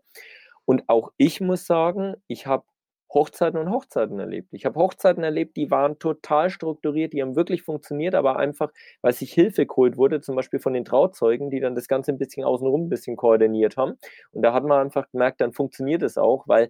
Und 0.65 0.83
auch 0.87 1.11
ich 1.17 1.41
muss 1.41 1.65
sagen, 1.65 2.15
ich 2.27 2.45
habe 2.47 2.63
Hochzeiten 3.11 3.59
und 3.59 3.71
Hochzeiten 3.71 4.19
erlebt. 4.19 4.49
Ich 4.51 4.65
habe 4.65 4.79
Hochzeiten 4.79 5.23
erlebt, 5.23 5.57
die 5.57 5.71
waren 5.71 5.97
total 5.97 6.51
strukturiert, 6.51 7.13
die 7.13 7.23
haben 7.23 7.35
wirklich 7.35 7.63
funktioniert, 7.63 8.13
aber 8.13 8.37
einfach, 8.37 8.71
weil 9.01 9.13
sich 9.13 9.33
Hilfe 9.33 9.65
geholt 9.65 9.97
wurde, 9.97 10.21
zum 10.21 10.35
Beispiel 10.35 10.59
von 10.59 10.73
den 10.73 10.85
Trauzeugen, 10.85 11.49
die 11.49 11.59
dann 11.59 11.73
das 11.73 11.87
Ganze 11.87 12.11
ein 12.11 12.19
bisschen 12.19 12.43
außenrum 12.43 12.83
ein 12.85 12.89
bisschen 12.89 13.15
koordiniert 13.17 13.77
haben. 13.77 13.97
Und 14.31 14.43
da 14.43 14.53
hat 14.53 14.63
man 14.63 14.79
einfach 14.81 15.09
gemerkt, 15.11 15.41
dann 15.41 15.53
funktioniert 15.53 16.03
es 16.03 16.17
auch, 16.19 16.47
weil, 16.47 16.69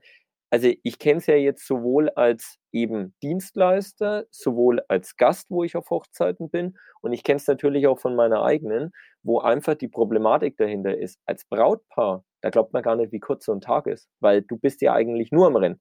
also 0.49 0.71
ich 0.83 0.99
kenne 0.99 1.19
es 1.19 1.27
ja 1.27 1.35
jetzt 1.35 1.65
sowohl 1.67 2.09
als 2.09 2.57
eben 2.71 3.15
Dienstleister, 3.21 4.25
sowohl 4.31 4.81
als 4.87 5.17
Gast, 5.17 5.47
wo 5.49 5.63
ich 5.63 5.75
auf 5.75 5.89
Hochzeiten 5.89 6.49
bin, 6.49 6.77
und 7.01 7.13
ich 7.13 7.23
kenne 7.23 7.37
es 7.37 7.47
natürlich 7.47 7.87
auch 7.87 7.99
von 7.99 8.15
meiner 8.15 8.43
eigenen, 8.43 8.91
wo 9.23 9.39
einfach 9.39 9.75
die 9.75 9.87
Problematik 9.87 10.57
dahinter 10.57 10.97
ist. 10.97 11.19
Als 11.25 11.45
Brautpaar, 11.45 12.23
da 12.41 12.49
glaubt 12.49 12.73
man 12.73 12.83
gar 12.83 12.95
nicht, 12.95 13.11
wie 13.11 13.19
kurz 13.19 13.45
so 13.45 13.53
ein 13.53 13.61
Tag 13.61 13.87
ist, 13.87 14.09
weil 14.19 14.41
du 14.41 14.57
bist 14.57 14.81
ja 14.81 14.93
eigentlich 14.93 15.31
nur 15.31 15.47
am 15.47 15.55
Rennen. 15.55 15.79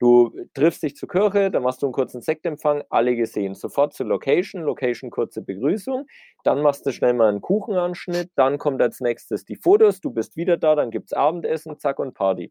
Du 0.00 0.34
triffst 0.54 0.82
dich 0.82 0.96
zur 0.96 1.10
Kirche, 1.10 1.50
dann 1.50 1.62
machst 1.62 1.82
du 1.82 1.86
einen 1.86 1.92
kurzen 1.92 2.22
Sektempfang, 2.22 2.82
alle 2.88 3.16
gesehen. 3.16 3.54
Sofort 3.54 3.92
zur 3.92 4.06
Location, 4.06 4.62
Location 4.62 5.10
kurze 5.10 5.42
Begrüßung, 5.42 6.06
dann 6.42 6.62
machst 6.62 6.86
du 6.86 6.92
schnell 6.92 7.12
mal 7.12 7.28
einen 7.28 7.42
Kuchenanschnitt, 7.42 8.30
dann 8.34 8.56
kommt 8.56 8.80
als 8.80 9.00
nächstes 9.00 9.44
die 9.44 9.56
Fotos, 9.56 10.00
du 10.00 10.10
bist 10.10 10.36
wieder 10.36 10.56
da, 10.56 10.74
dann 10.74 10.90
gibt 10.90 11.08
es 11.08 11.12
Abendessen, 11.12 11.78
zack 11.78 11.98
und 11.98 12.14
Party. 12.14 12.50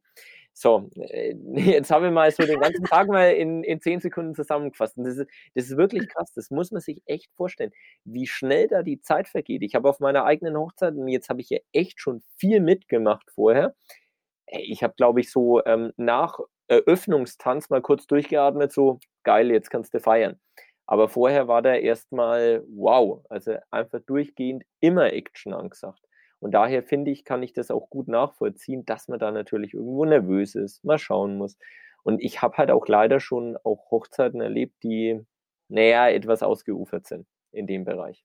So, 0.62 0.90
äh, 0.98 1.36
jetzt 1.56 1.90
habe 1.90 2.08
ich 2.08 2.12
mal 2.14 2.30
so 2.32 2.44
den 2.44 2.60
ganzen 2.60 2.84
Tag 2.84 3.08
mal 3.08 3.32
in, 3.32 3.64
in 3.64 3.80
zehn 3.80 4.02
Sekunden 4.02 4.36
zusammengefasst. 4.36 4.98
Und 4.98 5.06
das 5.06 5.16
ist, 5.18 5.30
das 5.56 5.66
ist 5.70 5.78
wirklich 5.78 6.10
krass, 6.10 6.34
das 6.34 6.52
muss 6.52 6.72
man 6.72 6.82
sich 6.82 7.02
echt 7.06 7.32
vorstellen, 7.38 7.72
wie 8.04 8.28
schnell 8.28 8.68
da 8.68 8.84
die 8.84 9.00
Zeit 9.02 9.30
vergeht. 9.30 9.64
Ich 9.64 9.74
habe 9.76 9.88
auf 9.90 10.02
meiner 10.02 10.26
eigenen 10.26 10.58
Hochzeit, 10.58 10.96
und 10.96 11.08
jetzt 11.08 11.30
habe 11.30 11.40
ich 11.40 11.50
ja 11.50 11.60
echt 11.72 12.02
schon 12.02 12.22
viel 12.38 12.60
mitgemacht 12.60 13.32
vorher, 13.32 13.74
ich 14.48 14.84
habe, 14.84 14.94
glaube 14.98 15.22
ich, 15.22 15.32
so 15.32 15.64
ähm, 15.66 15.94
nach 15.98 16.40
Eröffnungstanz 16.68 17.70
mal 17.70 17.82
kurz 17.82 18.08
durchgeatmet, 18.08 18.72
so 18.74 19.00
geil, 19.24 19.52
jetzt 19.52 19.70
kannst 19.72 19.94
du 19.94 20.00
feiern. 20.00 20.40
Aber 20.88 21.10
vorher 21.10 21.48
war 21.48 21.62
da 21.62 21.76
erstmal 21.76 22.64
wow, 22.70 23.24
also 23.30 23.56
einfach 23.72 24.00
durchgehend 24.08 24.64
immer 24.82 25.14
Action 25.14 25.54
angesagt. 25.54 26.02
Und 26.40 26.52
daher 26.52 26.84
finde 26.84 27.12
ich, 27.12 27.26
kann 27.26 27.44
ich 27.44 27.54
das 27.54 27.72
auch 27.72 27.90
gut 27.90 28.08
nachvollziehen, 28.08 28.86
dass 28.86 29.08
man 29.08 29.20
da 29.20 29.32
natürlich 29.32 29.74
irgendwo 29.74 30.06
nervös 30.06 30.56
ist, 30.56 30.84
mal 30.84 30.98
schauen 30.98 31.38
muss. 31.38 31.58
Und 32.04 32.22
ich 32.22 32.42
habe 32.42 32.58
halt 32.58 32.72
auch 32.72 32.88
leider 32.88 33.20
schon 33.20 33.58
auch 33.64 33.92
Hochzeiten 33.92 34.40
erlebt, 34.40 34.82
die, 34.84 35.20
naja, 35.68 36.10
etwas 36.10 36.42
ausgeufert 36.42 37.08
sind 37.08 37.28
in 37.52 37.68
dem 37.68 37.84
Bereich. 37.84 38.24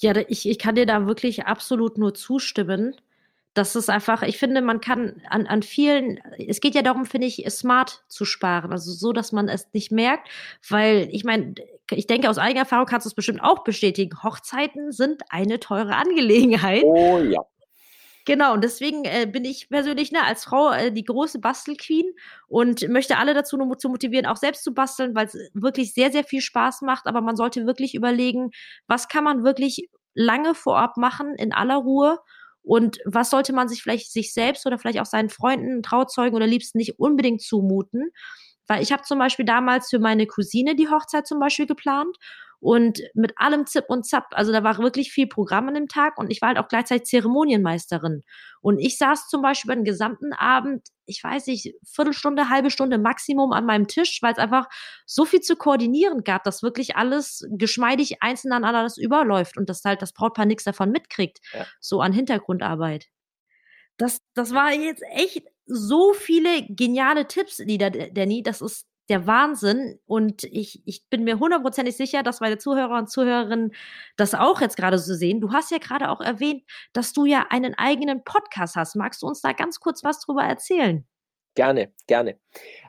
Ja, 0.00 0.14
ich, 0.28 0.48
ich 0.48 0.58
kann 0.58 0.74
dir 0.74 0.86
da 0.86 1.06
wirklich 1.06 1.46
absolut 1.46 1.98
nur 1.98 2.14
zustimmen 2.14 2.96
das 3.56 3.74
ist 3.74 3.88
einfach, 3.88 4.22
ich 4.22 4.36
finde, 4.36 4.60
man 4.60 4.82
kann 4.82 5.22
an, 5.30 5.46
an 5.46 5.62
vielen, 5.62 6.20
es 6.46 6.60
geht 6.60 6.74
ja 6.74 6.82
darum, 6.82 7.06
finde 7.06 7.26
ich, 7.26 7.42
smart 7.48 8.04
zu 8.06 8.26
sparen. 8.26 8.70
Also 8.70 8.92
so, 8.92 9.14
dass 9.14 9.32
man 9.32 9.48
es 9.48 9.66
nicht 9.72 9.90
merkt, 9.90 10.28
weil 10.68 11.08
ich 11.10 11.24
meine, 11.24 11.54
ich 11.90 12.06
denke, 12.06 12.28
aus 12.28 12.36
eigener 12.36 12.60
Erfahrung 12.60 12.84
kannst 12.84 13.06
du 13.06 13.08
es 13.08 13.14
bestimmt 13.14 13.42
auch 13.42 13.64
bestätigen. 13.64 14.22
Hochzeiten 14.22 14.92
sind 14.92 15.22
eine 15.30 15.58
teure 15.58 15.96
Angelegenheit. 15.96 16.84
Oh 16.84 17.18
ja. 17.18 17.40
Genau, 18.26 18.52
und 18.52 18.62
deswegen 18.62 19.04
äh, 19.04 19.26
bin 19.26 19.44
ich 19.44 19.70
persönlich 19.70 20.12
ne, 20.12 20.22
als 20.24 20.44
Frau 20.44 20.72
äh, 20.72 20.92
die 20.92 21.04
große 21.04 21.38
Bastelqueen 21.38 22.12
und 22.48 22.86
möchte 22.88 23.16
alle 23.16 23.32
dazu 23.32 23.56
nur 23.56 23.78
zu 23.78 23.88
motivieren, 23.88 24.26
auch 24.26 24.36
selbst 24.36 24.64
zu 24.64 24.74
basteln, 24.74 25.14
weil 25.14 25.26
es 25.26 25.38
wirklich 25.54 25.94
sehr, 25.94 26.10
sehr 26.10 26.24
viel 26.24 26.42
Spaß 26.42 26.82
macht. 26.82 27.06
Aber 27.06 27.22
man 27.22 27.36
sollte 27.36 27.66
wirklich 27.66 27.94
überlegen, 27.94 28.50
was 28.86 29.08
kann 29.08 29.24
man 29.24 29.44
wirklich 29.44 29.88
lange 30.12 30.54
vorab 30.54 30.96
machen 30.96 31.36
in 31.36 31.54
aller 31.54 31.76
Ruhe 31.76 32.18
und 32.66 32.98
was 33.04 33.30
sollte 33.30 33.52
man 33.52 33.68
sich 33.68 33.82
vielleicht 33.82 34.12
sich 34.12 34.34
selbst 34.34 34.66
oder 34.66 34.76
vielleicht 34.76 35.00
auch 35.00 35.06
seinen 35.06 35.30
Freunden, 35.30 35.84
Trauzeugen 35.84 36.34
oder 36.34 36.48
Liebsten 36.48 36.78
nicht 36.78 36.98
unbedingt 36.98 37.40
zumuten? 37.40 38.10
Weil 38.66 38.82
ich 38.82 38.90
habe 38.90 39.04
zum 39.04 39.20
Beispiel 39.20 39.44
damals 39.44 39.88
für 39.88 40.00
meine 40.00 40.26
Cousine 40.26 40.74
die 40.74 40.88
Hochzeit 40.88 41.28
zum 41.28 41.38
Beispiel 41.38 41.66
geplant 41.66 42.16
und 42.66 43.00
mit 43.14 43.32
allem 43.36 43.64
Zip 43.66 43.84
und 43.86 44.04
Zap. 44.06 44.24
Also 44.32 44.50
da 44.50 44.64
war 44.64 44.78
wirklich 44.78 45.12
viel 45.12 45.28
Programm 45.28 45.68
an 45.68 45.74
dem 45.74 45.86
Tag 45.86 46.18
und 46.18 46.32
ich 46.32 46.42
war 46.42 46.48
halt 46.48 46.58
auch 46.58 46.66
gleichzeitig 46.66 47.04
Zeremonienmeisterin. 47.06 48.22
Und 48.60 48.80
ich 48.80 48.98
saß 48.98 49.28
zum 49.28 49.40
Beispiel 49.40 49.68
über 49.68 49.76
den 49.76 49.84
gesamten 49.84 50.32
Abend, 50.32 50.88
ich 51.04 51.22
weiß 51.22 51.46
nicht, 51.46 51.74
Viertelstunde, 51.88 52.48
halbe 52.48 52.72
Stunde 52.72 52.98
Maximum 52.98 53.52
an 53.52 53.66
meinem 53.66 53.86
Tisch, 53.86 54.18
weil 54.20 54.32
es 54.32 54.40
einfach 54.40 54.66
so 55.06 55.24
viel 55.24 55.42
zu 55.42 55.54
koordinieren 55.54 56.24
gab, 56.24 56.42
dass 56.42 56.64
wirklich 56.64 56.96
alles 56.96 57.46
geschmeidig 57.50 58.20
einzeln 58.20 58.50
an 58.50 58.64
alles 58.64 58.98
überläuft 58.98 59.56
und 59.56 59.70
dass 59.70 59.84
halt 59.84 60.02
das 60.02 60.12
Brautpaar 60.12 60.46
nichts 60.46 60.64
davon 60.64 60.90
mitkriegt, 60.90 61.38
ja. 61.52 61.66
so 61.78 62.00
an 62.00 62.12
Hintergrundarbeit. 62.12 63.06
Das, 63.96 64.18
das 64.34 64.52
war 64.52 64.72
jetzt 64.72 65.04
echt 65.12 65.44
so 65.66 66.14
viele 66.14 66.66
geniale 66.68 67.28
Tipps, 67.28 67.60
Lieder, 67.60 67.90
Danny. 67.90 68.42
Das 68.42 68.60
ist 68.60 68.88
der 69.08 69.26
Wahnsinn. 69.26 69.98
Und 70.06 70.44
ich, 70.44 70.82
ich 70.86 71.08
bin 71.08 71.24
mir 71.24 71.38
hundertprozentig 71.38 71.96
sicher, 71.96 72.22
dass 72.22 72.40
meine 72.40 72.58
Zuhörer 72.58 72.98
und 72.98 73.10
Zuhörerinnen 73.10 73.72
das 74.16 74.34
auch 74.34 74.60
jetzt 74.60 74.76
gerade 74.76 74.98
so 74.98 75.14
sehen. 75.14 75.40
Du 75.40 75.52
hast 75.52 75.70
ja 75.70 75.78
gerade 75.78 76.10
auch 76.10 76.20
erwähnt, 76.20 76.62
dass 76.92 77.12
du 77.12 77.24
ja 77.24 77.46
einen 77.50 77.74
eigenen 77.74 78.24
Podcast 78.24 78.76
hast. 78.76 78.96
Magst 78.96 79.22
du 79.22 79.26
uns 79.26 79.40
da 79.40 79.52
ganz 79.52 79.80
kurz 79.80 80.04
was 80.04 80.20
drüber 80.20 80.42
erzählen? 80.42 81.06
Gerne, 81.54 81.92
gerne. 82.06 82.38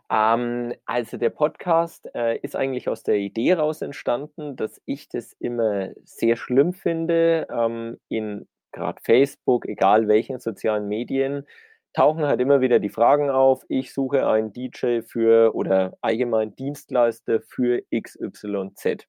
Ähm, 0.10 0.74
also 0.86 1.18
der 1.18 1.30
Podcast 1.30 2.10
äh, 2.14 2.38
ist 2.40 2.56
eigentlich 2.56 2.90
aus 2.90 3.04
der 3.04 3.16
Idee 3.16 3.54
raus 3.54 3.82
entstanden, 3.82 4.56
dass 4.56 4.82
ich 4.86 5.10
das 5.10 5.34
immer 5.34 5.90
sehr 6.04 6.36
schlimm 6.36 6.74
finde, 6.74 7.48
ähm, 7.50 7.98
in 8.10 8.48
gerade 8.72 9.02
Facebook, 9.02 9.66
egal 9.68 10.08
welchen 10.08 10.40
sozialen 10.40 10.88
Medien, 10.88 11.46
tauchen 11.94 12.26
halt 12.26 12.40
immer 12.42 12.62
wieder 12.62 12.80
die 12.80 12.90
Fragen 12.90 13.30
auf, 13.30 13.64
ich 13.70 13.94
suche 13.94 14.28
einen 14.28 14.54
DJ 14.54 15.02
für 15.02 15.56
oder 15.56 15.98
allgemein 16.02 16.56
Dienstleister 16.56 17.42
für 17.42 17.82
XYZ. 17.92 19.08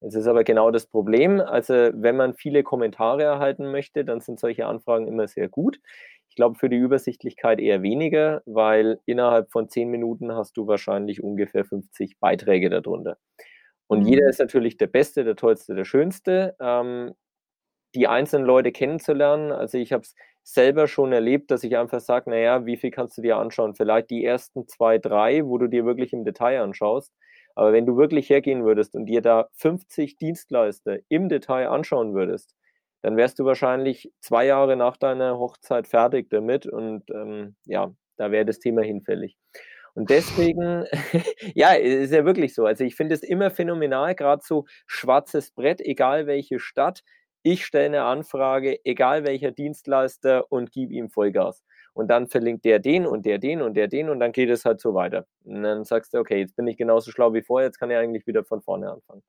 Es 0.00 0.14
ist 0.14 0.26
aber 0.26 0.44
genau 0.44 0.70
das 0.70 0.86
Problem. 0.86 1.40
Also 1.40 1.72
wenn 1.94 2.16
man 2.16 2.34
viele 2.34 2.62
Kommentare 2.62 3.22
erhalten 3.22 3.70
möchte, 3.70 4.04
dann 4.04 4.20
sind 4.20 4.38
solche 4.38 4.66
Anfragen 4.66 5.06
immer 5.08 5.28
sehr 5.28 5.48
gut. 5.48 5.80
Ich 6.28 6.36
glaube 6.36 6.58
für 6.58 6.68
die 6.68 6.76
Übersichtlichkeit 6.76 7.60
eher 7.60 7.82
weniger, 7.82 8.42
weil 8.44 9.00
innerhalb 9.06 9.50
von 9.50 9.68
zehn 9.68 9.88
Minuten 9.88 10.32
hast 10.32 10.56
du 10.56 10.66
wahrscheinlich 10.66 11.22
ungefähr 11.22 11.64
50 11.64 12.18
Beiträge 12.18 12.68
darunter. 12.68 13.16
Und 13.86 14.00
mhm. 14.00 14.08
jeder 14.08 14.28
ist 14.28 14.40
natürlich 14.40 14.76
der 14.76 14.88
Beste, 14.88 15.24
der 15.24 15.36
Tollste, 15.36 15.74
der 15.74 15.84
Schönste. 15.84 16.56
Ähm, 16.60 17.14
die 17.94 18.08
einzelnen 18.08 18.44
Leute 18.44 18.72
kennenzulernen. 18.72 19.52
Also 19.52 19.78
ich 19.78 19.92
habe 19.92 20.02
es 20.02 20.14
selber 20.44 20.86
schon 20.86 21.12
erlebt, 21.12 21.50
dass 21.50 21.64
ich 21.64 21.76
einfach 21.76 22.00
sage, 22.00 22.30
naja, 22.30 22.66
wie 22.66 22.76
viel 22.76 22.90
kannst 22.90 23.18
du 23.18 23.22
dir 23.22 23.38
anschauen? 23.38 23.74
Vielleicht 23.74 24.10
die 24.10 24.24
ersten 24.24 24.68
zwei, 24.68 24.98
drei, 24.98 25.44
wo 25.44 25.58
du 25.58 25.68
dir 25.68 25.84
wirklich 25.84 26.12
im 26.12 26.24
Detail 26.24 26.60
anschaust. 26.60 27.12
Aber 27.56 27.72
wenn 27.72 27.86
du 27.86 27.96
wirklich 27.96 28.30
hergehen 28.30 28.64
würdest 28.64 28.94
und 28.94 29.06
dir 29.06 29.22
da 29.22 29.48
50 29.54 30.16
Dienstleister 30.16 30.98
im 31.08 31.28
Detail 31.28 31.68
anschauen 31.68 32.14
würdest, 32.14 32.54
dann 33.02 33.16
wärst 33.16 33.38
du 33.38 33.44
wahrscheinlich 33.44 34.12
zwei 34.20 34.46
Jahre 34.46 34.76
nach 34.76 34.96
deiner 34.96 35.38
Hochzeit 35.38 35.86
fertig 35.86 36.30
damit 36.30 36.66
und 36.66 37.04
ähm, 37.10 37.54
ja, 37.66 37.92
da 38.16 38.30
wäre 38.30 38.46
das 38.46 38.58
Thema 38.60 38.82
hinfällig. 38.82 39.36
Und 39.94 40.10
deswegen, 40.10 40.84
ja, 41.54 41.72
ist 41.74 42.12
ja 42.12 42.24
wirklich 42.24 42.54
so. 42.54 42.66
Also 42.66 42.84
ich 42.84 42.96
finde 42.96 43.14
es 43.14 43.22
immer 43.22 43.50
phänomenal, 43.50 44.14
gerade 44.14 44.42
so 44.44 44.64
schwarzes 44.86 45.52
Brett, 45.52 45.80
egal 45.80 46.26
welche 46.26 46.58
Stadt. 46.58 47.02
Ich 47.46 47.66
stelle 47.66 47.84
eine 47.84 48.04
Anfrage, 48.04 48.82
egal 48.86 49.26
welcher 49.26 49.50
Dienstleister 49.50 50.50
und 50.50 50.72
gebe 50.72 50.94
ihm 50.94 51.10
Vollgas. 51.10 51.62
Und 51.92 52.08
dann 52.08 52.26
verlinkt 52.26 52.64
der 52.64 52.78
den 52.78 53.06
und 53.06 53.26
der 53.26 53.36
den 53.38 53.60
und 53.60 53.74
der 53.74 53.86
den 53.86 54.08
und 54.08 54.18
dann 54.18 54.32
geht 54.32 54.48
es 54.48 54.64
halt 54.64 54.80
so 54.80 54.94
weiter. 54.94 55.26
Und 55.44 55.62
dann 55.62 55.84
sagst 55.84 56.14
du, 56.14 56.18
okay, 56.18 56.38
jetzt 56.40 56.56
bin 56.56 56.66
ich 56.66 56.78
genauso 56.78 57.10
schlau 57.10 57.34
wie 57.34 57.42
vorher, 57.42 57.68
jetzt 57.68 57.78
kann 57.78 57.90
ich 57.90 57.98
eigentlich 57.98 58.26
wieder 58.26 58.44
von 58.44 58.62
vorne 58.62 58.90
anfangen. 58.90 59.22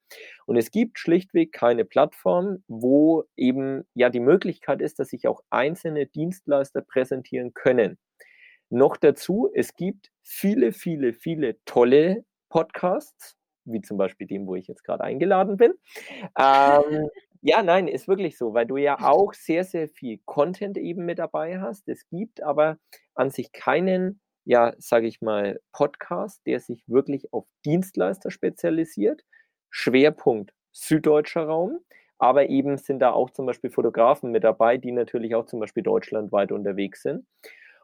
Und 0.45 0.55
es 0.55 0.71
gibt 0.71 0.97
schlichtweg 0.97 1.51
keine 1.51 1.83
Plattform, 1.83 2.63
wo 2.69 3.25
eben 3.35 3.83
ja 3.95 4.09
die 4.09 4.21
Möglichkeit 4.21 4.81
ist, 4.81 4.97
dass 4.97 5.09
sich 5.09 5.27
auch 5.27 5.41
einzelne 5.49 6.05
Dienstleister 6.05 6.81
präsentieren 6.81 7.53
können. 7.53 7.97
Noch 8.69 8.95
dazu, 8.95 9.51
es 9.53 9.75
gibt 9.75 10.09
viele, 10.23 10.71
viele, 10.71 11.11
viele 11.11 11.57
tolle 11.65 12.23
Podcasts, 12.47 13.35
wie 13.65 13.81
zum 13.81 13.97
Beispiel 13.97 14.25
dem, 14.25 14.47
wo 14.47 14.55
ich 14.55 14.67
jetzt 14.67 14.85
gerade 14.85 15.03
eingeladen 15.03 15.57
bin. 15.57 15.73
Ähm, 16.39 17.09
ja, 17.47 17.61
nein, 17.61 17.87
ist 17.87 18.07
wirklich 18.07 18.39
so, 18.39 18.55
weil 18.55 18.65
du 18.65 18.77
ja 18.77 18.97
auch 18.99 19.33
sehr, 19.35 19.63
sehr 19.63 19.87
viel 19.87 20.19
Content 20.25 20.79
eben 20.79 21.05
mit 21.05 21.19
dabei 21.19 21.59
hast. 21.59 21.87
Es 21.87 22.09
gibt 22.09 22.41
aber 22.41 22.79
an 23.13 23.29
sich 23.29 23.51
keinen, 23.51 24.19
ja, 24.45 24.73
sage 24.79 25.05
ich 25.05 25.21
mal, 25.21 25.59
Podcast, 25.71 26.41
der 26.47 26.59
sich 26.59 26.83
wirklich 26.87 27.31
auf 27.33 27.45
Dienstleister 27.63 28.31
spezialisiert. 28.31 29.21
Schwerpunkt 29.69 30.53
süddeutscher 30.71 31.45
Raum. 31.45 31.81
Aber 32.17 32.49
eben 32.49 32.77
sind 32.77 32.97
da 32.97 33.11
auch 33.11 33.29
zum 33.29 33.45
Beispiel 33.45 33.69
Fotografen 33.69 34.31
mit 34.31 34.43
dabei, 34.43 34.77
die 34.77 34.91
natürlich 34.91 35.35
auch 35.35 35.45
zum 35.45 35.59
Beispiel 35.59 35.83
deutschlandweit 35.83 36.51
unterwegs 36.51 37.03
sind. 37.03 37.27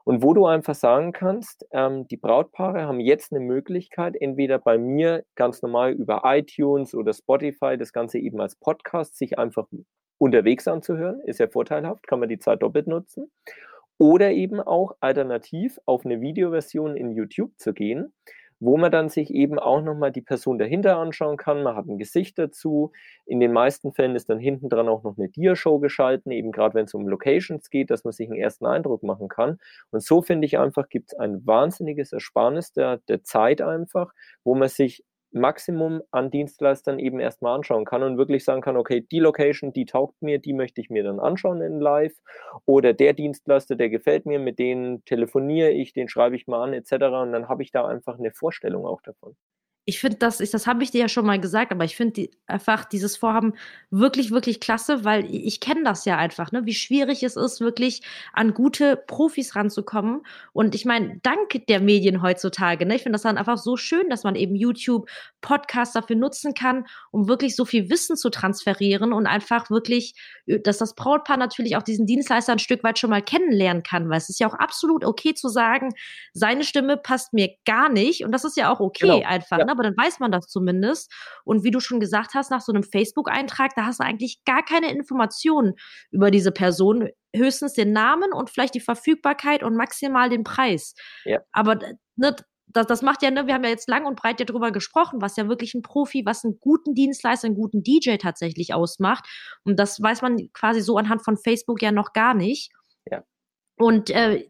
Und 0.04 0.24
wo 0.24 0.34
du 0.34 0.45
einfach 0.45 0.76
sagen 0.76 1.12
kannst, 1.12 1.66
ähm, 1.72 2.08
die 2.08 2.18
Brautpaare 2.18 2.84
haben 2.84 2.99
jetzt 2.99 3.32
eine 3.32 3.43
Möglichkeit, 3.43 4.16
entweder 4.20 4.60
bei 4.60 4.78
mir 4.78 5.24
ganz 5.36 5.62
normal 5.62 5.93
über 5.93 6.22
iTunes 6.26 6.95
oder 6.95 7.14
Spotify 7.14 7.78
das 7.78 7.93
Ganze 7.93 8.20
eben 8.20 8.41
als 8.41 8.56
Podcast 8.56 9.18
sich 9.18 9.38
einfach 9.38 9.68
unterwegs 10.18 10.68
anzuhören, 10.68 11.20
ist 11.22 11.39
ja 11.39 11.47
vorteilhaft, 11.47 12.08
kann 12.08 12.20
man 12.20 12.30
die 12.30 12.39
Zeit 12.39 12.62
doppelt 12.62 12.88
nutzen. 12.88 13.32
Oder 13.97 14.32
eben 14.32 14.60
auch 14.60 14.95
alternativ 14.99 15.80
auf 15.86 16.06
eine 16.06 16.22
Videoversion 16.22 16.95
in 16.97 17.12
YouTube 17.12 17.52
zu 17.58 17.74
gehen, 17.74 18.14
wo 18.62 18.78
man 18.78 18.91
dann 18.91 19.09
sich 19.09 19.34
eben 19.34 19.57
auch 19.57 19.82
nochmal 19.82 20.12
die 20.12 20.22
Person 20.22 20.59
dahinter 20.59 20.97
anschauen 20.97 21.36
kann. 21.36 21.64
Man 21.64 21.76
hat 21.76 21.88
ein 21.88 21.97
Gesicht 21.97 22.38
dazu. 22.38 22.91
In 23.26 23.39
den 23.39 23.51
meisten 23.51 23.91
Fällen 23.91 24.16
ist 24.16 24.30
dann 24.30 24.39
hinten 24.39 24.70
dran 24.70 24.88
auch 24.88 25.03
noch 25.03 25.18
eine 25.18 25.30
Dia-Show 25.30 25.80
geschalten, 25.80 26.32
eben 26.32 26.51
gerade 26.51 26.76
wenn 26.76 26.86
es 26.86 26.93
um 26.93 27.07
Locations 27.07 27.70
geht, 27.72 27.89
dass 27.89 28.03
man 28.03 28.14
sich 28.14 28.30
einen 28.30 28.39
ersten 28.39 28.68
Eindruck 28.68 29.01
machen 29.01 29.30
kann. 29.30 29.59
Und 29.89 30.03
so 30.03 30.22
finde 30.22 30.45
ich 30.45 30.59
einfach, 30.59 30.89
gibt 30.89 31.12
es 31.12 31.18
ein 31.18 31.45
wahnsinniges 31.45 32.14
Ersparnis 32.14 32.72
der, 32.72 32.97
der 33.07 33.24
Zeit 33.24 33.62
einfach, 33.62 34.14
wo 34.43 34.53
man 34.53 34.70
sich 34.70 35.03
Maximum 35.32 36.02
an 36.12 36.32
Dienstleistern 36.32 37.00
eben 37.00 37.20
erstmal 37.20 37.56
anschauen 37.56 37.86
kann 37.86 38.04
und 38.04 38.18
wirklich 38.18 38.44
sagen 38.44 38.62
kann, 38.62 38.78
okay, 38.78 39.02
die 39.02 39.20
Location, 39.20 39.74
die 39.74 39.86
taugt 39.86 40.22
mir, 40.22 40.40
die 40.40 40.54
möchte 40.54 40.82
ich 40.82 40.90
mir 40.90 41.04
dann 41.04 41.20
anschauen 41.20 41.62
in 41.62 41.80
live 41.80 42.14
oder 42.66 42.94
der 42.94 43.14
Dienstleister, 43.14 43.76
der 43.76 43.90
gefällt 43.90 44.26
mir, 44.26 44.40
mit 44.40 44.60
denen 44.60 45.04
telefoniere 45.06 45.72
ich, 45.72 45.94
den 45.94 46.10
schreibe 46.10 46.36
ich 46.36 46.48
mal 46.48 46.64
an 46.64 46.74
etc. 46.74 46.92
und 47.24 47.32
dann 47.32 47.48
habe 47.48 47.64
ich 47.64 47.72
da 47.72 47.88
einfach 47.88 48.18
eine 48.20 48.32
Vorstellung 48.32 48.86
auch 48.86 49.02
davon 49.02 49.36
ich 49.86 50.00
finde 50.00 50.18
das, 50.18 50.40
ich, 50.40 50.52
das 50.52 50.68
habe 50.68 50.84
ich 50.84 50.92
dir 50.92 51.02
ja 51.02 51.10
schon 51.10 51.26
mal 51.26 51.40
gesagt, 51.40 51.72
aber 51.72 51.84
ich 51.84 51.96
finde 51.96 52.14
die, 52.14 52.32
einfach 52.46 52.86
dieses 52.86 53.18
Vorhaben 53.18 53.54
wirklich, 53.90 54.30
wirklich 54.30 54.60
klasse, 54.60 55.04
weil 55.04 55.26
ich, 55.26 55.46
ich 55.46 55.60
kenne 55.60 55.84
das 55.84 56.06
ja 56.06 56.18
einfach, 56.18 56.52
ne, 56.52 56.66
wie 56.66 56.74
schwierig 56.74 57.24
es 57.24 57.36
ist, 57.36 57.62
wirklich 57.62 58.02
an 58.32 58.54
gute 58.54 58.96
Profis 58.96 59.56
ranzukommen. 59.56 60.22
Und 60.54 60.76
ich 60.76 60.86
meine, 60.86 61.20
dank 61.24 61.66
der 61.68 61.82
Medien 61.82 62.22
heutzutage, 62.22 62.86
ne, 62.86 62.96
ich 62.96 63.04
finde 63.04 63.16
das 63.16 63.24
dann 63.24 63.38
einfach 63.38 63.58
so 63.58 63.76
schön, 63.76 64.08
dass 64.10 64.24
man 64.24 64.36
eben 64.36 64.56
YouTube, 64.56 65.10
Podcasts 65.42 65.96
dafür 65.96 66.16
nutzen 66.16 66.54
kann, 66.54 66.86
um 67.10 67.28
wirklich 67.28 67.56
so 67.56 67.66
viel 67.66 67.90
Wissen 67.90 68.16
zu 68.16 68.30
transferieren 68.30 69.14
und 69.14 69.26
einfach 69.26 69.72
wirklich, 69.72 70.14
dass 70.60 70.78
das 70.78 70.95
Brautpaar 70.95 71.38
natürlich 71.38 71.76
auch 71.76 71.84
diesen 71.84 72.06
Dienstleister 72.06 72.52
ein 72.52 72.60
Stück 72.60 72.84
weit 72.84 72.99
schon 72.99 73.10
mal 73.10 73.22
kennenlernen 73.22 73.84
kann, 73.84 74.10
weil 74.10 74.18
es 74.18 74.30
ist 74.30 74.39
ja 74.39 74.47
auch 74.47 74.54
absolut 74.54 75.04
okay 75.04 75.34
zu 75.34 75.49
sagen, 75.49 75.89
seine 76.34 76.64
Stimme 76.64 76.97
passt 76.97 77.34
mir 77.34 77.49
gar 77.66 77.89
nicht 77.89 78.24
und 78.24 78.32
das 78.32 78.43
ist 78.43 78.58
ja 78.58 78.72
auch 78.72 78.80
okay 78.80 79.08
genau. 79.08 79.22
einfach. 79.26 79.58
Ja 79.58 79.72
aber 79.72 79.84
dann 79.84 79.97
weiß 79.97 80.20
man 80.20 80.32
das 80.32 80.47
zumindest. 80.47 81.12
Und 81.43 81.64
wie 81.64 81.72
du 81.72 81.80
schon 81.80 81.99
gesagt 81.99 82.36
hast, 82.36 82.52
nach 82.52 82.62
so 82.62 82.72
einem 82.72 82.84
Facebook-Eintrag, 82.84 83.72
da 83.76 83.86
hast 83.86 83.99
du 83.99 84.04
eigentlich 84.04 84.43
gar 84.45 84.64
keine 84.64 84.91
Informationen 84.91 85.74
über 86.12 86.30
diese 86.30 86.52
Person, 86.52 87.10
höchstens 87.36 87.74
den 87.74 87.93
Namen 87.93 88.34
und 88.34 88.49
vielleicht 88.49 88.76
die 88.76 88.82
Verfügbarkeit 88.82 89.64
und 89.64 89.76
maximal 89.76 90.30
den 90.30 90.43
Preis. 90.43 90.93
Ja. 91.24 91.39
Aber 91.52 91.80
ne, 92.18 92.36
das, 92.74 92.88
das 92.88 93.02
macht 93.02 93.22
ja, 93.22 93.32
ne, 93.32 93.48
wir 93.48 93.54
haben 93.54 93.64
ja 93.64 93.70
jetzt 93.70 93.90
lang 93.90 94.06
und 94.06 94.16
breit 94.16 94.40
ja 94.40 94.46
drüber 94.46 94.72
gesprochen, 94.72 95.22
was 95.22 95.36
ja 95.36 95.48
wirklich 95.48 95.74
ein 95.74 95.82
Profi, 95.82 96.26
was 96.26 96.44
einen 96.44 96.60
guten 96.60 96.94
Dienstleister, 96.94 97.48
einen 97.48 97.56
guten 97.56 97.84
DJ 97.84 98.18
tatsächlich 98.18 98.74
ausmacht. 98.74 99.26
Und 99.64 99.80
das 99.80 100.02
weiß 100.02 100.22
man 100.22 100.52
quasi 100.54 100.82
so 100.82 100.98
anhand 100.98 101.24
von 101.24 101.38
Facebook 101.38 101.82
ja 101.82 101.92
noch 101.92 102.14
gar 102.14 102.34
nicht. 102.34 102.72
Ja. 103.10 103.24
Und 103.78 104.10
äh, 104.10 104.48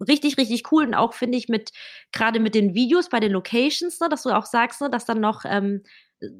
richtig, 0.00 0.38
richtig 0.38 0.72
cool. 0.72 0.86
Und 0.86 0.94
auch 0.94 1.14
finde 1.14 1.38
ich 1.38 1.48
mit, 1.48 1.70
gerade 2.12 2.40
mit 2.40 2.54
den 2.54 2.74
Videos 2.74 3.08
bei 3.08 3.20
den 3.20 3.32
Locations, 3.32 3.98
ne, 4.00 4.08
dass 4.08 4.22
du 4.22 4.30
auch 4.30 4.46
sagst, 4.46 4.80
ne, 4.80 4.90
dass 4.90 5.04
dann 5.04 5.20
noch, 5.20 5.44
ähm, 5.44 5.82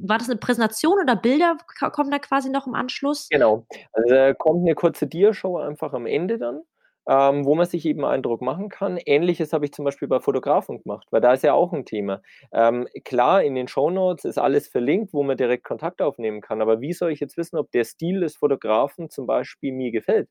war 0.01 0.19
das 0.19 0.31
eine 0.31 0.39
Präsentation 0.39 0.99
oder 0.99 1.17
Bilder 1.17 1.59
kommen 1.93 2.11
da 2.11 2.19
quasi 2.19 2.49
noch 2.49 2.67
im 2.67 2.75
Anschluss? 2.75 3.29
Genau. 3.29 3.67
Also 3.93 4.15
da 4.15 4.33
kommt 4.33 4.63
eine 4.63 4.75
kurze 4.75 5.07
Dia-Show 5.07 5.59
einfach 5.59 5.93
am 5.93 6.07
Ende 6.07 6.39
dann. 6.39 6.63
Ähm, 7.07 7.45
wo 7.45 7.55
man 7.55 7.67
sich 7.67 7.85
eben 7.87 8.05
Eindruck 8.05 8.41
machen 8.41 8.69
kann. 8.71 8.97
Ähnliches 8.97 9.53
habe 9.53 9.67
ich 9.67 9.73
zum 9.73 9.85
Beispiel 9.85 10.09
bei 10.09 10.21
Fotografen 10.21 10.83
gemacht, 10.83 11.07
weil 11.11 11.21
da 11.21 11.33
ist 11.35 11.45
ja 11.45 11.53
auch 11.53 11.73
ein 11.73 11.85
Thema. 11.85 12.23
Ähm, 12.53 12.89
klar, 13.05 13.43
in 13.43 13.55
den 13.55 13.69
Show 13.69 13.91
Notes 13.91 14.25
ist 14.25 14.39
alles 14.39 14.69
verlinkt, 14.69 15.13
wo 15.13 15.23
man 15.23 15.37
direkt 15.37 15.65
Kontakt 15.65 16.01
aufnehmen 16.01 16.41
kann, 16.41 16.63
aber 16.63 16.81
wie 16.81 16.93
soll 16.95 17.13
ich 17.13 17.21
jetzt 17.21 17.37
wissen, 17.37 17.59
ob 17.59 17.71
der 17.73 17.85
Stil 17.85 18.21
des 18.21 18.37
Fotografen 18.37 19.11
zum 19.11 19.27
Beispiel 19.27 19.73
mir 19.73 19.91
gefällt? 19.93 20.29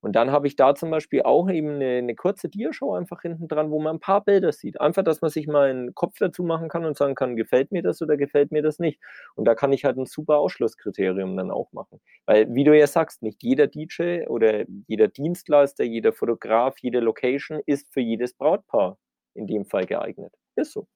Und 0.00 0.16
dann 0.16 0.30
habe 0.30 0.46
ich 0.46 0.56
da 0.56 0.74
zum 0.74 0.90
Beispiel 0.90 1.22
auch 1.22 1.50
eben 1.50 1.74
eine, 1.74 1.98
eine 1.98 2.14
kurze 2.14 2.48
Diashow 2.48 2.94
einfach 2.94 3.22
hinten 3.22 3.48
dran, 3.48 3.70
wo 3.70 3.80
man 3.80 3.96
ein 3.96 4.00
paar 4.00 4.24
Bilder 4.24 4.52
sieht. 4.52 4.80
Einfach, 4.80 5.04
dass 5.04 5.20
man 5.20 5.30
sich 5.30 5.46
mal 5.46 5.70
einen 5.70 5.94
Kopf 5.94 6.16
dazu 6.18 6.42
machen 6.42 6.68
kann 6.68 6.84
und 6.84 6.96
sagen 6.96 7.14
kann, 7.14 7.36
gefällt 7.36 7.70
mir 7.72 7.82
das 7.82 8.00
oder 8.00 8.16
gefällt 8.16 8.50
mir 8.52 8.62
das 8.62 8.78
nicht. 8.78 9.00
Und 9.34 9.44
da 9.44 9.54
kann 9.54 9.72
ich 9.72 9.84
halt 9.84 9.98
ein 9.98 10.06
super 10.06 10.38
Ausschlusskriterium 10.38 11.36
dann 11.36 11.50
auch 11.50 11.72
machen. 11.72 12.00
Weil, 12.26 12.52
wie 12.54 12.64
du 12.64 12.76
ja 12.76 12.86
sagst, 12.86 13.22
nicht 13.22 13.42
jeder 13.42 13.66
DJ 13.66 14.26
oder 14.28 14.64
jeder 14.86 15.08
Dienstleister, 15.08 15.84
jeder 15.84 16.12
Fotograf, 16.12 16.78
jede 16.78 17.00
Location 17.00 17.60
ist 17.66 17.92
für 17.92 18.00
jedes 18.00 18.34
Brautpaar 18.34 18.98
in 19.34 19.46
dem 19.46 19.66
Fall 19.66 19.86
geeignet. 19.86 20.34
Ist 20.56 20.72
so. 20.72 20.86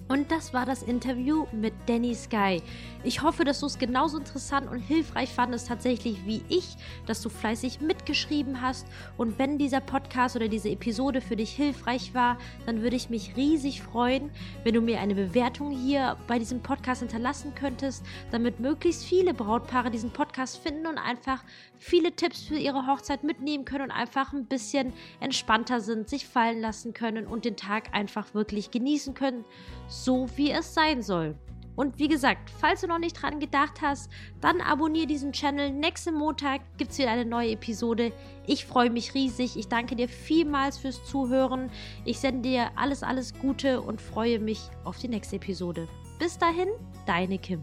Und 0.08 0.32
das 0.32 0.54
war 0.54 0.66
das 0.66 0.84
Interview 0.84 1.48
mit 1.52 1.74
Danny 1.86 2.16
Sky. 2.16 2.62
Ich 3.04 3.22
hoffe, 3.22 3.44
dass 3.44 3.60
du 3.60 3.66
es 3.66 3.78
genauso 3.78 4.18
interessant 4.18 4.70
und 4.72 4.80
hilfreich 4.80 5.30
fandest 5.30 5.68
tatsächlich 5.68 6.26
wie 6.26 6.44
ich, 6.48 6.78
dass 7.06 7.22
du 7.22 7.30
fleißig 7.30 7.82
mitgeschrieben 7.82 8.62
hast. 8.62 8.88
Und 9.18 9.38
wenn 9.38 9.58
dieser 9.58 9.82
Podcast 9.82 10.38
oder 10.38 10.48
diese 10.48 10.70
Episode 10.70 11.20
für 11.20 11.36
dich 11.36 11.52
hilfreich 11.52 12.14
war, 12.14 12.38
dann 12.66 12.82
würde 12.82 12.96
ich 12.96 13.10
mich 13.10 13.36
riesig 13.36 13.82
freuen, 13.82 14.32
wenn 14.64 14.74
du 14.74 14.82
mir 14.82 15.00
eine 15.02 15.14
Bewertung 15.14 15.72
hier 15.72 16.16
bei 16.26 16.40
diesem 16.40 16.62
Podcast 16.62 17.02
hinterlassen 17.02 17.54
könntest, 17.54 18.06
damit 18.32 18.62
möglichst 18.62 19.04
viele 19.04 19.34
Brautpaare 19.34 19.92
diesen 19.92 20.12
Podcast 20.12 20.58
finden 20.58 20.88
und 20.88 20.98
einfach 20.98 21.44
viele 21.80 22.14
Tipps 22.14 22.44
für 22.44 22.58
ihre 22.58 22.88
Hochzeit 22.88 23.24
mitnehmen 23.24 23.66
können 23.66 23.86
und 23.86 23.92
einfach 23.92 24.32
ein 24.32 24.46
bisschen 24.46 24.94
entspannter 25.20 25.82
sind, 25.82 26.08
sich 26.08 26.28
fallen 26.28 26.62
lassen 26.62 26.94
können 26.94 27.28
und 27.28 27.44
den 27.44 27.58
Tag 27.58 27.94
einfach 27.94 28.34
wirklich 28.34 28.72
genießen 28.72 29.14
können 29.14 29.44
so 30.04 30.28
wie 30.36 30.52
es 30.52 30.74
sein 30.74 31.02
soll. 31.02 31.36
Und 31.78 32.00
wie 32.00 32.08
gesagt, 32.08 32.50
falls 32.50 32.82
du 32.82 32.88
noch 32.88 32.98
nicht 32.98 33.22
dran 33.22 33.40
gedacht 33.40 33.82
hast, 33.84 34.10
dann 34.42 34.62
abonniere 34.62 35.06
diesen 35.06 35.32
Channel. 35.32 35.72
Nächsten 35.72 36.16
Montag 36.16 36.62
gibt 36.78 36.92
es 36.92 36.98
wieder 36.98 37.12
eine 37.12 37.24
neue 37.24 37.52
Episode. 37.52 38.12
Ich 38.48 38.66
freue 38.66 38.90
mich 38.90 39.14
riesig. 39.14 39.56
Ich 39.58 39.68
danke 39.68 39.96
dir 39.96 40.10
vielmals 40.10 40.80
fürs 40.80 41.06
Zuhören. 41.06 41.70
Ich 42.04 42.18
sende 42.18 42.50
dir 42.50 42.72
alles, 42.76 43.04
alles 43.04 43.32
Gute 43.36 43.80
und 43.80 44.02
freue 44.02 44.40
mich 44.40 44.60
auf 44.86 44.98
die 44.98 45.08
nächste 45.08 45.36
Episode. 45.36 45.88
Bis 46.18 46.40
dahin, 46.40 46.70
deine 47.06 47.38
Kim. 47.38 47.62